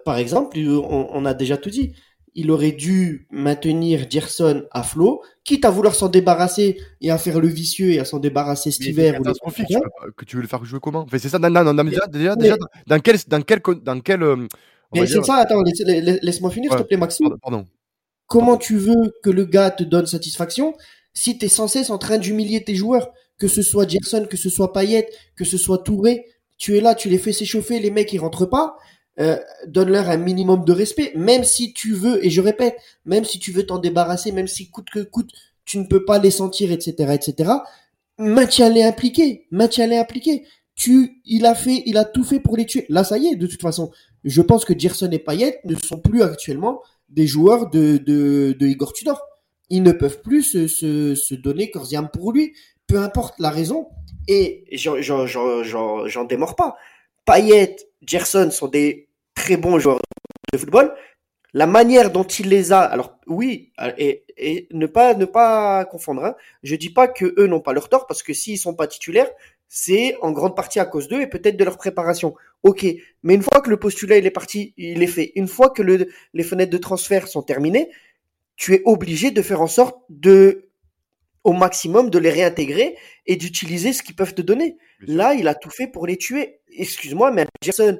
par, 0.04 0.16
exemple, 0.16 0.58
on, 0.58 1.24
a 1.24 1.34
déjà 1.34 1.56
tout 1.56 1.70
dit 1.70 1.94
il 2.34 2.50
aurait 2.50 2.72
dû 2.72 3.26
maintenir 3.30 4.06
Gerson 4.08 4.64
à 4.70 4.82
flot, 4.82 5.22
quitte 5.44 5.64
à 5.64 5.70
vouloir 5.70 5.94
s'en 5.94 6.08
débarrasser 6.08 6.78
et 7.00 7.10
à 7.10 7.18
faire 7.18 7.40
le 7.40 7.48
vicieux 7.48 7.92
et 7.92 7.98
à 7.98 8.04
s'en 8.04 8.18
débarrasser 8.18 8.70
cet 8.70 8.86
hiver. 8.86 9.20
Ou 9.20 10.12
que 10.16 10.24
tu 10.24 10.36
veux 10.36 10.42
le 10.42 10.48
faire 10.48 10.64
jouer 10.64 10.80
comment? 10.80 11.06
C'est 11.10 11.28
ça, 11.28 11.38
non, 11.38 11.50
non, 11.50 11.72
non, 11.72 11.84
déjà, 11.84 12.06
déjà, 12.06 12.36
déjà, 12.36 12.56
dans 12.86 12.98
quel, 13.00 13.16
dans 13.26 13.42
quel, 13.42 13.60
dans 13.82 14.00
quel. 14.00 14.22
Euh, 14.22 14.46
mais 14.94 15.06
c'est 15.06 15.24
ça, 15.24 15.36
attends, 15.36 15.62
laisse-moi 15.62 16.50
finir, 16.50 16.72
s'il 16.72 16.80
te 16.80 16.86
plaît, 16.86 16.96
Maxime. 16.96 17.28
Pardon. 17.42 17.66
Comment 18.26 18.56
tu 18.56 18.76
veux 18.76 19.12
que 19.22 19.30
le 19.30 19.44
gars 19.44 19.70
te 19.70 19.82
donne 19.82 20.06
satisfaction 20.06 20.74
si 21.12 21.38
tu 21.38 21.46
es 21.46 21.48
sans 21.48 21.68
cesse 21.68 21.90
en 21.90 21.98
train 21.98 22.18
d'humilier 22.18 22.62
tes 22.62 22.74
joueurs, 22.74 23.10
que 23.38 23.48
ce 23.48 23.62
soit 23.62 23.88
Gerson, 23.88 24.26
que 24.28 24.36
ce 24.36 24.48
soit 24.48 24.72
Payet, 24.72 25.08
que 25.36 25.44
ce 25.44 25.58
soit 25.58 25.78
Touré, 25.78 26.26
tu 26.56 26.76
es 26.76 26.80
là, 26.80 26.94
tu 26.94 27.08
les 27.08 27.18
fais 27.18 27.32
s'échauffer, 27.32 27.80
les 27.80 27.90
mecs 27.90 28.12
ils 28.12 28.18
rentrent 28.18 28.46
pas, 28.46 28.76
euh, 29.20 29.36
donne-leur 29.66 30.08
un 30.08 30.16
minimum 30.16 30.64
de 30.64 30.72
respect, 30.72 31.12
même 31.14 31.44
si 31.44 31.74
tu 31.74 31.92
veux, 31.92 32.24
et 32.24 32.30
je 32.30 32.40
répète, 32.40 32.76
même 33.04 33.24
si 33.24 33.38
tu 33.38 33.52
veux 33.52 33.66
t'en 33.66 33.78
débarrasser, 33.78 34.32
même 34.32 34.48
si 34.48 34.70
coûte 34.70 34.88
que 34.90 35.00
coûte, 35.00 35.30
tu 35.66 35.78
ne 35.78 35.84
peux 35.84 36.04
pas 36.04 36.18
les 36.18 36.30
sentir, 36.30 36.72
etc., 36.72 37.12
etc., 37.12 37.50
maintiens-les 38.18 38.82
impliqués, 38.82 39.46
maintiens-les 39.50 39.98
impliqués. 39.98 40.44
Tu, 40.74 41.20
il 41.26 41.44
a 41.44 41.54
fait, 41.54 41.82
il 41.84 41.98
a 41.98 42.06
tout 42.06 42.24
fait 42.24 42.40
pour 42.40 42.56
les 42.56 42.64
tuer. 42.64 42.86
Là, 42.88 43.04
ça 43.04 43.18
y 43.18 43.26
est, 43.26 43.36
de 43.36 43.46
toute 43.46 43.60
façon. 43.60 43.90
Je 44.24 44.40
pense 44.40 44.64
que 44.64 44.78
Gerson 44.78 45.10
et 45.10 45.18
Payet 45.18 45.60
ne 45.64 45.74
sont 45.76 45.98
plus 45.98 46.22
actuellement 46.22 46.80
des 47.10 47.26
joueurs 47.26 47.68
de, 47.68 47.98
de, 47.98 48.56
de 48.58 48.66
Igor 48.66 48.94
Tudor. 48.94 49.20
Ils 49.68 49.82
ne 49.82 49.92
peuvent 49.92 50.22
plus 50.22 50.42
se, 50.42 50.66
se, 50.66 51.14
se 51.14 51.34
donner 51.34 51.70
corps 51.70 51.88
pour 52.10 52.32
lui, 52.32 52.54
peu 52.86 52.98
importe 52.98 53.38
la 53.38 53.50
raison. 53.50 53.88
Et 54.28 54.64
j'en 54.72 56.24
démords 56.24 56.56
pas. 56.56 56.76
Payet, 57.26 57.76
Gerson 58.02 58.50
sont 58.50 58.68
des 58.68 59.09
très 59.40 59.56
bons 59.56 59.78
joueurs 59.78 60.00
de 60.52 60.58
football. 60.58 60.94
La 61.52 61.66
manière 61.66 62.12
dont 62.12 62.24
il 62.24 62.48
les 62.48 62.72
a, 62.72 62.80
alors 62.80 63.18
oui, 63.26 63.72
et, 63.98 64.24
et 64.36 64.68
ne 64.70 64.86
pas 64.86 65.14
ne 65.14 65.24
pas 65.24 65.84
confondre. 65.86 66.24
Hein. 66.24 66.34
Je 66.62 66.76
dis 66.76 66.90
pas 66.90 67.08
que 67.08 67.34
eux 67.38 67.46
n'ont 67.48 67.60
pas 67.60 67.72
leur 67.72 67.88
tort 67.88 68.06
parce 68.06 68.22
que 68.22 68.32
s'ils 68.32 68.58
sont 68.58 68.74
pas 68.74 68.86
titulaires, 68.86 69.30
c'est 69.68 70.16
en 70.20 70.30
grande 70.30 70.54
partie 70.54 70.78
à 70.78 70.84
cause 70.84 71.08
d'eux 71.08 71.20
et 71.20 71.26
peut-être 71.26 71.56
de 71.56 71.64
leur 71.64 71.76
préparation. 71.76 72.34
Ok, 72.62 72.86
mais 73.22 73.34
une 73.34 73.42
fois 73.42 73.60
que 73.62 73.70
le 73.70 73.78
postulat 73.78 74.18
il 74.18 74.26
est 74.26 74.30
parti, 74.30 74.74
il 74.76 75.02
est 75.02 75.08
fait. 75.16 75.32
Une 75.34 75.48
fois 75.48 75.70
que 75.70 75.82
le, 75.82 76.08
les 76.34 76.44
fenêtres 76.44 76.72
de 76.72 76.78
transfert 76.78 77.26
sont 77.26 77.42
terminées, 77.42 77.90
tu 78.56 78.74
es 78.74 78.82
obligé 78.84 79.30
de 79.30 79.42
faire 79.42 79.62
en 79.62 79.66
sorte 79.66 79.98
de 80.08 80.68
au 81.42 81.52
maximum 81.54 82.10
de 82.10 82.18
les 82.18 82.30
réintégrer 82.30 82.96
et 83.26 83.36
d'utiliser 83.36 83.92
ce 83.92 84.02
qu'ils 84.02 84.14
peuvent 84.14 84.34
te 84.34 84.42
donner. 84.42 84.76
Là, 85.00 85.34
il 85.34 85.48
a 85.48 85.54
tout 85.54 85.70
fait 85.70 85.86
pour 85.86 86.06
les 86.06 86.18
tuer. 86.18 86.60
Excuse-moi, 86.76 87.30
mais 87.32 87.46
Jason 87.62 87.98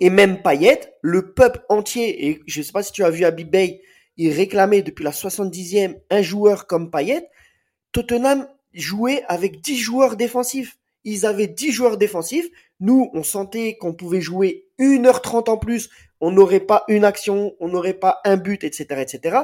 et 0.00 0.10
même 0.10 0.42
Payet, 0.42 0.80
le 1.02 1.32
peuple 1.32 1.64
entier, 1.68 2.28
et 2.28 2.40
je 2.46 2.60
ne 2.60 2.64
sais 2.64 2.72
pas 2.72 2.82
si 2.82 2.92
tu 2.92 3.04
as 3.04 3.10
vu 3.10 3.24
Abib 3.24 3.50
Bey, 3.50 3.82
il 4.16 4.32
réclamait 4.32 4.82
depuis 4.82 5.04
la 5.04 5.10
70e 5.10 5.96
un 6.10 6.22
joueur 6.22 6.66
comme 6.66 6.90
Payet. 6.90 7.28
Tottenham 7.92 8.48
jouait 8.74 9.24
avec 9.28 9.60
10 9.60 9.76
joueurs 9.76 10.16
défensifs. 10.16 10.78
Ils 11.04 11.26
avaient 11.26 11.46
10 11.46 11.72
joueurs 11.72 11.96
défensifs. 11.96 12.48
Nous, 12.80 13.10
on 13.14 13.22
sentait 13.22 13.76
qu'on 13.76 13.94
pouvait 13.94 14.20
jouer 14.20 14.66
1h30 14.78 15.50
en 15.50 15.56
plus. 15.56 15.88
On 16.20 16.30
n'aurait 16.30 16.60
pas 16.60 16.84
une 16.88 17.04
action, 17.04 17.54
on 17.60 17.68
n'aurait 17.68 17.94
pas 17.94 18.20
un 18.24 18.36
but, 18.36 18.64
etc., 18.64 18.86
etc. 19.00 19.38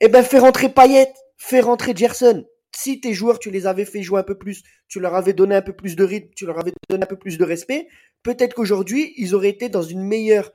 Eh 0.00 0.08
ben, 0.08 0.22
fais 0.22 0.38
rentrer 0.38 0.68
Payet, 0.68 1.12
fais 1.36 1.60
rentrer 1.60 1.94
Gerson. 1.94 2.44
Si 2.78 3.00
tes 3.00 3.12
joueurs, 3.12 3.40
tu 3.40 3.50
les 3.50 3.66
avais 3.66 3.84
fait 3.84 4.02
jouer 4.02 4.20
un 4.20 4.22
peu 4.22 4.36
plus, 4.36 4.62
tu 4.86 5.00
leur 5.00 5.16
avais 5.16 5.32
donné 5.32 5.56
un 5.56 5.62
peu 5.62 5.72
plus 5.72 5.96
de 5.96 6.04
rythme, 6.04 6.28
tu 6.36 6.46
leur 6.46 6.60
avais 6.60 6.72
donné 6.88 7.02
un 7.02 7.06
peu 7.06 7.16
plus 7.16 7.36
de 7.36 7.44
respect, 7.44 7.88
peut-être 8.22 8.54
qu'aujourd'hui, 8.54 9.14
ils 9.16 9.34
auraient 9.34 9.48
été 9.48 9.68
dans 9.68 9.82
une 9.82 10.02
meilleure 10.02 10.52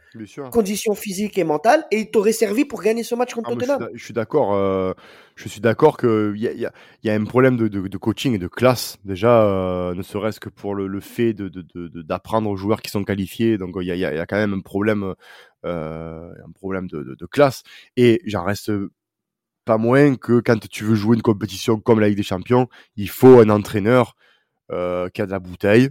condition 0.52 0.96
physique 0.96 1.38
et 1.38 1.44
mentale 1.44 1.84
et 1.92 2.00
ils 2.00 2.12
t'auraient 2.12 2.32
servi 2.32 2.64
pour 2.64 2.82
gagner 2.82 3.04
ce 3.04 3.14
match 3.16 3.34
contre 3.34 3.50
ah, 3.52 3.56
Tottenham. 3.56 3.90
Je 3.94 4.04
suis 4.04 4.14
d'accord. 4.14 4.54
Euh, 4.54 4.94
je 5.36 5.50
suis 5.50 5.60
d'accord 5.60 5.98
qu'il 5.98 6.38
y 6.38 6.48
a, 6.48 6.54
y, 6.54 6.66
a, 6.66 6.72
y 7.04 7.10
a 7.10 7.14
un 7.14 7.26
problème 7.26 7.58
de, 7.58 7.68
de, 7.68 7.88
de, 7.90 7.98
coaching 7.98 8.36
et 8.36 8.38
de 8.38 8.48
classe, 8.48 9.00
déjà, 9.04 9.44
euh, 9.44 9.94
ne 9.94 10.02
serait-ce 10.02 10.40
que 10.40 10.50
pour 10.50 10.76
le, 10.76 10.88
le 10.88 11.00
fait 11.02 11.34
d'apprendre 11.34 12.50
aux 12.50 12.56
joueurs 12.56 12.82
qui 12.82 12.90
sont 12.90 13.04
qualifiés. 13.04 13.58
Donc, 13.58 13.76
il 13.82 13.88
y 13.88 13.92
a, 13.92 13.96
y 13.96 14.06
a, 14.06 14.26
quand 14.26 14.38
même 14.38 14.54
un 14.54 14.62
problème, 14.62 15.14
euh, 15.66 16.30
un 16.32 16.52
problème 16.52 16.88
de, 16.88 17.26
classe. 17.26 17.64
Et 17.98 18.22
j'en 18.26 18.46
reste 18.46 18.72
pas 19.66 19.78
moins 19.78 20.16
que 20.16 20.40
quand 20.40 20.60
tu 20.70 20.84
veux 20.84 20.96
jouer 20.96 21.16
une 21.16 21.22
compétition 21.22 21.80
comme 21.80 22.00
la 22.00 22.08
Ligue 22.08 22.18
des 22.18 22.24
Champions, 22.24 22.68
il 22.96 23.10
faut 23.10 23.40
un 23.40 23.50
entraîneur 23.50 24.16
euh, 24.72 25.10
qui 25.10 25.22
a 25.22 25.26
de 25.26 25.32
la 25.32 25.40
bouteille. 25.40 25.90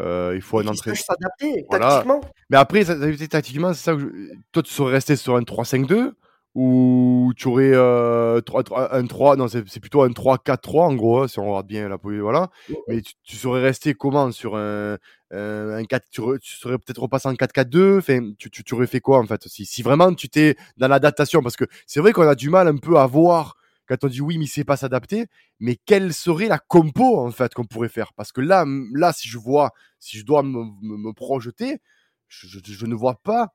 Euh, 0.00 0.32
il 0.34 0.42
faut 0.42 0.58
un 0.58 0.66
entraîneur. 0.66 0.98
s'adapter 0.98 1.64
tactiquement. 1.70 2.20
Mais 2.50 2.56
après, 2.56 2.84
tactiquement, 3.28 3.72
c'est 3.74 3.84
ça 3.84 3.96
que 3.96 4.12
toi, 4.52 4.62
tu 4.62 4.72
serais 4.72 4.92
resté 4.92 5.16
sur 5.16 5.36
un 5.36 5.42
3-5-2 5.42 6.12
ou 6.54 7.32
tu 7.36 7.48
aurais 7.48 7.72
euh, 7.74 8.40
3, 8.40 8.94
un 8.94 9.06
3, 9.06 9.36
non, 9.36 9.48
c'est 9.48 9.80
plutôt 9.80 10.02
un 10.02 10.10
3-4-3 10.10 10.80
en 10.82 10.94
gros, 10.94 11.22
hein, 11.22 11.28
si 11.28 11.38
on 11.38 11.48
regarde 11.48 11.66
bien 11.66 11.88
la 11.88 11.98
voilà. 12.02 12.50
Mais 12.88 13.02
tu, 13.02 13.14
tu, 13.24 13.36
serais 13.36 13.60
resté 13.60 13.94
comment 13.94 14.30
sur 14.30 14.56
un, 14.56 14.96
un 15.32 15.84
4, 15.84 16.04
tu, 16.10 16.22
tu 16.40 16.56
serais 16.56 16.78
peut-être 16.78 17.02
repassé 17.02 17.28
en 17.28 17.34
4-4-2, 17.34 17.98
enfin, 17.98 18.32
tu, 18.38 18.50
tu, 18.50 18.62
tu, 18.62 18.74
aurais 18.74 18.86
fait 18.86 19.00
quoi 19.00 19.18
en 19.18 19.26
fait 19.26 19.48
si, 19.48 19.66
si 19.66 19.82
vraiment 19.82 20.14
tu 20.14 20.28
t'es 20.28 20.56
dans 20.76 20.88
l'adaptation, 20.88 21.42
parce 21.42 21.56
que 21.56 21.64
c'est 21.86 22.00
vrai 22.00 22.12
qu'on 22.12 22.28
a 22.28 22.34
du 22.34 22.50
mal 22.50 22.68
un 22.68 22.76
peu 22.76 22.98
à 22.98 23.06
voir 23.06 23.56
quand 23.86 24.02
on 24.04 24.08
dit 24.08 24.20
oui, 24.20 24.38
mais 24.38 24.44
il 24.44 24.48
sait 24.48 24.64
pas 24.64 24.76
s'adapter, 24.76 25.26
mais 25.60 25.76
quelle 25.76 26.12
serait 26.14 26.48
la 26.48 26.58
compo 26.58 27.18
en 27.18 27.30
fait 27.30 27.52
qu'on 27.54 27.64
pourrait 27.64 27.88
faire? 27.88 28.12
Parce 28.14 28.32
que 28.32 28.40
là, 28.40 28.64
là, 28.94 29.12
si 29.12 29.28
je 29.28 29.38
vois, 29.38 29.72
si 29.98 30.18
je 30.18 30.24
dois 30.24 30.42
me, 30.42 30.64
me, 30.82 30.96
me 30.96 31.12
projeter, 31.12 31.80
je, 32.28 32.46
je, 32.46 32.58
je, 32.62 32.86
ne 32.86 32.94
vois 32.94 33.20
pas 33.22 33.48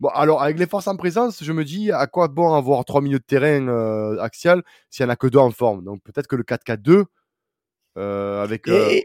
Bon, 0.00 0.08
alors 0.08 0.42
avec 0.42 0.58
les 0.58 0.66
forces 0.66 0.88
en 0.88 0.96
présence, 0.96 1.42
je 1.42 1.52
me 1.52 1.64
dis 1.64 1.90
à 1.92 2.06
quoi 2.06 2.28
bon 2.28 2.54
avoir 2.54 2.84
3 2.84 3.00
milieux 3.00 3.18
de 3.18 3.24
terrain 3.24 3.68
euh, 3.68 4.18
axial 4.20 4.62
s'il 4.90 5.04
n'y 5.04 5.10
en 5.10 5.12
a 5.12 5.16
que 5.16 5.26
deux 5.26 5.38
en 5.38 5.50
forme? 5.50 5.84
Donc 5.84 6.02
peut-être 6.02 6.26
que 6.26 6.36
le 6.36 6.42
4-4-2 6.42 7.04
euh, 7.96 8.42
avec. 8.42 8.68
Euh... 8.68 9.00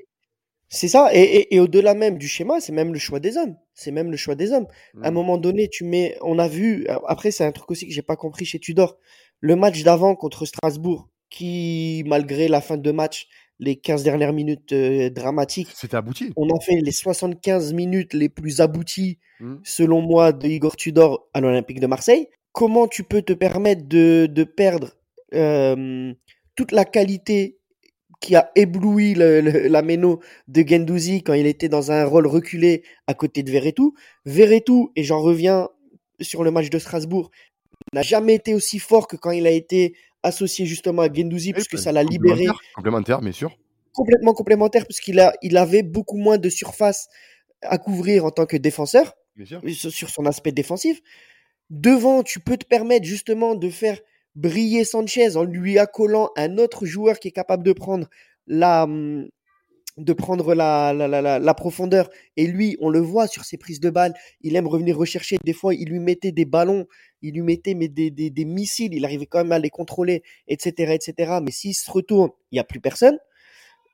C'est 0.72 0.88
ça. 0.88 1.10
Et, 1.14 1.22
et, 1.22 1.56
et 1.56 1.60
au-delà 1.60 1.96
même 1.96 2.18
du 2.18 2.28
schéma, 2.28 2.60
c'est 2.60 2.72
même 2.72 2.94
le 2.94 3.00
choix 3.00 3.20
des 3.20 3.38
hommes. 3.38 3.56
C'est 3.74 3.92
même 3.92 4.12
le 4.12 4.18
choix 4.18 4.36
des 4.36 4.52
hommes. 4.52 4.68
À 5.02 5.08
un 5.08 5.12
mmh. 5.12 5.14
moment 5.16 5.38
donné, 5.38 5.68
tu 5.68 5.84
mets. 5.84 6.16
On 6.22 6.38
a 6.38 6.48
vu. 6.48 6.86
Après, 7.08 7.32
c'est 7.32 7.44
un 7.44 7.52
truc 7.52 7.72
aussi 7.72 7.88
que 7.88 7.94
j'ai 7.94 8.04
pas 8.04 8.16
compris 8.16 8.46
chez 8.46 8.60
Tudor. 8.60 8.98
Le 9.40 9.56
match 9.56 9.82
d'avant 9.84 10.16
contre 10.16 10.46
Strasbourg, 10.46 11.10
qui 11.30 12.04
malgré 12.06 12.48
la 12.48 12.62
fin 12.62 12.78
de 12.78 12.92
match 12.92 13.28
les 13.60 13.76
15 13.76 14.04
dernières 14.04 14.34
minutes 14.34 14.72
euh, 14.74 15.10
dramatiques. 15.10 15.70
C'était 15.76 15.98
abouti. 15.98 16.32
On 16.36 16.50
a 16.50 16.60
fait 16.60 16.80
les 16.82 16.92
75 16.92 17.74
minutes 17.74 18.14
les 18.14 18.30
plus 18.30 18.62
abouties, 18.62 19.20
mmh. 19.40 19.56
selon 19.64 20.02
moi, 20.02 20.32
de 20.32 20.48
Igor 20.48 20.76
Tudor 20.76 21.28
à 21.34 21.42
l'Olympique 21.42 21.80
de 21.80 21.88
Marseille. 21.88 22.28
Comment 22.52 22.88
tu 22.88 23.04
peux 23.04 23.22
te 23.22 23.34
permettre 23.34 23.88
de, 23.88 24.28
de 24.30 24.44
perdre 24.44 24.92
euh, 25.34 26.14
toute 26.56 26.72
la 26.72 26.86
qualité 26.86 27.60
qui 28.20 28.36
a 28.36 28.52
ébloui 28.56 29.14
le, 29.14 29.40
la 29.42 29.82
méno 29.82 30.20
de 30.48 30.64
Gendouzi 30.68 31.24
quand 31.24 31.34
il 31.34 31.48
était 31.48 31.70
dans 31.70 31.92
un 31.92 32.04
rôle 32.06 32.28
reculé 32.28 32.84
à 33.08 33.14
côté 33.14 33.44
de 33.44 33.52
Verretou. 33.52 33.94
Verretou, 34.26 34.92
et 34.96 35.04
j'en 35.04 35.22
reviens 35.22 35.70
sur 36.20 36.44
le 36.44 36.52
match 36.52 36.70
de 36.70 36.80
Strasbourg, 36.80 37.32
n'a 37.94 38.02
jamais 38.02 38.36
été 38.36 38.54
aussi 38.54 38.80
fort 38.80 39.08
que 39.08 39.16
quand 39.16 39.32
il 39.32 39.48
a 39.48 39.52
été 39.52 39.96
associé 40.24 40.66
justement 40.66 41.04
à 41.04 41.14
Gendouzi, 41.14 41.54
puisque 41.54 41.78
ça 41.78 41.92
l'a 41.92 42.04
libéré. 42.04 42.48
Complémentaire, 42.76 43.22
bien 43.22 43.32
sûr. 43.32 43.58
Complètement 43.94 44.34
complémentaire, 44.34 44.86
puisqu'il 44.86 45.20
a, 45.20 45.34
il 45.42 45.58
avait 45.58 45.84
beaucoup 45.84 46.18
moins 46.18 46.38
de 46.38 46.50
surface 46.50 47.08
à 47.62 47.78
couvrir 47.78 48.26
en 48.26 48.32
tant 48.32 48.46
que 48.46 48.58
défenseur, 48.58 49.14
sur 49.68 50.10
son 50.10 50.26
aspect 50.26 50.52
défensif. 50.52 51.02
Devant, 51.70 52.24
tu 52.24 52.40
peux 52.40 52.58
te 52.58 52.66
permettre 52.66 53.06
justement 53.06 53.56
de 53.56 53.70
faire 53.70 54.00
briller 54.36 54.84
Sanchez 54.84 55.36
en 55.36 55.44
lui 55.44 55.78
accolant 55.78 56.30
un 56.38 56.58
autre 56.58 56.86
joueur 56.86 57.20
qui 57.20 57.28
est 57.28 57.32
capable 57.32 57.64
de 57.64 57.74
prendre 57.74 58.08
la, 58.48 58.84
hum, 58.84 59.28
de 60.00 60.14
prendre 60.14 60.54
la, 60.54 60.94
la, 60.94 61.40
la, 61.40 61.54
profondeur. 61.54 62.10
Et 62.38 62.48
lui, 62.48 62.78
on 62.80 62.90
le 62.90 63.00
voit 63.00 63.28
sur 63.28 63.46
ses 63.46 63.58
prises 63.58 63.80
de 63.80 63.90
balles, 63.90 64.14
il 64.42 64.56
aime 64.56 64.68
revenir 64.68 64.98
rechercher. 64.98 65.38
Des 65.44 65.54
fois, 65.54 65.74
il 65.74 65.90
lui 65.90 66.00
mettait 66.00 66.32
des 66.32 66.46
ballons, 66.46 66.88
il 67.22 67.34
lui 67.34 67.42
mettait 67.42 67.74
mais 67.74 67.88
des, 67.88 68.12
des, 68.12 68.30
des 68.30 68.46
missiles, 68.46 68.94
il 68.94 69.06
arrivait 69.06 69.26
quand 69.26 69.40
même 69.40 69.52
à 69.52 69.60
les 69.60 69.70
contrôler, 69.70 70.24
etc. 70.48 70.94
etc. 70.94 71.40
Mais 71.44 71.52
s'il 71.52 71.76
se 71.76 71.90
retourne, 71.90 72.30
il 72.52 72.56
n'y 72.56 72.60
a 72.60 72.64
plus 72.64 72.80
personne. 72.80 73.18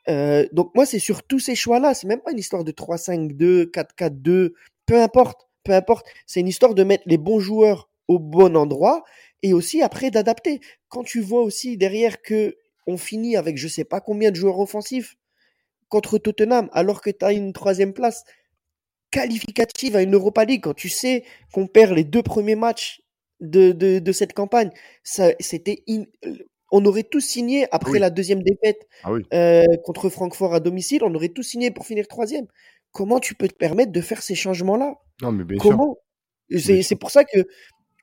Euh, 0.07 0.47
donc 0.51 0.73
moi, 0.75 0.85
c'est 0.85 0.99
sur 0.99 1.23
tous 1.23 1.39
ces 1.39 1.55
choix-là. 1.55 1.93
C'est 1.93 2.07
même 2.07 2.21
pas 2.21 2.31
une 2.31 2.39
histoire 2.39 2.63
de 2.63 2.71
3-5-2, 2.71 3.71
4-4-2, 3.71 4.53
peu 4.85 5.01
importe, 5.01 5.47
peu 5.63 5.73
importe. 5.73 6.07
C'est 6.27 6.39
une 6.39 6.47
histoire 6.47 6.75
de 6.75 6.83
mettre 6.83 7.03
les 7.07 7.17
bons 7.17 7.39
joueurs 7.39 7.89
au 8.07 8.19
bon 8.19 8.55
endroit 8.55 9.03
et 9.41 9.53
aussi 9.53 9.81
après 9.81 10.11
d'adapter. 10.11 10.59
Quand 10.89 11.03
tu 11.03 11.21
vois 11.21 11.41
aussi 11.41 11.77
derrière 11.77 12.21
que 12.21 12.55
on 12.87 12.97
finit 12.97 13.35
avec 13.35 13.57
je 13.57 13.67
sais 13.67 13.83
pas 13.83 13.99
combien 13.99 14.29
de 14.29 14.35
joueurs 14.35 14.59
offensifs, 14.59 15.17
contre 15.95 16.17
Tottenham 16.17 16.67
alors 16.73 16.99
que 16.99 17.09
tu 17.09 17.23
as 17.23 17.31
une 17.31 17.53
troisième 17.53 17.93
place 17.93 18.25
qualificative 19.11 19.95
à 19.95 20.01
une 20.01 20.13
Europa 20.13 20.43
League 20.43 20.63
quand 20.63 20.73
tu 20.73 20.89
sais 20.89 21.23
qu'on 21.53 21.67
perd 21.67 21.93
les 21.93 22.03
deux 22.03 22.21
premiers 22.21 22.57
matchs 22.57 23.01
de, 23.39 23.71
de, 23.71 23.99
de 23.99 24.11
cette 24.11 24.33
campagne. 24.33 24.71
Ça, 25.03 25.31
c'était 25.39 25.85
on 26.69 26.83
aurait 26.83 27.03
tous 27.03 27.21
signé 27.21 27.67
après 27.71 27.99
la 27.99 28.09
deuxième 28.09 28.43
défaite 28.43 28.85
ah 29.05 29.11
euh, 29.33 29.63
contre 29.85 30.09
Francfort 30.09 30.53
à 30.53 30.59
domicile, 30.59 31.01
on 31.05 31.15
aurait 31.15 31.29
tous 31.29 31.43
signé 31.43 31.71
pour 31.71 31.85
finir 31.85 32.09
troisième. 32.09 32.47
Comment 32.91 33.21
tu 33.21 33.35
peux 33.35 33.47
te 33.47 33.55
permettre 33.55 33.93
de 33.93 34.01
faire 34.01 34.21
ces 34.21 34.35
changements-là? 34.35 34.95
Non, 35.21 35.31
mais 35.31 35.45
bien 35.45 35.59
Comment? 35.59 35.97
C'est 36.57 36.99
pour 36.99 37.11
ça 37.11 37.23
que, 37.23 37.47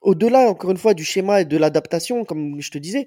au-delà, 0.01 0.49
encore 0.49 0.71
une 0.71 0.79
fois, 0.79 0.95
du 0.95 1.05
schéma 1.05 1.43
et 1.43 1.45
de 1.45 1.59
l'adaptation, 1.59 2.25
comme 2.25 2.59
je 2.59 2.71
te 2.71 2.79
disais, 2.79 3.07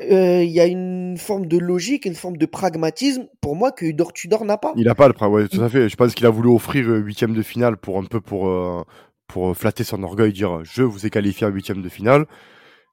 euh, 0.00 0.42
il 0.42 0.50
y 0.50 0.60
a 0.60 0.66
une 0.66 1.18
forme 1.18 1.46
de 1.46 1.58
logique, 1.58 2.06
une 2.06 2.14
forme 2.14 2.38
de 2.38 2.46
pragmatisme 2.46 3.26
pour 3.42 3.56
moi 3.56 3.72
que 3.72 3.84
Udor 3.84 4.12
Tudor 4.14 4.44
n'a 4.44 4.56
pas. 4.56 4.72
Il 4.76 4.84
n'a 4.84 4.94
pas 4.94 5.06
le 5.06 5.12
pragmatisme, 5.12 5.52
ouais, 5.52 5.58
tout 5.58 5.64
à 5.64 5.68
fait. 5.68 5.88
Je 5.88 5.96
pense 5.96 6.14
qu'il 6.14 6.24
a 6.24 6.30
voulu 6.30 6.48
offrir 6.48 6.86
huitième 6.88 7.34
de 7.34 7.42
finale 7.42 7.76
pour 7.76 7.98
un 7.98 8.04
peu 8.04 8.20
pour 8.20 8.48
euh, 8.48 8.84
pour 9.26 9.54
flatter 9.54 9.84
son 9.84 10.02
orgueil, 10.02 10.32
dire 10.32 10.64
je 10.64 10.82
vous 10.82 11.06
ai 11.06 11.10
qualifié 11.10 11.46
en 11.46 11.50
huitième 11.50 11.82
de 11.82 11.88
finale, 11.90 12.26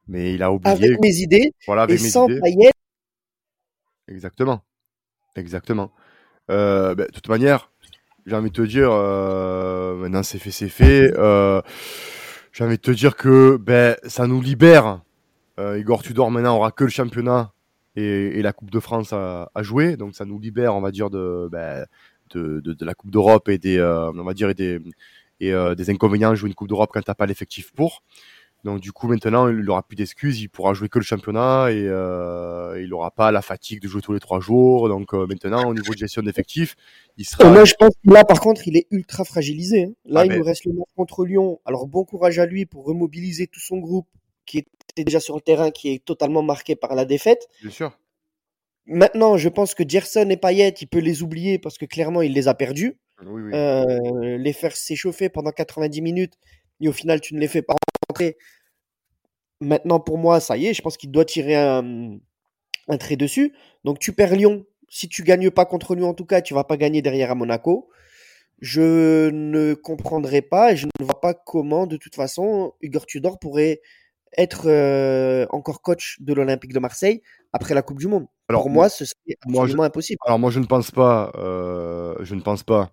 mais 0.07 0.33
il 0.33 0.43
a 0.43 0.51
oublié. 0.51 0.75
Avec 0.75 0.99
mes 0.99 1.15
idées 1.17 1.53
voilà, 1.65 1.83
avec 1.83 2.01
et 2.01 2.09
sans 2.09 2.27
idées. 2.27 2.71
Exactement, 4.09 4.62
exactement. 5.38 5.91
Euh, 6.51 6.95
bah, 6.95 7.05
de 7.05 7.12
toute 7.12 7.29
manière, 7.29 7.71
j'ai 8.25 8.35
envie 8.35 8.49
de 8.49 8.55
te 8.55 8.62
dire, 8.62 8.89
maintenant 8.89 10.23
c'est 10.23 10.39
fait, 10.39 10.51
c'est 10.51 10.67
fait. 10.67 11.13
j'ai 12.51 12.63
envie 12.65 12.75
de 12.75 12.81
te 12.81 12.91
dire 12.91 13.15
que 13.15 13.55
ben 13.55 13.95
ça 14.05 14.27
nous 14.27 14.41
libère 14.41 14.85
euh, 14.85 15.09
Igor 15.78 16.04
Tudor 16.04 16.32
maintenant 16.32 16.56
aura 16.56 16.72
que 16.72 16.84
le 16.84 16.89
championnat 16.89 17.54
et, 17.95 18.41
la 18.41 18.54
Coupe 18.54 18.72
de 18.72 18.80
France 18.80 19.13
à, 19.13 19.50
jouer, 19.62 19.98
donc 19.98 20.15
ça 20.15 20.26
nous 20.26 20.39
libère, 20.39 20.76
on 20.76 20.82
va 20.82 20.91
dire, 20.91 21.10
de, 21.10 21.50
ben, 21.52 21.86
de, 22.34 22.86
la 22.86 22.93
Coupe 22.93 23.12
d'Europe 23.12 23.50
et 23.50 23.58
des, 23.58 23.78
euh, 23.78 24.12
on 24.12 24.24
va 24.24 24.34
dire, 24.34 24.50
et 24.50 24.54
des, 24.54 24.80
et, 25.39 25.54
euh, 25.54 25.76
des 25.76 25.89
inconvénients 25.89 26.32
de 26.32 26.36
jouer 26.36 26.50
une 26.50 26.56
Coupe 26.56 26.69
d'Europe 26.69 26.91
quand 26.93 27.02
t'as 27.02 27.15
pas 27.15 27.26
l'effectif 27.26 27.72
pour. 27.74 28.04
Donc 28.65 28.82
du 28.82 28.91
coup 28.91 29.08
maintenant 29.08 29.48
il 29.48 29.69
aura 29.69 29.84
plus 29.84 29.95
d'excuses, 29.95 30.41
il 30.41 30.50
pourra 30.50 30.74
jouer 30.74 30.89
que 30.89 31.00
le 31.00 31.06
championnat 31.06 31.72
et 31.72 31.88
euh, 31.88 32.78
il 32.84 32.93
aura 32.93 33.10
pas 33.10 33.32
la 33.32 33.41
fatigue 33.41 33.82
de 33.82 33.88
jouer 33.88 34.02
tous 34.02 34.12
les 34.12 34.19
trois 34.19 34.41
jours. 34.41 34.89
Donc 34.89 35.13
maintenant 35.13 35.63
au 35.69 35.74
niveau 35.74 35.93
de 35.93 35.98
gestion 35.98 36.22
d'effectifs, 36.24 36.76
il 37.15 37.24
sera. 37.24 37.50
Moi 37.50 37.63
je 37.63 37.74
pense 37.80 37.93
que 38.06 38.13
là 38.13 38.26
par 38.26 38.41
contre 38.41 38.67
il 38.67 38.76
est 38.76 38.86
ultra 38.91 39.24
fragilisé. 39.24 39.84
Hein. 39.84 39.93
Là 40.04 40.19
ah, 40.19 40.26
il 40.26 40.34
nous 40.34 40.43
reste 40.43 40.65
le 40.65 40.74
match 40.74 40.89
contre 40.98 41.24
Lyon. 41.24 41.62
Alors 41.63 41.88
bon 41.88 42.04
courage 42.04 42.38
à 42.38 42.45
lui 42.45 42.65
pour 42.65 42.84
remobiliser 42.84 43.48
tout 43.48 43.62
son 43.62 43.78
groupe 43.78 44.10
qui 44.49 44.57
était 44.57 45.03
déjà 45.03 45.19
sur 45.19 45.35
le 45.35 45.41
terrain, 45.41 45.69
qui 45.69 45.89
est 45.89 46.03
totalement 46.03 46.41
marqué 46.41 46.75
par 46.75 46.95
la 46.95 47.05
défaite. 47.05 47.47
Bien 47.62 47.71
sûr. 47.71 47.97
Maintenant, 48.88 49.38
je 49.38 49.47
pense 49.47 49.75
que 49.75 49.83
Gerson 49.88 50.27
et 50.29 50.38
Payet, 50.38 50.69
il 50.81 50.88
peut 50.88 50.99
les 50.99 51.21
oublier 51.21 51.59
parce 51.59 51.77
que 51.77 51.85
clairement, 51.85 52.23
il 52.23 52.33
les 52.33 52.47
a 52.47 52.55
perdus. 52.55 52.97
Euh, 53.21 54.38
les 54.38 54.53
faire 54.53 54.75
s'échauffer 54.75 55.29
pendant 55.29 55.51
90 55.51 56.01
minutes 56.01 56.33
et 56.81 56.88
au 56.88 56.93
final, 56.93 57.21
tu 57.21 57.35
ne 57.35 57.39
les 57.39 57.47
fais 57.47 57.62
pas 57.62 57.75
rentrer. 58.09 58.38
Maintenant, 59.62 59.99
pour 59.99 60.17
moi, 60.17 60.39
ça 60.39 60.57
y 60.57 60.67
est, 60.67 60.73
je 60.73 60.81
pense 60.81 60.97
qu'il 60.97 61.12
doit 61.12 61.25
tirer 61.25 61.55
un, 61.55 62.17
un, 62.88 62.97
trait 62.97 63.17
dessus. 63.17 63.53
Donc, 63.83 63.99
tu 63.99 64.13
perds 64.13 64.35
Lyon. 64.35 64.65
Si 64.88 65.07
tu 65.07 65.23
gagnes 65.23 65.51
pas 65.51 65.65
contre 65.65 65.95
Lyon, 65.95 66.09
en 66.09 66.13
tout 66.13 66.25
cas, 66.25 66.41
tu 66.41 66.53
vas 66.55 66.63
pas 66.63 66.77
gagner 66.77 67.01
derrière 67.01 67.29
à 67.29 67.35
Monaco. 67.35 67.89
Je 68.62 69.29
ne 69.29 69.73
comprendrai 69.75 70.41
pas 70.41 70.71
et 70.71 70.77
je 70.77 70.88
ne 70.88 71.05
vois 71.05 71.21
pas 71.21 71.33
comment, 71.33 71.85
de 71.85 71.97
toute 71.97 72.15
façon, 72.15 72.73
Hugo 72.81 72.99
Tudor 73.05 73.38
pourrait 73.38 73.81
être 74.38 74.68
euh, 74.68 75.46
encore 75.50 75.82
coach 75.82 76.18
de 76.20 76.34
l'Olympique 76.34 76.74
de 76.74 76.80
Marseille 76.80 77.22
après 77.54 77.74
la 77.74 77.82
Coupe 77.82 78.00
du 78.00 78.08
Monde. 78.08 78.28
Alors, 78.48 78.63
Pour 78.63 78.72
moi, 78.72 78.89
ce 78.89 79.06
serait 79.06 79.38
absolument 79.46 79.84
impossible. 79.84 80.20
Alors 80.26 80.39
moi, 80.39 80.52
je 80.52 80.60
ne 80.60 80.65
pense 80.65 80.92
pas, 80.92 81.32
euh, 81.36 82.15
je 82.22 82.36
ne 82.36 82.42
pense 82.42 82.63
pas 82.63 82.92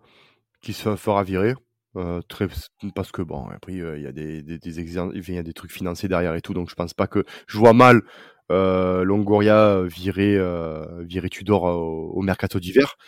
qu'il 0.60 0.74
se 0.74 0.96
fera 0.96 1.22
virer. 1.22 1.54
Euh, 1.96 2.20
très, 2.28 2.46
parce 2.94 3.10
que 3.10 3.22
bon, 3.22 3.46
après 3.46 3.72
il 3.72 4.02
y 4.02 4.06
a 4.06 4.12
des, 4.12 4.42
des, 4.42 4.58
des 4.58 4.80
exemples, 4.80 5.16
il 5.16 5.34
y 5.34 5.38
a 5.38 5.42
des 5.42 5.54
trucs 5.54 5.72
financiers 5.72 6.10
derrière 6.10 6.34
et 6.34 6.42
tout, 6.42 6.52
donc 6.52 6.68
je 6.68 6.74
pense 6.74 6.92
pas 6.92 7.06
que 7.06 7.24
je 7.46 7.56
vois 7.56 7.72
mal 7.72 8.02
Longoria 8.50 9.80
virait, 9.82 10.38
virait 11.04 11.30
Tudor 11.30 11.62
au, 11.62 12.12
au 12.12 12.20
mercato 12.20 12.60
d'hiver. 12.60 12.98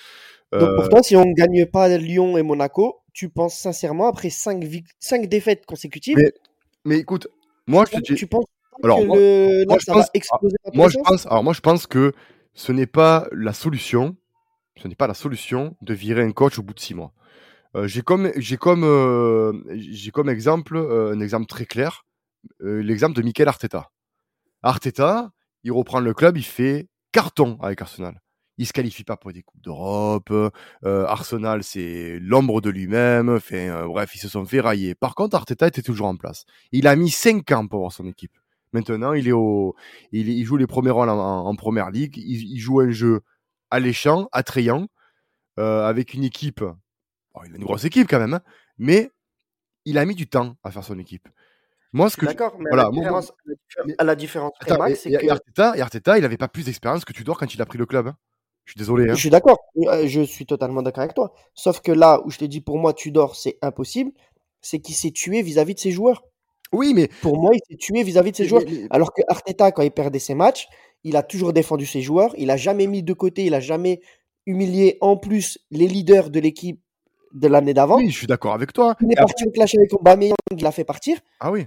Donc 0.53 0.75
pour 0.75 0.89
toi, 0.89 1.03
si 1.03 1.17
on 1.17 1.27
ne 1.27 1.35
gagne 1.35 1.67
pas 1.67 1.89
Lyon 1.99 2.39
et 2.39 2.43
Monaco, 2.43 3.03
tu 3.19 3.29
penses 3.29 3.59
sincèrement, 3.59 4.07
après 4.07 4.31
5, 4.31 4.61
défaites 5.27 5.67
consécutives. 5.67 6.17
Mais, 6.17 6.33
mais 6.85 6.99
écoute, 6.99 7.29
moi 7.69 7.85
je 7.87 7.97
te 7.97 8.03
dis. 8.03 8.15
Tu 8.15 8.27
penses 8.27 8.47
alors, 8.83 9.01
que 9.01 9.05
moi, 9.05 9.17
le... 9.17 9.65
Là, 9.69 9.77
ça 9.81 9.95
va 9.95 10.05
exploser 10.15 10.57
moi, 10.75 10.89
je 10.89 10.99
pense, 10.99 11.27
alors 11.27 11.43
moi 11.45 11.53
je 11.53 11.61
pense 11.61 11.87
que 11.87 12.13
ce 12.55 12.73
n'est 12.73 12.87
pas 12.87 13.29
la 13.33 13.53
solution. 13.53 14.17
Ce 14.77 14.87
n'est 14.87 14.95
pas 14.95 15.09
la 15.09 15.15
solution 15.15 15.77
de 15.83 15.93
virer 15.93 16.23
un 16.23 16.31
coach 16.31 16.59
au 16.59 16.63
bout 16.63 16.75
de 16.75 16.79
6 16.79 16.95
mois. 16.95 17.13
Euh, 17.75 17.87
j'ai 17.87 18.03
comme, 18.03 18.31
j'ai 18.37 18.57
comme, 18.57 18.85
euh, 18.85 19.53
j'ai 19.75 20.11
comme 20.11 20.29
exemple 20.29 20.77
euh, 20.77 21.13
un 21.13 21.21
exemple 21.21 21.47
très 21.47 21.67
clair, 21.67 22.05
l'exemple 22.61 23.15
de 23.15 23.23
Mikel 23.23 23.49
Arteta. 23.49 23.91
Arteta, 24.63 25.33
il 25.65 25.73
reprend 25.73 26.01
le 26.01 26.15
club, 26.15 26.37
il 26.37 26.45
fait 26.45 26.89
carton 27.13 27.59
avec 27.61 27.83
Arsenal 27.83 28.21
il 28.59 28.67
se 28.67 28.73
qualifie 28.73 29.05
pas 29.05 29.17
pour 29.17 29.33
des 29.33 29.43
coupes 29.43 29.63
d'Europe. 29.63 30.31
Euh, 30.31 30.51
Arsenal, 31.07 31.63
c'est 31.63 32.19
l'ombre 32.21 32.61
de 32.61 32.71
lui-même. 32.71 33.29
Enfin, 33.31 33.57
euh, 33.57 33.87
bref, 33.87 34.15
ils 34.15 34.19
se 34.19 34.29
sont 34.29 34.45
fait 34.45 34.61
railler. 34.61 34.95
Par 34.95 35.15
contre, 35.15 35.37
Arteta 35.37 35.69
était 35.69 35.83
toujours 35.83 36.09
en 36.09 36.17
place. 36.17 36.45
Il 36.73 36.87
a 36.89 36.97
mis 36.97 37.11
5 37.11 37.51
ans 37.53 37.67
pour 37.67 37.81
voir 37.81 37.93
son 37.93 38.07
équipe. 38.07 38.37
Maintenant, 38.73 39.15
il 39.15 39.29
est 39.29 39.33
au, 39.33 39.75
il, 40.13 40.45
joue 40.45 40.57
les 40.57 40.67
premiers 40.67 40.91
rôles 40.91 41.09
en, 41.09 41.57
première 41.57 41.91
ligue. 41.91 42.19
Il, 42.19 42.59
joue 42.59 42.81
un 42.81 42.91
jeu 42.91 43.23
alléchant, 43.71 44.29
attrayant, 44.33 44.89
euh, 45.59 45.87
avec 45.87 46.13
une 46.13 46.25
équipe. 46.25 46.63
il 47.47 47.53
a 47.55 47.57
une 47.57 47.65
grosse 47.65 47.85
équipe 47.85 48.09
quand 48.11 48.19
même, 48.19 48.35
hein, 48.35 48.43
mais 48.77 49.11
il 49.87 49.97
a 49.97 50.05
mis 50.05 50.15
du 50.15 50.29
temps 50.29 50.57
à 50.65 50.71
faire 50.71 50.85
son 50.85 50.99
équipe. 50.99 51.29
Moi, 51.95 52.11
ce 52.11 52.19
que 52.19 52.27
d'accord, 52.27 52.57
mais 52.59 52.69
voilà, 52.69 52.83
à 53.97 54.05
la 54.05 54.15
différence, 54.15 54.53
c'est 54.61 55.11
que 55.11 55.31
Arteta, 55.31 55.73
Arteta, 55.81 56.19
il 56.19 56.25
avait 56.27 56.37
pas 56.37 56.49
plus 56.49 56.67
d'expérience 56.67 57.07
que 57.07 57.15
Tudor 57.15 57.39
quand 57.39 57.55
il 57.55 57.63
a 57.63 57.67
pris 57.67 57.79
le 57.79 57.87
club. 57.87 58.09
Hein. 58.09 58.17
Je 58.69 58.73
suis 58.73 58.79
désolé. 58.79 59.05
Hein. 59.05 59.15
Je 59.15 59.21
suis 59.21 59.31
d'accord. 59.31 59.59
Euh, 59.79 60.07
je 60.07 60.21
suis 60.21 60.45
totalement 60.45 60.83
d'accord 60.83 61.03
avec 61.03 61.15
toi. 61.15 61.33
Sauf 61.55 61.81
que 61.81 61.91
là 61.91 62.21
où 62.27 62.31
je 62.31 62.37
t'ai 62.37 62.49
dit 62.49 62.61
pour 62.61 62.77
moi 62.77 62.93
Tudor 62.93 63.35
c'est 63.35 63.57
impossible, 63.63 64.13
c'est 64.61 64.79
qu'il 64.79 64.95
s'est 64.95 65.11
tué 65.11 65.41
vis-à-vis 65.41 65.75
de 65.75 65.81
ses 65.81 65.91
joueurs. 65.91 66.23
Oui, 66.73 66.93
mais 66.95 67.09
pour 67.23 67.41
moi 67.41 67.53
il 67.55 67.61
s'est 67.67 67.79
tué 67.79 68.03
vis-à-vis 68.03 68.33
de 68.33 68.37
ses 68.37 68.45
joueurs. 68.45 68.65
Alors 68.91 69.15
que 69.15 69.23
Arteta 69.27 69.73
quand 69.73 69.81
il 69.81 69.91
perdait 69.91 70.19
ses 70.19 70.35
matchs, 70.35 70.69
il 71.03 71.17
a 71.17 71.23
toujours 71.23 71.55
défendu 71.55 71.87
ses 71.87 72.03
joueurs. 72.03 72.35
Il 72.37 72.51
a 72.51 72.59
jamais 72.59 72.87
mis 72.87 73.03
de 73.03 73.15
côté. 73.15 73.47
Il 73.47 73.55
a 73.55 73.61
jamais 73.61 74.03
humilié 74.45 74.99
en 75.01 75.17
plus 75.17 75.59
les 75.71 75.89
leaders 75.89 76.29
de 76.29 76.39
l'équipe 76.39 76.79
de 77.33 77.49
l'année 77.49 77.73
d'avant. 77.73 77.97
Oui, 77.97 78.11
je 78.11 78.19
suis 78.19 78.27
d'accord 78.27 78.53
avec 78.53 78.75
toi. 78.75 78.97
Il 79.01 79.11
est 79.11 79.17
parti 79.17 79.47
au 79.47 79.51
clash 79.51 79.75
avec 79.77 79.95
Aubameyang, 79.95 80.37
il 80.53 80.63
l'a 80.63 80.73
fait 80.73 80.85
partir. 80.85 81.19
Ah 81.41 81.51
oui. 81.51 81.67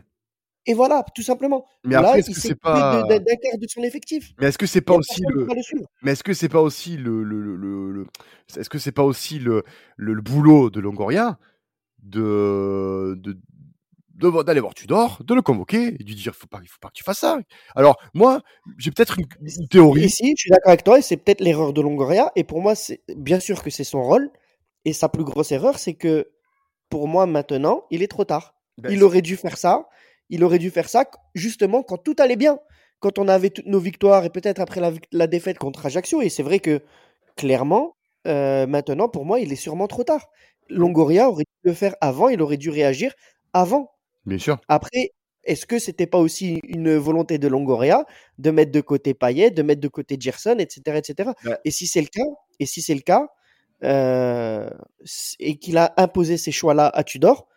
Et 0.68 0.74
voilà, 0.74 1.04
tout 1.16 1.24
simplement. 1.24 1.66
Mais 1.84 1.96
après, 1.96 2.20
est-ce 2.20 2.32
que 2.32 2.40
c'est 2.40 2.56
pas 2.56 3.04
d'un 3.04 3.20
quart 3.20 3.58
de 3.58 3.68
son 3.68 3.82
effectif 3.82 4.32
Mais 4.40 4.48
est-ce 4.48 4.58
que 4.58 4.68
c'est 4.68 4.82
pas 4.82 4.94
aussi 4.94 5.22
le 5.28 5.48
Mais 6.04 6.12
est-ce 6.12 6.24
que 6.24 6.34
c'est 6.34 6.50
pas 6.50 6.62
aussi 6.62 6.98
le, 6.98 7.24
le, 7.24 7.56
le, 7.56 8.08
est-ce 8.56 8.70
que 8.70 8.78
c'est 8.78 8.92
pas 8.92 9.04
aussi 9.04 9.40
le, 9.40 9.64
le, 9.96 10.22
boulot 10.22 10.70
de 10.70 10.80
Longoria 10.80 11.40
de 12.04 13.20
de 13.24 14.44
d'aller 14.44 14.60
voir 14.60 14.76
Tudor, 14.76 15.24
de 15.24 15.34
le 15.34 15.42
convoquer 15.42 15.88
et 15.88 16.04
de 16.04 16.04
lui 16.04 16.16
dire 16.16 16.36
faut 16.36 16.46
pas 16.46 16.60
il 16.62 16.68
faut 16.68 16.78
pas 16.80 16.90
que 16.90 16.94
tu 16.94 17.04
fasses 17.04 17.20
ça. 17.20 17.40
Alors 17.76 18.00
moi, 18.14 18.42
j'ai 18.78 18.92
peut-être 18.92 19.18
une, 19.20 19.68
théorie. 19.68 20.02
Ici, 20.02 20.36
je 20.38 20.42
suis 20.42 20.52
d'accord 20.52 20.70
avec 20.70 20.84
toi 20.84 21.00
et 21.00 21.02
c'est 21.02 21.18
peut-être 21.18 21.42
l'erreur 21.42 21.74
de 21.74 21.82
Longoria 21.82 22.32
et 22.36 22.44
pour 22.44 22.62
moi 22.62 22.76
c'est 22.76 23.02
bien 23.16 23.40
sûr 23.40 23.64
que 23.64 23.72
c'est 23.72 23.84
son 23.84 24.04
rôle 24.04 24.30
et 24.86 24.94
sa 24.94 25.10
plus 25.10 25.24
grosse 25.24 25.52
erreur 25.52 25.80
c'est 25.80 25.96
que 25.96 26.30
pour 26.90 27.08
moi 27.08 27.26
maintenant, 27.26 27.86
il 27.90 28.04
est 28.04 28.08
trop 28.08 28.26
tard. 28.26 28.54
Ben, 28.78 28.92
il 28.92 29.04
aurait 29.04 29.22
dû 29.22 29.38
faire 29.38 29.58
ça 29.58 29.88
il 30.32 30.44
aurait 30.44 30.58
dû 30.58 30.72
faire 30.72 30.90
ça 30.90 31.06
justement 31.36 31.84
quand 31.84 31.98
tout 31.98 32.16
allait 32.18 32.38
bien, 32.38 32.58
quand 33.00 33.20
on 33.20 33.28
avait 33.28 33.52
toutes 33.52 33.68
nos 33.68 33.80
victoires 33.80 34.26
et 34.26 34.30
peut-être 34.30 34.60
après 34.60 34.82
la, 35.12 35.28
défaite 35.28 35.60
contre 35.60 35.86
Ajaccio. 35.86 36.22
Et 36.22 36.30
c'est 36.30 36.42
vrai 36.42 36.60
que 36.60 36.82
clairement, 37.36 37.96
euh, 38.28 38.66
maintenant, 38.66 39.10
pour 39.10 39.26
moi, 39.26 39.40
il 39.40 39.52
est 39.52 39.58
sûrement 39.58 39.88
trop 39.88 40.04
tard. 40.04 40.30
Longoria 40.70 41.30
aurait 41.30 41.44
dû 41.44 41.70
le 41.70 41.74
faire 41.74 41.96
avant, 42.02 42.30
il 42.30 42.42
aurait 42.42 42.58
dû 42.58 42.70
réagir 42.70 43.14
avant. 43.54 43.92
Bien 44.26 44.38
sûr. 44.38 44.60
Après, 44.68 45.12
est-ce 45.44 45.66
que 45.66 45.80
c'était 45.80 46.08
pas 46.08 46.20
aussi 46.20 46.60
une 46.64 46.96
volonté 46.96 47.38
de 47.38 47.48
Longoria 47.48 48.06
de 48.38 48.52
mettre 48.52 48.72
de 48.72 48.82
côté 48.82 49.14
Payet, 49.14 49.52
de 49.52 49.64
mettre 49.64 49.82
de 49.82 49.88
côté 49.88 50.18
Gerson, 50.20 50.58
etc., 50.60 50.98
etc. 50.98 51.32
Et 51.66 51.72
si 51.72 51.88
c'est 51.88 52.02
le 52.02 52.08
cas, 52.08 52.30
et 52.60 52.66
si 52.66 52.82
c'est 52.82 52.94
le 52.94 53.02
cas, 53.02 53.28
euh, 53.84 54.70
et 55.40 55.58
qu'il 55.58 55.78
a 55.78 55.94
imposé 55.98 56.38
ces 56.38 56.52
choix-là 56.52 56.88
à 56.94 57.04
Tudor, 57.04 57.48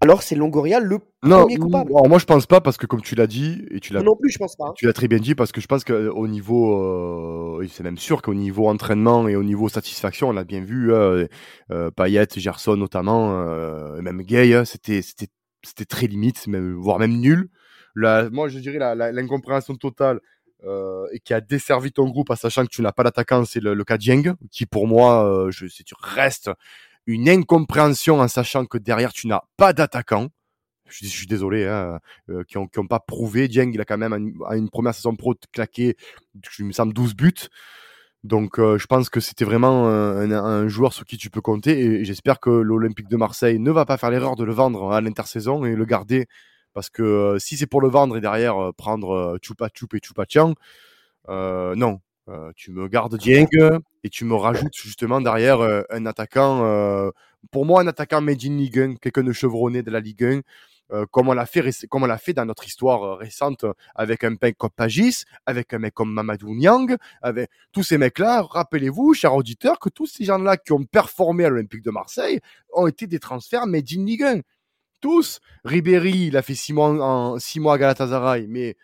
alors 0.00 0.22
c'est 0.22 0.34
Longoria 0.34 0.78
le 0.78 0.98
premier 1.22 1.56
coupable. 1.56 1.90
Non, 1.92 2.08
moi 2.08 2.18
je 2.18 2.26
pense 2.26 2.46
pas 2.46 2.60
parce 2.60 2.76
que 2.76 2.86
comme 2.86 3.00
tu 3.00 3.14
l'as 3.14 3.26
dit 3.26 3.64
et 3.70 3.80
tu 3.80 3.92
l'as 3.92 4.02
non 4.02 4.14
plus 4.14 4.30
je 4.30 4.38
pense 4.38 4.54
pas. 4.56 4.72
Tu 4.76 4.84
l'as 4.86 4.92
très 4.92 5.08
bien 5.08 5.18
dit 5.18 5.34
parce 5.34 5.52
que 5.52 5.60
je 5.60 5.66
pense 5.66 5.84
qu'au 5.84 6.28
niveau, 6.28 7.60
euh, 7.60 7.66
c'est 7.70 7.82
même 7.82 7.96
sûr 7.98 8.20
qu'au 8.20 8.34
niveau 8.34 8.68
entraînement 8.68 9.26
et 9.26 9.36
au 9.36 9.42
niveau 9.42 9.68
satisfaction, 9.68 10.28
on 10.28 10.36
a 10.36 10.44
bien 10.44 10.60
vu 10.60 10.92
euh, 10.92 11.26
euh, 11.70 11.90
Payet, 11.90 12.28
Gerson 12.36 12.76
notamment, 12.76 13.40
euh, 13.40 14.00
même 14.02 14.22
Gay, 14.22 14.54
hein, 14.54 14.64
c'était 14.64 15.00
c'était 15.02 15.28
c'était 15.62 15.86
très 15.86 16.06
limite, 16.06 16.46
même, 16.46 16.74
voire 16.74 16.98
même 16.98 17.18
nul. 17.18 17.48
La, 17.94 18.28
moi 18.28 18.48
je 18.48 18.58
dirais 18.58 18.78
l'incompréhension 19.12 19.74
totale. 19.76 20.20
Euh, 20.64 21.06
et 21.12 21.20
qui 21.20 21.34
a 21.34 21.42
desservi 21.42 21.92
ton 21.92 22.08
groupe 22.08 22.30
en 22.30 22.34
sachant 22.34 22.64
que 22.64 22.70
tu 22.70 22.80
n'as 22.80 22.90
pas 22.90 23.04
d'attaquant, 23.04 23.44
c'est 23.44 23.60
le, 23.60 23.74
le 23.74 23.84
cas 23.84 23.98
Dieng, 23.98 24.34
qui 24.50 24.64
pour 24.64 24.88
moi, 24.88 25.24
euh, 25.30 25.50
je, 25.50 25.66
tu 25.66 25.94
restes 26.00 26.50
une 27.06 27.28
incompréhension 27.28 28.20
en 28.20 28.28
sachant 28.28 28.66
que 28.66 28.78
derrière 28.78 29.12
tu 29.12 29.26
n'as 29.26 29.42
pas 29.56 29.72
d'attaquant. 29.72 30.28
Je, 30.88 31.06
suis 31.06 31.26
désolé, 31.26 31.66
hein, 31.66 31.98
euh, 32.30 32.44
qui 32.44 32.58
n'ont 32.58 32.68
ont 32.76 32.86
pas 32.86 33.00
prouvé. 33.00 33.48
Dieng, 33.48 33.72
il 33.72 33.80
a 33.80 33.84
quand 33.84 33.98
même 33.98 34.36
à 34.46 34.56
une, 34.56 34.70
première 34.70 34.94
saison 34.94 35.16
pro 35.16 35.34
claqué, 35.52 35.96
je 36.48 36.62
me 36.62 36.70
semble, 36.70 36.92
12 36.92 37.16
buts. 37.16 37.48
Donc 38.22 38.58
euh, 38.58 38.78
je 38.78 38.86
pense 38.86 39.08
que 39.08 39.20
c'était 39.20 39.44
vraiment 39.44 39.88
un, 39.88 40.68
joueur 40.68 40.92
sur 40.92 41.04
qui 41.04 41.16
tu 41.16 41.30
peux 41.30 41.40
compter 41.40 41.78
et, 41.78 42.04
j'espère 42.04 42.40
que 42.40 42.50
l'Olympique 42.50 43.08
de 43.08 43.16
Marseille 43.16 43.58
ne 43.58 43.70
va 43.70 43.84
pas 43.84 43.96
faire 43.96 44.10
l'erreur 44.10 44.36
de 44.36 44.44
le 44.44 44.52
vendre 44.52 44.92
à 44.92 45.00
l'intersaison 45.00 45.64
et 45.64 45.76
le 45.76 45.84
garder 45.84 46.26
parce 46.72 46.90
que 46.90 47.02
euh, 47.02 47.38
si 47.38 47.56
c'est 47.56 47.66
pour 47.66 47.80
le 47.80 47.88
vendre 47.88 48.16
et 48.16 48.20
derrière 48.20 48.72
prendre 48.76 49.38
Chupa 49.42 49.68
Chup 49.68 49.94
et 49.94 50.00
Chupa 50.02 50.24
Chang, 50.28 50.54
non, 51.28 52.00
euh, 52.28 52.50
tu 52.56 52.72
me 52.72 52.88
gardes 52.88 53.16
Dieng 53.16 53.46
et 54.02 54.10
tu 54.10 54.24
me 54.24 54.34
rajoutes 54.34 54.74
justement 54.74 55.20
derrière 55.20 55.60
euh, 55.60 55.82
un 55.90 56.06
attaquant. 56.06 56.64
Euh, 56.64 57.10
pour 57.52 57.64
moi, 57.64 57.80
un 57.82 57.86
attaquant 57.86 58.20
made 58.20 58.44
in 58.44 58.56
Ligue 58.56 58.80
1, 58.80 58.94
quelqu'un 58.96 59.22
de 59.22 59.32
chevronné 59.32 59.82
de 59.82 59.90
la 59.92 60.00
Ligue 60.00 60.24
1, 60.90 61.06
comme 61.10 61.28
on 61.28 61.32
l'a 61.32 61.46
fait, 61.46 61.62
comme 61.88 62.02
on 62.02 62.06
l'a 62.06 62.18
fait 62.18 62.32
dans 62.32 62.44
notre 62.44 62.64
histoire 62.64 63.18
récente 63.18 63.64
avec 63.94 64.24
un 64.24 64.34
mec 64.40 64.56
comme 64.58 64.70
Pagis, 64.70 65.24
avec 65.44 65.72
un 65.72 65.78
mec 65.78 65.94
comme 65.94 66.12
Mamadou 66.12 66.54
Niang, 66.54 66.96
avec 67.22 67.50
tous 67.72 67.84
ces 67.84 67.98
mecs-là. 67.98 68.42
Rappelez-vous, 68.42 69.14
chers 69.14 69.34
auditeurs, 69.34 69.78
que 69.78 69.88
tous 69.88 70.06
ces 70.06 70.24
gens-là 70.24 70.56
qui 70.56 70.72
ont 70.72 70.84
performé 70.84 71.44
à 71.44 71.50
l'Olympique 71.50 71.82
de 71.82 71.90
Marseille 71.90 72.40
ont 72.72 72.88
été 72.88 73.06
des 73.06 73.20
transferts 73.20 73.66
made 73.66 73.86
in 73.96 74.04
Ligue 74.04 74.22
1. 74.24 74.40
Tous. 75.00 75.40
Ribéry, 75.64 76.26
il 76.28 76.36
a 76.36 76.42
fait 76.42 76.54
six 76.54 76.72
mois, 76.72 76.88
en, 76.88 77.38
six 77.38 77.60
mois 77.60 77.74
à 77.74 77.78
Galatasaray, 77.78 78.46
mais 78.48 78.76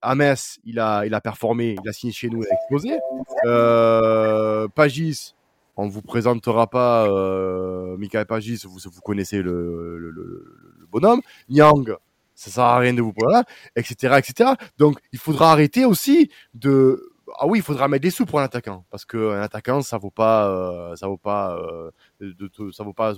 à 0.00 0.14
Metz, 0.14 0.58
il 0.64 0.78
a, 0.78 1.04
il 1.06 1.14
a 1.14 1.20
performé, 1.20 1.76
il 1.82 1.88
a 1.88 1.92
signé 1.92 2.12
chez 2.12 2.28
nous, 2.28 2.42
il 2.42 2.46
a 2.48 2.54
explosé. 2.54 2.98
Euh, 3.44 4.68
Pagis, 4.68 5.34
on 5.76 5.88
vous 5.88 6.02
présentera 6.02 6.68
pas 6.68 7.08
euh, 7.08 7.96
Michael 7.96 8.26
Pagis, 8.26 8.62
vous, 8.64 8.78
vous 8.84 9.00
connaissez 9.00 9.42
le, 9.42 9.98
le, 9.98 10.10
le, 10.10 10.86
bonhomme. 10.90 11.20
Nyang, 11.48 11.96
ça 12.34 12.50
sert 12.50 12.64
à 12.64 12.78
rien 12.78 12.94
de 12.94 13.02
vous 13.02 13.12
là, 13.28 13.44
etc., 13.76 14.14
etc. 14.18 14.50
Donc, 14.78 14.98
il 15.12 15.18
faudra 15.18 15.52
arrêter 15.52 15.84
aussi 15.84 16.30
de. 16.54 17.10
Ah 17.38 17.46
oui, 17.46 17.58
il 17.58 17.62
faudra 17.62 17.88
mettre 17.88 18.02
des 18.02 18.10
sous 18.10 18.26
pour 18.26 18.38
un 18.38 18.44
attaquant 18.44 18.84
parce 18.90 19.04
qu'un 19.04 19.40
attaquant, 19.40 19.80
ça 19.80 19.98
vaut 19.98 20.10
pas, 20.10 20.46
euh, 20.48 20.94
ça 20.94 21.08
vaut 21.08 21.16
pas, 21.16 21.56
euh, 21.56 21.90
de, 22.20 22.50
ça 22.70 22.84
vaut 22.84 22.92
pas 22.92 23.14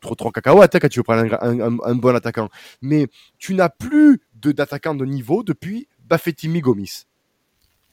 trop 0.00 0.14
trop 0.14 0.30
cacahuète 0.30 0.74
hein, 0.74 0.78
quand 0.78 0.88
tu 0.88 1.00
veux 1.00 1.04
prendre 1.04 1.22
un, 1.42 1.60
un, 1.60 1.76
un 1.82 1.94
bon 1.94 2.14
attaquant. 2.14 2.48
Mais 2.82 3.08
tu 3.38 3.54
n'as 3.54 3.70
plus 3.70 4.20
de 4.34 4.52
d'attaquant 4.52 4.94
de 4.94 5.04
niveau 5.06 5.42
depuis 5.42 5.88
Bafetimi 6.06 6.60
Gomis. 6.60 7.06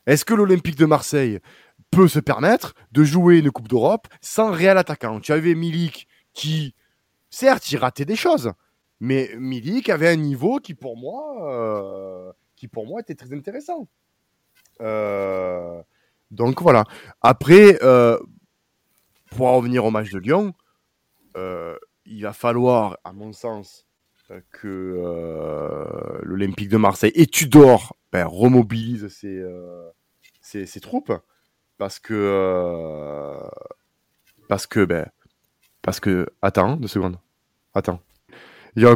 Est-ce 0.05 0.25
que 0.25 0.33
l'Olympique 0.33 0.75
de 0.75 0.85
Marseille 0.85 1.39
peut 1.91 2.07
se 2.07 2.19
permettre 2.19 2.73
de 2.91 3.03
jouer 3.03 3.39
une 3.39 3.51
Coupe 3.51 3.67
d'Europe 3.67 4.07
sans 4.21 4.51
réel 4.51 4.77
attaquant? 4.77 5.19
Tu 5.19 5.31
avais 5.31 5.55
Milik 5.55 6.07
qui, 6.33 6.75
certes, 7.29 7.71
il 7.71 7.77
ratait 7.77 8.05
des 8.05 8.15
choses, 8.15 8.51
mais 8.99 9.31
Milik 9.37 9.89
avait 9.89 10.09
un 10.09 10.15
niveau 10.15 10.57
qui 10.57 10.73
pour 10.73 10.97
moi, 10.97 11.51
euh, 11.51 12.31
était 12.99 13.15
très 13.15 13.33
intéressant. 13.33 13.87
Euh, 14.81 15.81
donc 16.31 16.61
voilà. 16.61 16.85
Après, 17.21 17.77
euh, 17.83 18.17
pour 19.31 19.47
en 19.47 19.57
revenir 19.57 19.85
au 19.85 19.91
match 19.91 20.09
de 20.11 20.19
Lyon, 20.19 20.53
il 22.05 22.23
va 22.23 22.33
falloir, 22.33 22.97
à 23.03 23.13
mon 23.13 23.33
sens, 23.33 23.85
que 24.51 26.21
l'Olympique 26.23 26.69
de 26.69 26.77
Marseille 26.77 27.11
et 27.15 27.27
Tudor 27.27 27.95
ben, 28.13 28.25
remobilise 28.27 29.09
euh, 29.25 29.89
ses, 30.41 30.79
troupes 30.79 31.11
parce 31.79 31.99
que 31.99 32.13
euh, 32.13 33.39
parce 34.47 34.67
que 34.67 34.85
ben 34.85 35.07
parce 35.81 35.99
que 35.99 36.27
attends 36.43 36.77
deux 36.77 36.87
secondes 36.87 37.17
attends 37.73 37.99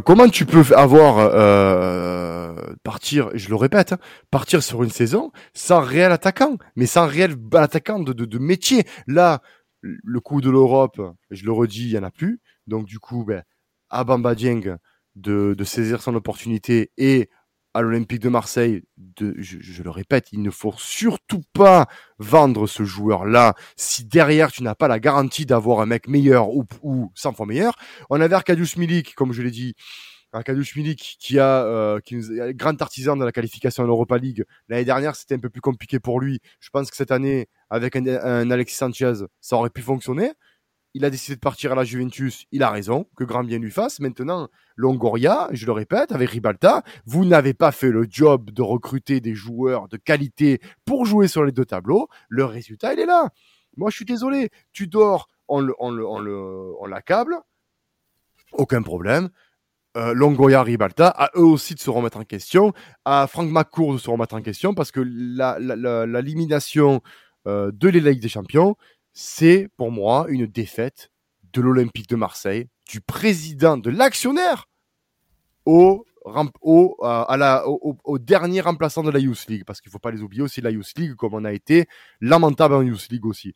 comment 0.06 0.30
tu 0.30 0.46
peux 0.46 0.64
avoir 0.76 1.18
euh, 1.18 2.56
partir, 2.84 3.30
je 3.34 3.50
le 3.50 3.56
répète, 3.56 3.94
hein, 3.94 4.00
partir 4.32 4.64
sur 4.64 4.84
une 4.84 4.90
saison 4.90 5.32
sans 5.54 5.82
réel 5.82 6.12
attaquant, 6.12 6.58
mais 6.76 6.86
sans 6.86 7.08
réel 7.08 7.36
attaquant 7.54 8.00
de, 8.00 8.14
de, 8.14 8.26
de 8.26 8.38
métier? 8.40 8.86
Là, 9.06 9.42
le 9.82 10.20
coup 10.20 10.42
de 10.42 10.50
l'Europe, 10.50 11.00
je 11.30 11.46
le 11.46 11.52
redis, 11.52 11.84
il 11.84 11.92
y 11.92 11.98
en 11.98 12.04
a 12.04 12.12
plus. 12.12 12.40
Donc 12.66 12.86
du 12.86 13.00
coup, 13.00 13.24
ben, 13.24 13.44
à 13.90 14.04
Bamba 14.04 14.36
Dieng 14.36 14.78
de, 15.18 15.56
de 15.58 15.64
saisir 15.64 16.02
son 16.02 16.16
opportunité 16.16 16.92
et 16.98 17.30
à 17.74 17.82
l'Olympique 17.82 18.22
de 18.22 18.30
Marseille, 18.30 18.82
de, 18.98 19.36
je, 19.38 19.84
le 19.84 19.90
répète, 19.92 20.30
il 20.32 20.42
ne 20.42 20.50
faut 20.50 20.74
surtout 20.78 21.44
pas 21.54 21.86
vendre 22.18 22.66
ce 22.66 22.84
joueur-là 22.84 23.54
si 23.76 24.04
derrière 24.04 24.52
tu 24.52 24.64
n'as 24.64 24.74
pas 24.74 24.88
la 24.88 25.00
garantie 25.00 25.46
d'avoir 25.46 25.82
un 25.82 25.86
mec 25.86 26.08
meilleur 26.08 26.50
ou, 26.50 26.66
ou 26.82 27.12
100 27.14 27.34
fois 27.34 27.46
meilleur. 27.46 27.76
On 28.10 28.20
avait 28.20 28.34
Arkadiusz 28.34 28.78
Milik, 28.78 29.14
comme 29.14 29.32
je 29.32 29.44
l'ai 29.44 29.52
dit, 29.52 29.76
Arkadiusz 30.32 30.76
Milik 30.76 31.18
qui 31.20 31.38
a 31.38 31.64
euh, 31.66 32.00
qui 32.00 32.18
grand 32.56 32.82
artisan 32.82 33.16
de 33.16 33.24
la 33.24 33.32
qualification 33.32 33.84
en 33.84 33.88
Europa 33.88 34.18
League. 34.18 34.44
L'année 34.70 34.86
dernière, 34.86 35.16
c'était 35.16 35.36
un 35.36 35.40
peu 35.40 35.50
plus 35.50 35.62
compliqué 35.62 36.00
pour 36.00 36.20
lui. 36.20 36.40
Je 36.60 36.70
pense 36.72 36.90
que 36.90 36.98
cette 36.98 37.12
année, 37.12 37.48
avec 37.70 37.96
un, 37.96 38.08
un 38.08 38.50
Alexis 38.50 38.78
Sanchez, 38.78 39.14
ça 39.40 39.56
aurait 39.56 39.70
pu 39.70 39.84
fonctionner 39.84 40.32
il 40.94 41.06
a 41.06 41.10
décidé 41.10 41.36
de 41.36 41.40
partir 41.40 41.72
à 41.72 41.76
la 41.76 41.84
Juventus, 41.84 42.46
il 42.52 42.64
a 42.64 42.70
raison, 42.70 43.06
que 43.16 43.24
grand 43.24 43.44
bien 43.44 43.60
lui 43.60 43.72
fasse. 43.72 44.00
Maintenant, 44.00 44.48
Longoria, 44.76 45.48
je 45.52 45.66
le 45.66 45.72
répète, 45.72 46.12
avec 46.12 46.30
Ribalta, 46.30 46.84
vous 47.06 47.26
n'avez 47.26 47.54
pas 47.54 47.72
fait 47.72 47.92
le 47.92 48.06
job 48.10 48.52
de 48.52 48.62
recruter 48.62 49.20
des 49.20 49.36
joueurs 49.36 49.88
de 49.88 49.98
qualité 49.98 50.60
pour 50.86 51.06
jouer 51.06 51.28
sur 51.28 51.44
les 51.44 51.52
deux 51.52 51.66
tableaux. 51.66 52.08
Le 52.30 52.46
résultat, 52.46 52.94
il 52.94 53.00
est 53.00 53.06
là. 53.06 53.30
Moi, 53.76 53.90
je 53.92 53.98
suis 53.98 54.06
désolé. 54.06 54.50
Tu 54.74 54.88
dors, 54.88 55.28
on 55.48 55.62
le, 55.62 55.74
on. 55.80 55.92
Aucun 58.54 58.82
problème. 58.82 59.30
Euh, 59.98 60.14
Longoria, 60.14 60.62
Ribalta, 60.64 61.08
à 61.08 61.32
eux 61.36 61.46
aussi 61.46 61.74
de 61.74 61.80
se 61.80 61.90
remettre 61.90 62.18
en 62.18 62.24
question, 62.24 62.74
à 63.06 63.26
Franck 63.28 63.50
McCourt 63.50 63.94
de 63.94 63.98
se 63.98 64.10
remettre 64.10 64.36
en 64.36 64.42
question, 64.42 64.74
parce 64.74 64.92
que 64.92 65.00
la, 65.04 65.58
la, 65.60 66.06
l'élimination 66.06 67.02
euh, 67.48 67.72
de 67.74 67.90
l'élite 67.90 68.22
des 68.22 68.30
champions, 68.30 68.76
c'est 69.20 69.68
pour 69.78 69.92
moi 69.92 70.28
une 70.30 70.46
défaite 70.46 71.10
de 71.52 71.60
l'Olympique 71.60 72.08
de 72.08 72.16
Marseille, 72.16 72.68
du 72.88 73.02
président, 73.02 73.76
de 73.76 73.90
l'actionnaire 73.90 74.70
au, 75.66 76.06
euh, 76.28 78.18
dernier 78.20 78.62
remplaçant 78.62 79.02
de 79.02 79.10
la 79.10 79.18
Youth 79.18 79.48
League, 79.48 79.64
parce 79.66 79.82
qu'il 79.82 79.90
ne 79.90 79.94
faut 79.94 79.98
pas 79.98 80.12
les 80.12 80.22
oublier 80.22 80.44
aussi 80.44 80.62
la 80.62 80.70
Youth 80.70 80.94
League, 80.98 81.16
comme 81.16 81.34
on 81.34 81.46
a 81.46 81.52
été 81.52 81.88
lamentable 82.22 82.76
en 82.76 82.84
Youth 82.84 83.08
League 83.10 83.26
aussi. 83.26 83.56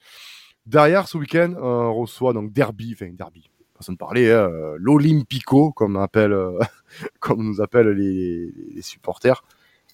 Derrière, 0.66 1.08
ce 1.08 1.20
week-end, 1.20 1.54
on 1.62 1.94
reçoit 1.94 2.34
donc 2.34 2.52
Derby, 2.52 2.94
enfin 2.96 3.12
Derby, 3.14 3.52
façon 3.76 3.94
de 3.94 3.98
parler, 4.00 4.32
hein, 4.32 4.50
l'Olympico, 4.80 5.72
comme, 5.74 5.96
appelle, 5.96 6.34
euh, 6.34 6.60
nous 7.38 7.62
appellent 7.62 7.92
les, 7.92 8.82
supporters. 8.82 9.44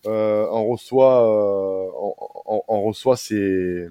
Euh, 0.05 0.47
on 0.49 0.65
reçoit, 0.67 1.23
euh, 1.23 1.89
on, 2.69 2.83
reçoit 2.83 3.17
ces 3.17 3.89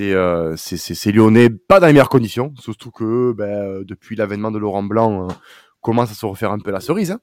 euh, 0.00 0.54
c'est 0.56 0.76
c'est 0.76 1.12
lyonnais 1.12 1.48
pas 1.48 1.80
dans 1.80 1.86
les 1.86 1.94
meilleures 1.94 2.10
conditions 2.10 2.52
surtout 2.58 2.90
que 2.90 3.32
ben, 3.32 3.44
euh, 3.44 3.84
depuis 3.84 4.14
l'avènement 4.14 4.50
de 4.50 4.58
Laurent 4.58 4.82
Blanc 4.82 5.28
euh, 5.28 5.32
commence 5.80 6.10
à 6.10 6.14
se 6.14 6.26
refaire 6.26 6.52
un 6.52 6.58
peu 6.58 6.70
la 6.70 6.80
cerise 6.80 7.12
hein. 7.12 7.20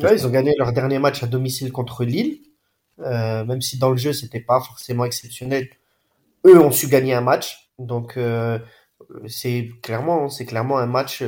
ouais, 0.00 0.14
ils 0.14 0.26
ont 0.26 0.30
gagné 0.30 0.54
leur 0.58 0.72
dernier 0.72 0.98
match 0.98 1.22
à 1.22 1.28
domicile 1.28 1.70
contre 1.70 2.04
Lille 2.04 2.40
euh, 3.00 3.44
même 3.44 3.60
si 3.60 3.78
dans 3.78 3.90
le 3.90 3.96
jeu 3.96 4.12
c'était 4.12 4.40
pas 4.40 4.60
forcément 4.60 5.04
exceptionnel 5.04 5.68
eux 6.46 6.58
ont 6.58 6.72
su 6.72 6.88
gagner 6.88 7.14
un 7.14 7.20
match 7.20 7.70
donc 7.78 8.16
euh, 8.16 8.58
c'est 9.28 9.68
clairement 9.80 10.28
c'est 10.28 10.46
clairement 10.46 10.78
un 10.78 10.86
match 10.86 11.22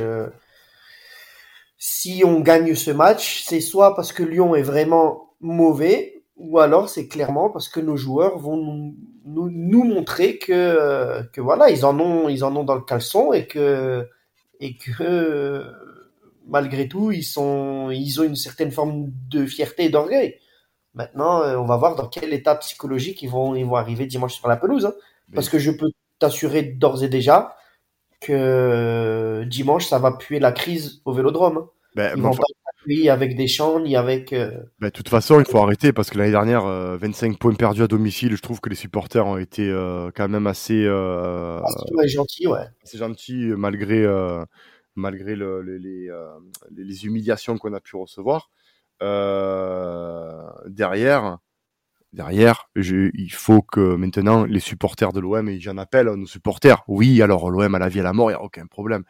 si 1.77 2.23
on 2.25 2.41
gagne 2.41 2.75
ce 2.75 2.91
match 2.91 3.43
c'est 3.45 3.61
soit 3.61 3.95
parce 3.95 4.11
que 4.11 4.21
Lyon 4.21 4.53
est 4.55 4.61
vraiment 4.61 5.33
mauvais 5.39 6.20
ou 6.41 6.59
alors 6.59 6.89
c'est 6.89 7.07
clairement 7.07 7.49
parce 7.49 7.69
que 7.69 7.79
nos 7.79 7.97
joueurs 7.97 8.39
vont 8.39 8.57
nous, 8.57 8.95
nous, 9.25 9.49
nous 9.49 9.83
montrer 9.83 10.37
que, 10.37 11.21
que 11.31 11.39
voilà, 11.39 11.69
ils 11.69 11.85
en 11.85 11.99
ont, 11.99 12.29
ils 12.29 12.43
en 12.43 12.55
ont 12.55 12.63
dans 12.63 12.75
le 12.75 12.81
caleçon 12.81 13.31
et 13.31 13.45
que, 13.45 14.07
et 14.59 14.75
que 14.75 15.63
malgré 16.47 16.87
tout, 16.87 17.11
ils 17.11 17.23
sont, 17.23 17.89
ils 17.91 18.19
ont 18.19 18.23
une 18.23 18.35
certaine 18.35 18.71
forme 18.71 19.11
de 19.29 19.45
fierté 19.45 19.85
et 19.85 19.89
d'orgueil. 19.89 20.35
Maintenant, 20.93 21.41
euh, 21.43 21.55
on 21.57 21.65
va 21.65 21.77
voir 21.77 21.95
dans 21.95 22.07
quel 22.07 22.33
état 22.33 22.55
psychologique 22.55 23.21
ils 23.21 23.29
vont, 23.29 23.55
ils 23.55 23.65
vont 23.65 23.75
arriver 23.75 24.05
dimanche 24.05 24.33
sur 24.33 24.47
la 24.47 24.57
pelouse. 24.57 24.85
Hein. 24.85 24.93
Parce 25.33 25.47
que 25.47 25.59
je 25.59 25.71
peux 25.71 25.89
t'assurer 26.19 26.63
d'ores 26.63 27.03
et 27.03 27.09
déjà 27.09 27.55
que 28.19 29.45
dimanche, 29.49 29.87
ça 29.87 29.99
va 29.99 30.11
puer 30.11 30.39
la 30.39 30.51
crise 30.51 31.01
au 31.05 31.13
vélodrome. 31.13 31.57
Hein. 31.57 31.69
Ben, 31.95 32.13
ils 32.15 32.21
vont 32.21 32.31
pas 32.31 32.43
ni 32.87 33.09
avec 33.09 33.35
des 33.35 33.47
champs, 33.47 33.79
ni 33.79 33.95
avec. 33.95 34.33
Euh... 34.33 34.51
Ben, 34.79 34.87
de 34.87 34.91
toute 34.91 35.09
façon, 35.09 35.39
il 35.39 35.45
faut 35.45 35.59
arrêter 35.59 35.93
parce 35.93 36.09
que 36.09 36.17
l'année 36.17 36.31
dernière, 36.31 36.65
25 36.65 37.31
euh, 37.31 37.35
points 37.37 37.53
perdus 37.53 37.83
à 37.83 37.87
domicile. 37.87 38.35
Je 38.35 38.41
trouve 38.41 38.59
que 38.59 38.69
les 38.69 38.75
supporters 38.75 39.25
ont 39.25 39.37
été 39.37 39.69
euh, 39.69 40.09
quand 40.15 40.27
même 40.29 40.47
assez. 40.47 40.83
Euh, 40.85 41.59
ah, 41.61 42.07
gentil, 42.07 42.47
ouais. 42.47 42.65
C'est 42.83 42.97
gentil 42.97 43.51
malgré 43.55 44.05
malgré 44.95 45.35
le, 45.35 45.61
les, 45.61 45.79
les, 45.79 46.09
les, 46.71 47.05
humiliations 47.05 47.57
qu'on 47.57 47.73
a 47.73 47.79
pu 47.79 47.95
recevoir. 47.95 48.49
derrière, 50.67 51.37
derrière, 52.11 52.69
je, 52.75 53.09
il 53.13 53.31
faut 53.31 53.61
que 53.61 53.95
maintenant 53.95 54.43
les 54.43 54.59
supporters 54.59 55.13
de 55.13 55.21
l'OM, 55.21 55.47
et 55.47 55.59
j'en 55.59 55.77
appelle 55.77 56.09
à 56.09 56.15
nos 56.15 56.25
supporters. 56.25 56.83
Oui, 56.87 57.21
alors 57.21 57.49
l'OM 57.49 57.73
à 57.73 57.79
la 57.79 57.87
vie 57.89 58.01
à 58.01 58.03
la 58.03 58.13
mort, 58.13 58.31
il 58.31 58.33
n'y 58.33 58.39
a 58.39 58.43
aucun 58.43 58.65
problème. 58.65 59.03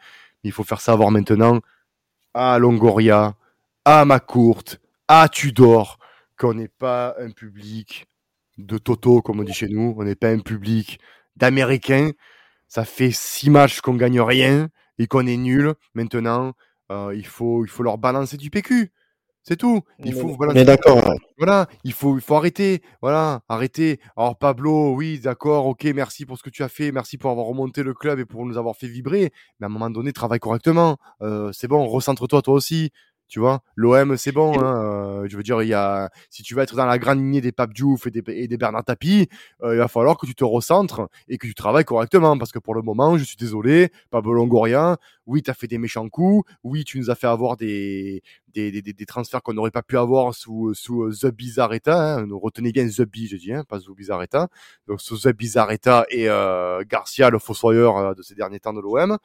Mais 0.44 0.50
il 0.50 0.52
faut 0.52 0.64
faire 0.64 0.80
savoir 0.80 1.10
maintenant 1.10 1.60
à 2.34 2.58
Longoria, 2.58 3.34
à 3.84 4.04
ma 4.04 4.20
courte, 4.20 4.80
à 5.08 5.28
Tudor, 5.28 5.98
qu'on 6.38 6.54
n'est 6.54 6.68
pas 6.68 7.14
un 7.18 7.30
public 7.30 8.06
de 8.58 8.78
Toto, 8.78 9.22
comme 9.22 9.40
on 9.40 9.44
dit 9.44 9.52
chez 9.52 9.68
nous, 9.68 9.94
on 9.96 10.04
n'est 10.04 10.14
pas 10.14 10.28
un 10.28 10.38
public 10.38 11.00
d'Américains. 11.36 12.10
Ça 12.68 12.84
fait 12.84 13.10
six 13.10 13.50
matchs 13.50 13.80
qu'on 13.80 13.94
gagne 13.94 14.20
rien 14.20 14.68
et 14.98 15.06
qu'on 15.06 15.26
est 15.26 15.36
nul. 15.36 15.74
Maintenant, 15.94 16.52
euh, 16.90 17.14
il, 17.14 17.26
faut, 17.26 17.64
il 17.64 17.68
faut 17.68 17.82
leur 17.82 17.98
balancer 17.98 18.36
du 18.36 18.50
PQ. 18.50 18.92
C'est 19.44 19.56
tout. 19.56 19.80
Il 19.98 20.14
faut 20.14 20.36
d'accord. 20.54 21.14
Voilà, 21.36 21.66
il 21.82 21.92
faut, 21.92 22.16
il 22.16 22.20
faut 22.20 22.36
arrêter. 22.36 22.80
Voilà, 23.00 23.42
arrêter. 23.48 23.98
Alors 24.16 24.38
Pablo, 24.38 24.94
oui, 24.94 25.18
d'accord, 25.18 25.66
ok, 25.66 25.84
merci 25.94 26.24
pour 26.24 26.38
ce 26.38 26.44
que 26.44 26.50
tu 26.50 26.62
as 26.62 26.68
fait, 26.68 26.92
merci 26.92 27.18
pour 27.18 27.30
avoir 27.30 27.46
remonté 27.46 27.82
le 27.82 27.92
club 27.92 28.20
et 28.20 28.24
pour 28.24 28.46
nous 28.46 28.56
avoir 28.56 28.76
fait 28.76 28.86
vibrer. 28.86 29.32
Mais 29.58 29.64
à 29.64 29.66
un 29.66 29.72
moment 29.72 29.90
donné, 29.90 30.12
travaille 30.12 30.38
correctement. 30.38 30.96
Euh, 31.22 31.50
c'est 31.52 31.66
bon, 31.66 31.84
recentre-toi 31.88 32.40
toi 32.40 32.54
aussi. 32.54 32.92
Tu 33.32 33.40
vois, 33.40 33.62
l'OM 33.76 34.18
c'est 34.18 34.30
bon. 34.30 34.60
Hein, 34.60 35.22
euh, 35.22 35.26
je 35.26 35.38
veux 35.38 35.42
dire, 35.42 35.62
il 35.62 35.68
y 35.68 35.72
a, 35.72 36.10
si 36.28 36.42
tu 36.42 36.54
veux 36.54 36.60
être 36.60 36.76
dans 36.76 36.84
la 36.84 36.98
grande 36.98 37.16
lignée 37.16 37.40
des 37.40 37.50
Pape 37.50 37.72
Diouf 37.72 38.06
et 38.06 38.10
des, 38.10 38.22
et 38.26 38.46
des 38.46 38.58
Bernard 38.58 38.84
Tapie, 38.84 39.26
euh, 39.62 39.72
il 39.72 39.78
va 39.78 39.88
falloir 39.88 40.18
que 40.18 40.26
tu 40.26 40.34
te 40.34 40.44
recentres 40.44 41.08
et 41.28 41.38
que 41.38 41.46
tu 41.46 41.54
travailles 41.54 41.86
correctement. 41.86 42.36
Parce 42.36 42.52
que 42.52 42.58
pour 42.58 42.74
le 42.74 42.82
moment, 42.82 43.16
je 43.16 43.24
suis 43.24 43.38
désolé, 43.38 43.90
Pablo 44.10 44.34
Longoria, 44.34 44.98
oui, 45.24 45.42
tu 45.42 45.50
as 45.50 45.54
fait 45.54 45.66
des 45.66 45.78
méchants 45.78 46.10
coups, 46.10 46.46
oui, 46.62 46.84
tu 46.84 46.98
nous 46.98 47.08
as 47.08 47.14
fait 47.14 47.26
avoir 47.26 47.56
des, 47.56 48.22
des, 48.52 48.70
des, 48.70 48.82
des 48.82 49.06
transferts 49.06 49.42
qu'on 49.42 49.54
n'aurait 49.54 49.70
pas 49.70 49.82
pu 49.82 49.96
avoir 49.96 50.34
sous, 50.34 50.74
sous 50.74 51.10
The 51.10 51.28
Bizarreta. 51.28 52.18
Hein. 52.18 52.28
Retenez 52.32 52.70
bien 52.70 52.86
The 52.86 53.00
Biz, 53.00 53.30
je 53.30 53.36
dis, 53.38 53.54
hein, 53.54 53.64
pas 53.66 53.78
The 53.78 53.96
Bizarreta. 53.96 54.48
Donc 54.88 55.00
sous 55.00 55.20
The 55.20 55.28
Bizarreta 55.28 56.04
et 56.10 56.28
euh, 56.28 56.82
Garcia, 56.86 57.30
le 57.30 57.38
fossoyeur 57.38 57.96
euh, 57.96 58.12
de 58.12 58.20
ces 58.20 58.34
derniers 58.34 58.60
temps 58.60 58.74
de 58.74 58.80
l'OM. 58.82 59.16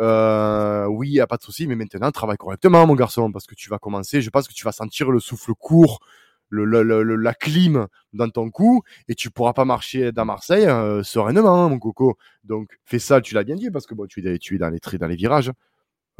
Euh, 0.00 0.86
oui, 0.86 1.10
y 1.10 1.20
a 1.20 1.26
pas 1.26 1.36
de 1.36 1.42
souci, 1.42 1.66
mais 1.66 1.76
maintenant 1.76 2.10
travaille 2.10 2.36
correctement, 2.36 2.86
mon 2.86 2.94
garçon, 2.94 3.30
parce 3.32 3.46
que 3.46 3.54
tu 3.54 3.70
vas 3.70 3.78
commencer. 3.78 4.20
Je 4.22 4.30
pense 4.30 4.48
que 4.48 4.54
tu 4.54 4.64
vas 4.64 4.72
sentir 4.72 5.10
le 5.10 5.20
souffle 5.20 5.52
court, 5.54 6.00
le, 6.48 6.82
la 7.16 7.34
clim 7.34 7.86
dans 8.12 8.28
ton 8.28 8.50
cou, 8.50 8.82
et 9.08 9.14
tu 9.14 9.30
pourras 9.30 9.52
pas 9.52 9.64
marcher 9.64 10.12
dans 10.12 10.24
Marseille 10.24 10.66
euh, 10.66 11.02
sereinement, 11.02 11.68
mon 11.68 11.78
coco. 11.78 12.16
Donc 12.44 12.70
fais 12.84 12.98
ça, 12.98 13.20
tu 13.20 13.34
l'as 13.34 13.44
bien 13.44 13.56
dit, 13.56 13.70
parce 13.70 13.86
que 13.86 13.94
bon, 13.94 14.06
tu 14.06 14.20
es, 14.26 14.58
dans 14.58 14.70
les 14.70 14.98
dans 14.98 15.06
les 15.06 15.16
virages. 15.16 15.52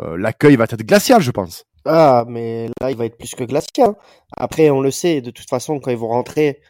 Euh, 0.01 0.17
L'accueil 0.17 0.57
va 0.57 0.65
être 0.65 0.83
glacial, 0.83 1.21
je 1.21 1.31
pense. 1.31 1.65
Ah, 1.85 2.25
mais 2.27 2.69
là, 2.81 2.91
il 2.91 2.97
va 2.97 3.05
être 3.05 3.19
plus 3.19 3.35
que 3.35 3.45
glacial. 3.45 3.95
Après, 4.37 4.71
on 4.71 4.81
le 4.81 4.91
sait, 4.91 5.21
de 5.21 5.31
toute 5.31 5.49
façon, 5.49 5.79
quand 5.81 5.91
ils 5.91 5.97
vont 5.97 6.09
rentrer, 6.09 6.61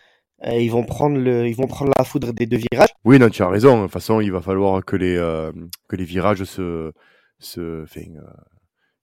ils 0.53 0.70
vont 0.70 0.84
prendre 0.84 1.16
le, 1.16 1.49
ils 1.49 1.57
vont 1.57 1.66
prendre 1.66 1.92
la 1.99 2.05
foudre 2.05 2.32
des 2.32 2.47
deux 2.47 2.59
virages. 2.59 2.90
Oui, 3.05 3.18
non, 3.18 3.28
tu 3.28 3.42
as 3.42 3.49
raison. 3.49 3.78
De 3.78 3.82
toute 3.84 3.92
façon, 3.92 4.20
il 4.20 4.30
va 4.30 4.40
falloir 4.40 4.84
que 4.84 4.97
les 4.97 5.16
euh, 5.16 5.53
que 5.88 5.97
les 5.97 6.05
virages 6.05 6.45
se 6.45 6.92
se, 7.38 7.61
euh, 7.61 7.86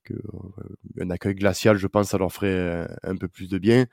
que 0.04 0.14
un 1.00 1.10
accueil 1.10 1.36
glacial, 1.36 1.78
je 1.78 1.88
pense, 1.88 2.10
ça 2.10 2.18
leur 2.18 2.32
ferait 2.32 2.88
un, 3.04 3.16
peu 3.16 3.28
plus 3.28 3.50
de 3.50 3.58
bien. 3.58 3.86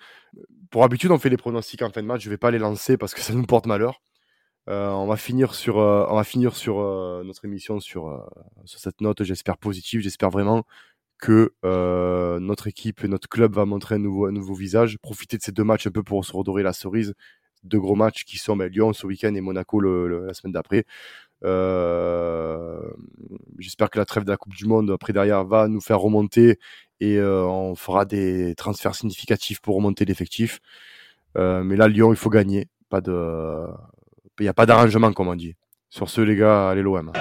Pour 0.71 0.85
habitude, 0.85 1.11
on 1.11 1.19
fait 1.19 1.31
les 1.31 1.37
pronostics 1.37 1.83
en 1.83 1.91
fin 1.91 2.03
de 2.03 2.07
match. 2.07 2.23
Je 2.23 2.31
vais 2.31 2.39
pas 2.39 2.51
les 2.51 2.59
lancer 2.59 2.97
parce 2.97 3.15
que 3.15 3.21
ça 3.21 3.33
nous 3.35 3.45
porte 3.47 3.67
malheur. 3.67 4.03
on 4.67 5.07
va 5.07 5.17
finir 5.17 5.55
sur, 5.55 5.77
on 5.77 6.15
va 6.15 6.25
finir 6.25 6.57
sur 6.57 6.77
notre 7.25 7.45
émission 7.45 7.81
sur, 7.81 8.31
sur 8.65 8.81
cette 8.81 9.01
note, 9.01 9.23
j'espère 9.23 9.59
positive. 9.59 10.01
J'espère 10.01 10.31
vraiment 10.31 10.65
que 11.19 11.53
notre 12.41 12.69
équipe 12.69 13.05
et 13.05 13.09
notre 13.09 13.29
club 13.29 13.55
va 13.55 13.67
montrer 13.67 13.97
un 13.97 13.99
nouveau, 13.99 14.27
un 14.27 14.33
nouveau 14.33 14.55
visage. 14.55 14.99
Profiter 14.99 15.37
de 15.37 15.43
ces 15.43 15.53
deux 15.53 15.65
matchs 15.65 15.87
un 15.87 15.91
peu 15.91 16.03
pour 16.03 16.25
se 16.25 16.33
redorer 16.33 16.63
la 16.63 16.73
cerise 16.73 17.15
deux 17.65 17.81
gros 17.81 17.95
matchs 17.95 18.25
qui 18.25 18.39
sont 18.39 18.57
ben, 18.57 18.71
Lyon 18.71 18.93
ce 18.93 19.07
week-end 19.07 19.35
et 19.35 19.41
Monaco 19.41 19.81
la 19.81 20.35
semaine 20.35 20.53
d'après. 20.53 20.85
Euh, 21.45 22.81
j'espère 23.59 23.91
que 23.91 23.99
la 23.99 24.05
trêve 24.05 24.25
de 24.25 24.31
la 24.31 24.37
Coupe 24.37 24.55
du 24.55 24.67
Monde 24.67 24.91
après 24.91 25.13
derrière 25.13 25.45
va 25.45 25.69
nous 25.69 25.81
faire 25.81 26.01
remonter 26.01 26.59
et 27.01 27.17
euh, 27.17 27.45
on 27.45 27.77
fera 27.77 28.05
des 28.05 28.55
transferts 28.57 28.97
significatifs 28.97 29.61
pour 29.61 29.77
remonter 29.77 30.05
l'effectif. 30.05 30.61
Euh, 31.37 31.63
mais 31.63 31.77
là, 31.77 31.89
Lyon, 31.89 32.13
il 32.13 32.17
faut 32.17 32.31
gagner. 32.31 32.69
Pas 32.89 33.01
de, 33.01 33.67
il 34.41 34.45
n'y 34.45 34.49
a 34.49 34.55
pas 34.55 34.67
d'arrangement 34.67 35.13
comme 35.13 35.29
on 35.29 35.37
dit. 35.37 35.55
Sur 35.91 36.11
ce, 36.11 36.21
les 36.21 36.37
gars, 36.37 36.71
allez 36.71 36.83
l'OM. 36.83 37.13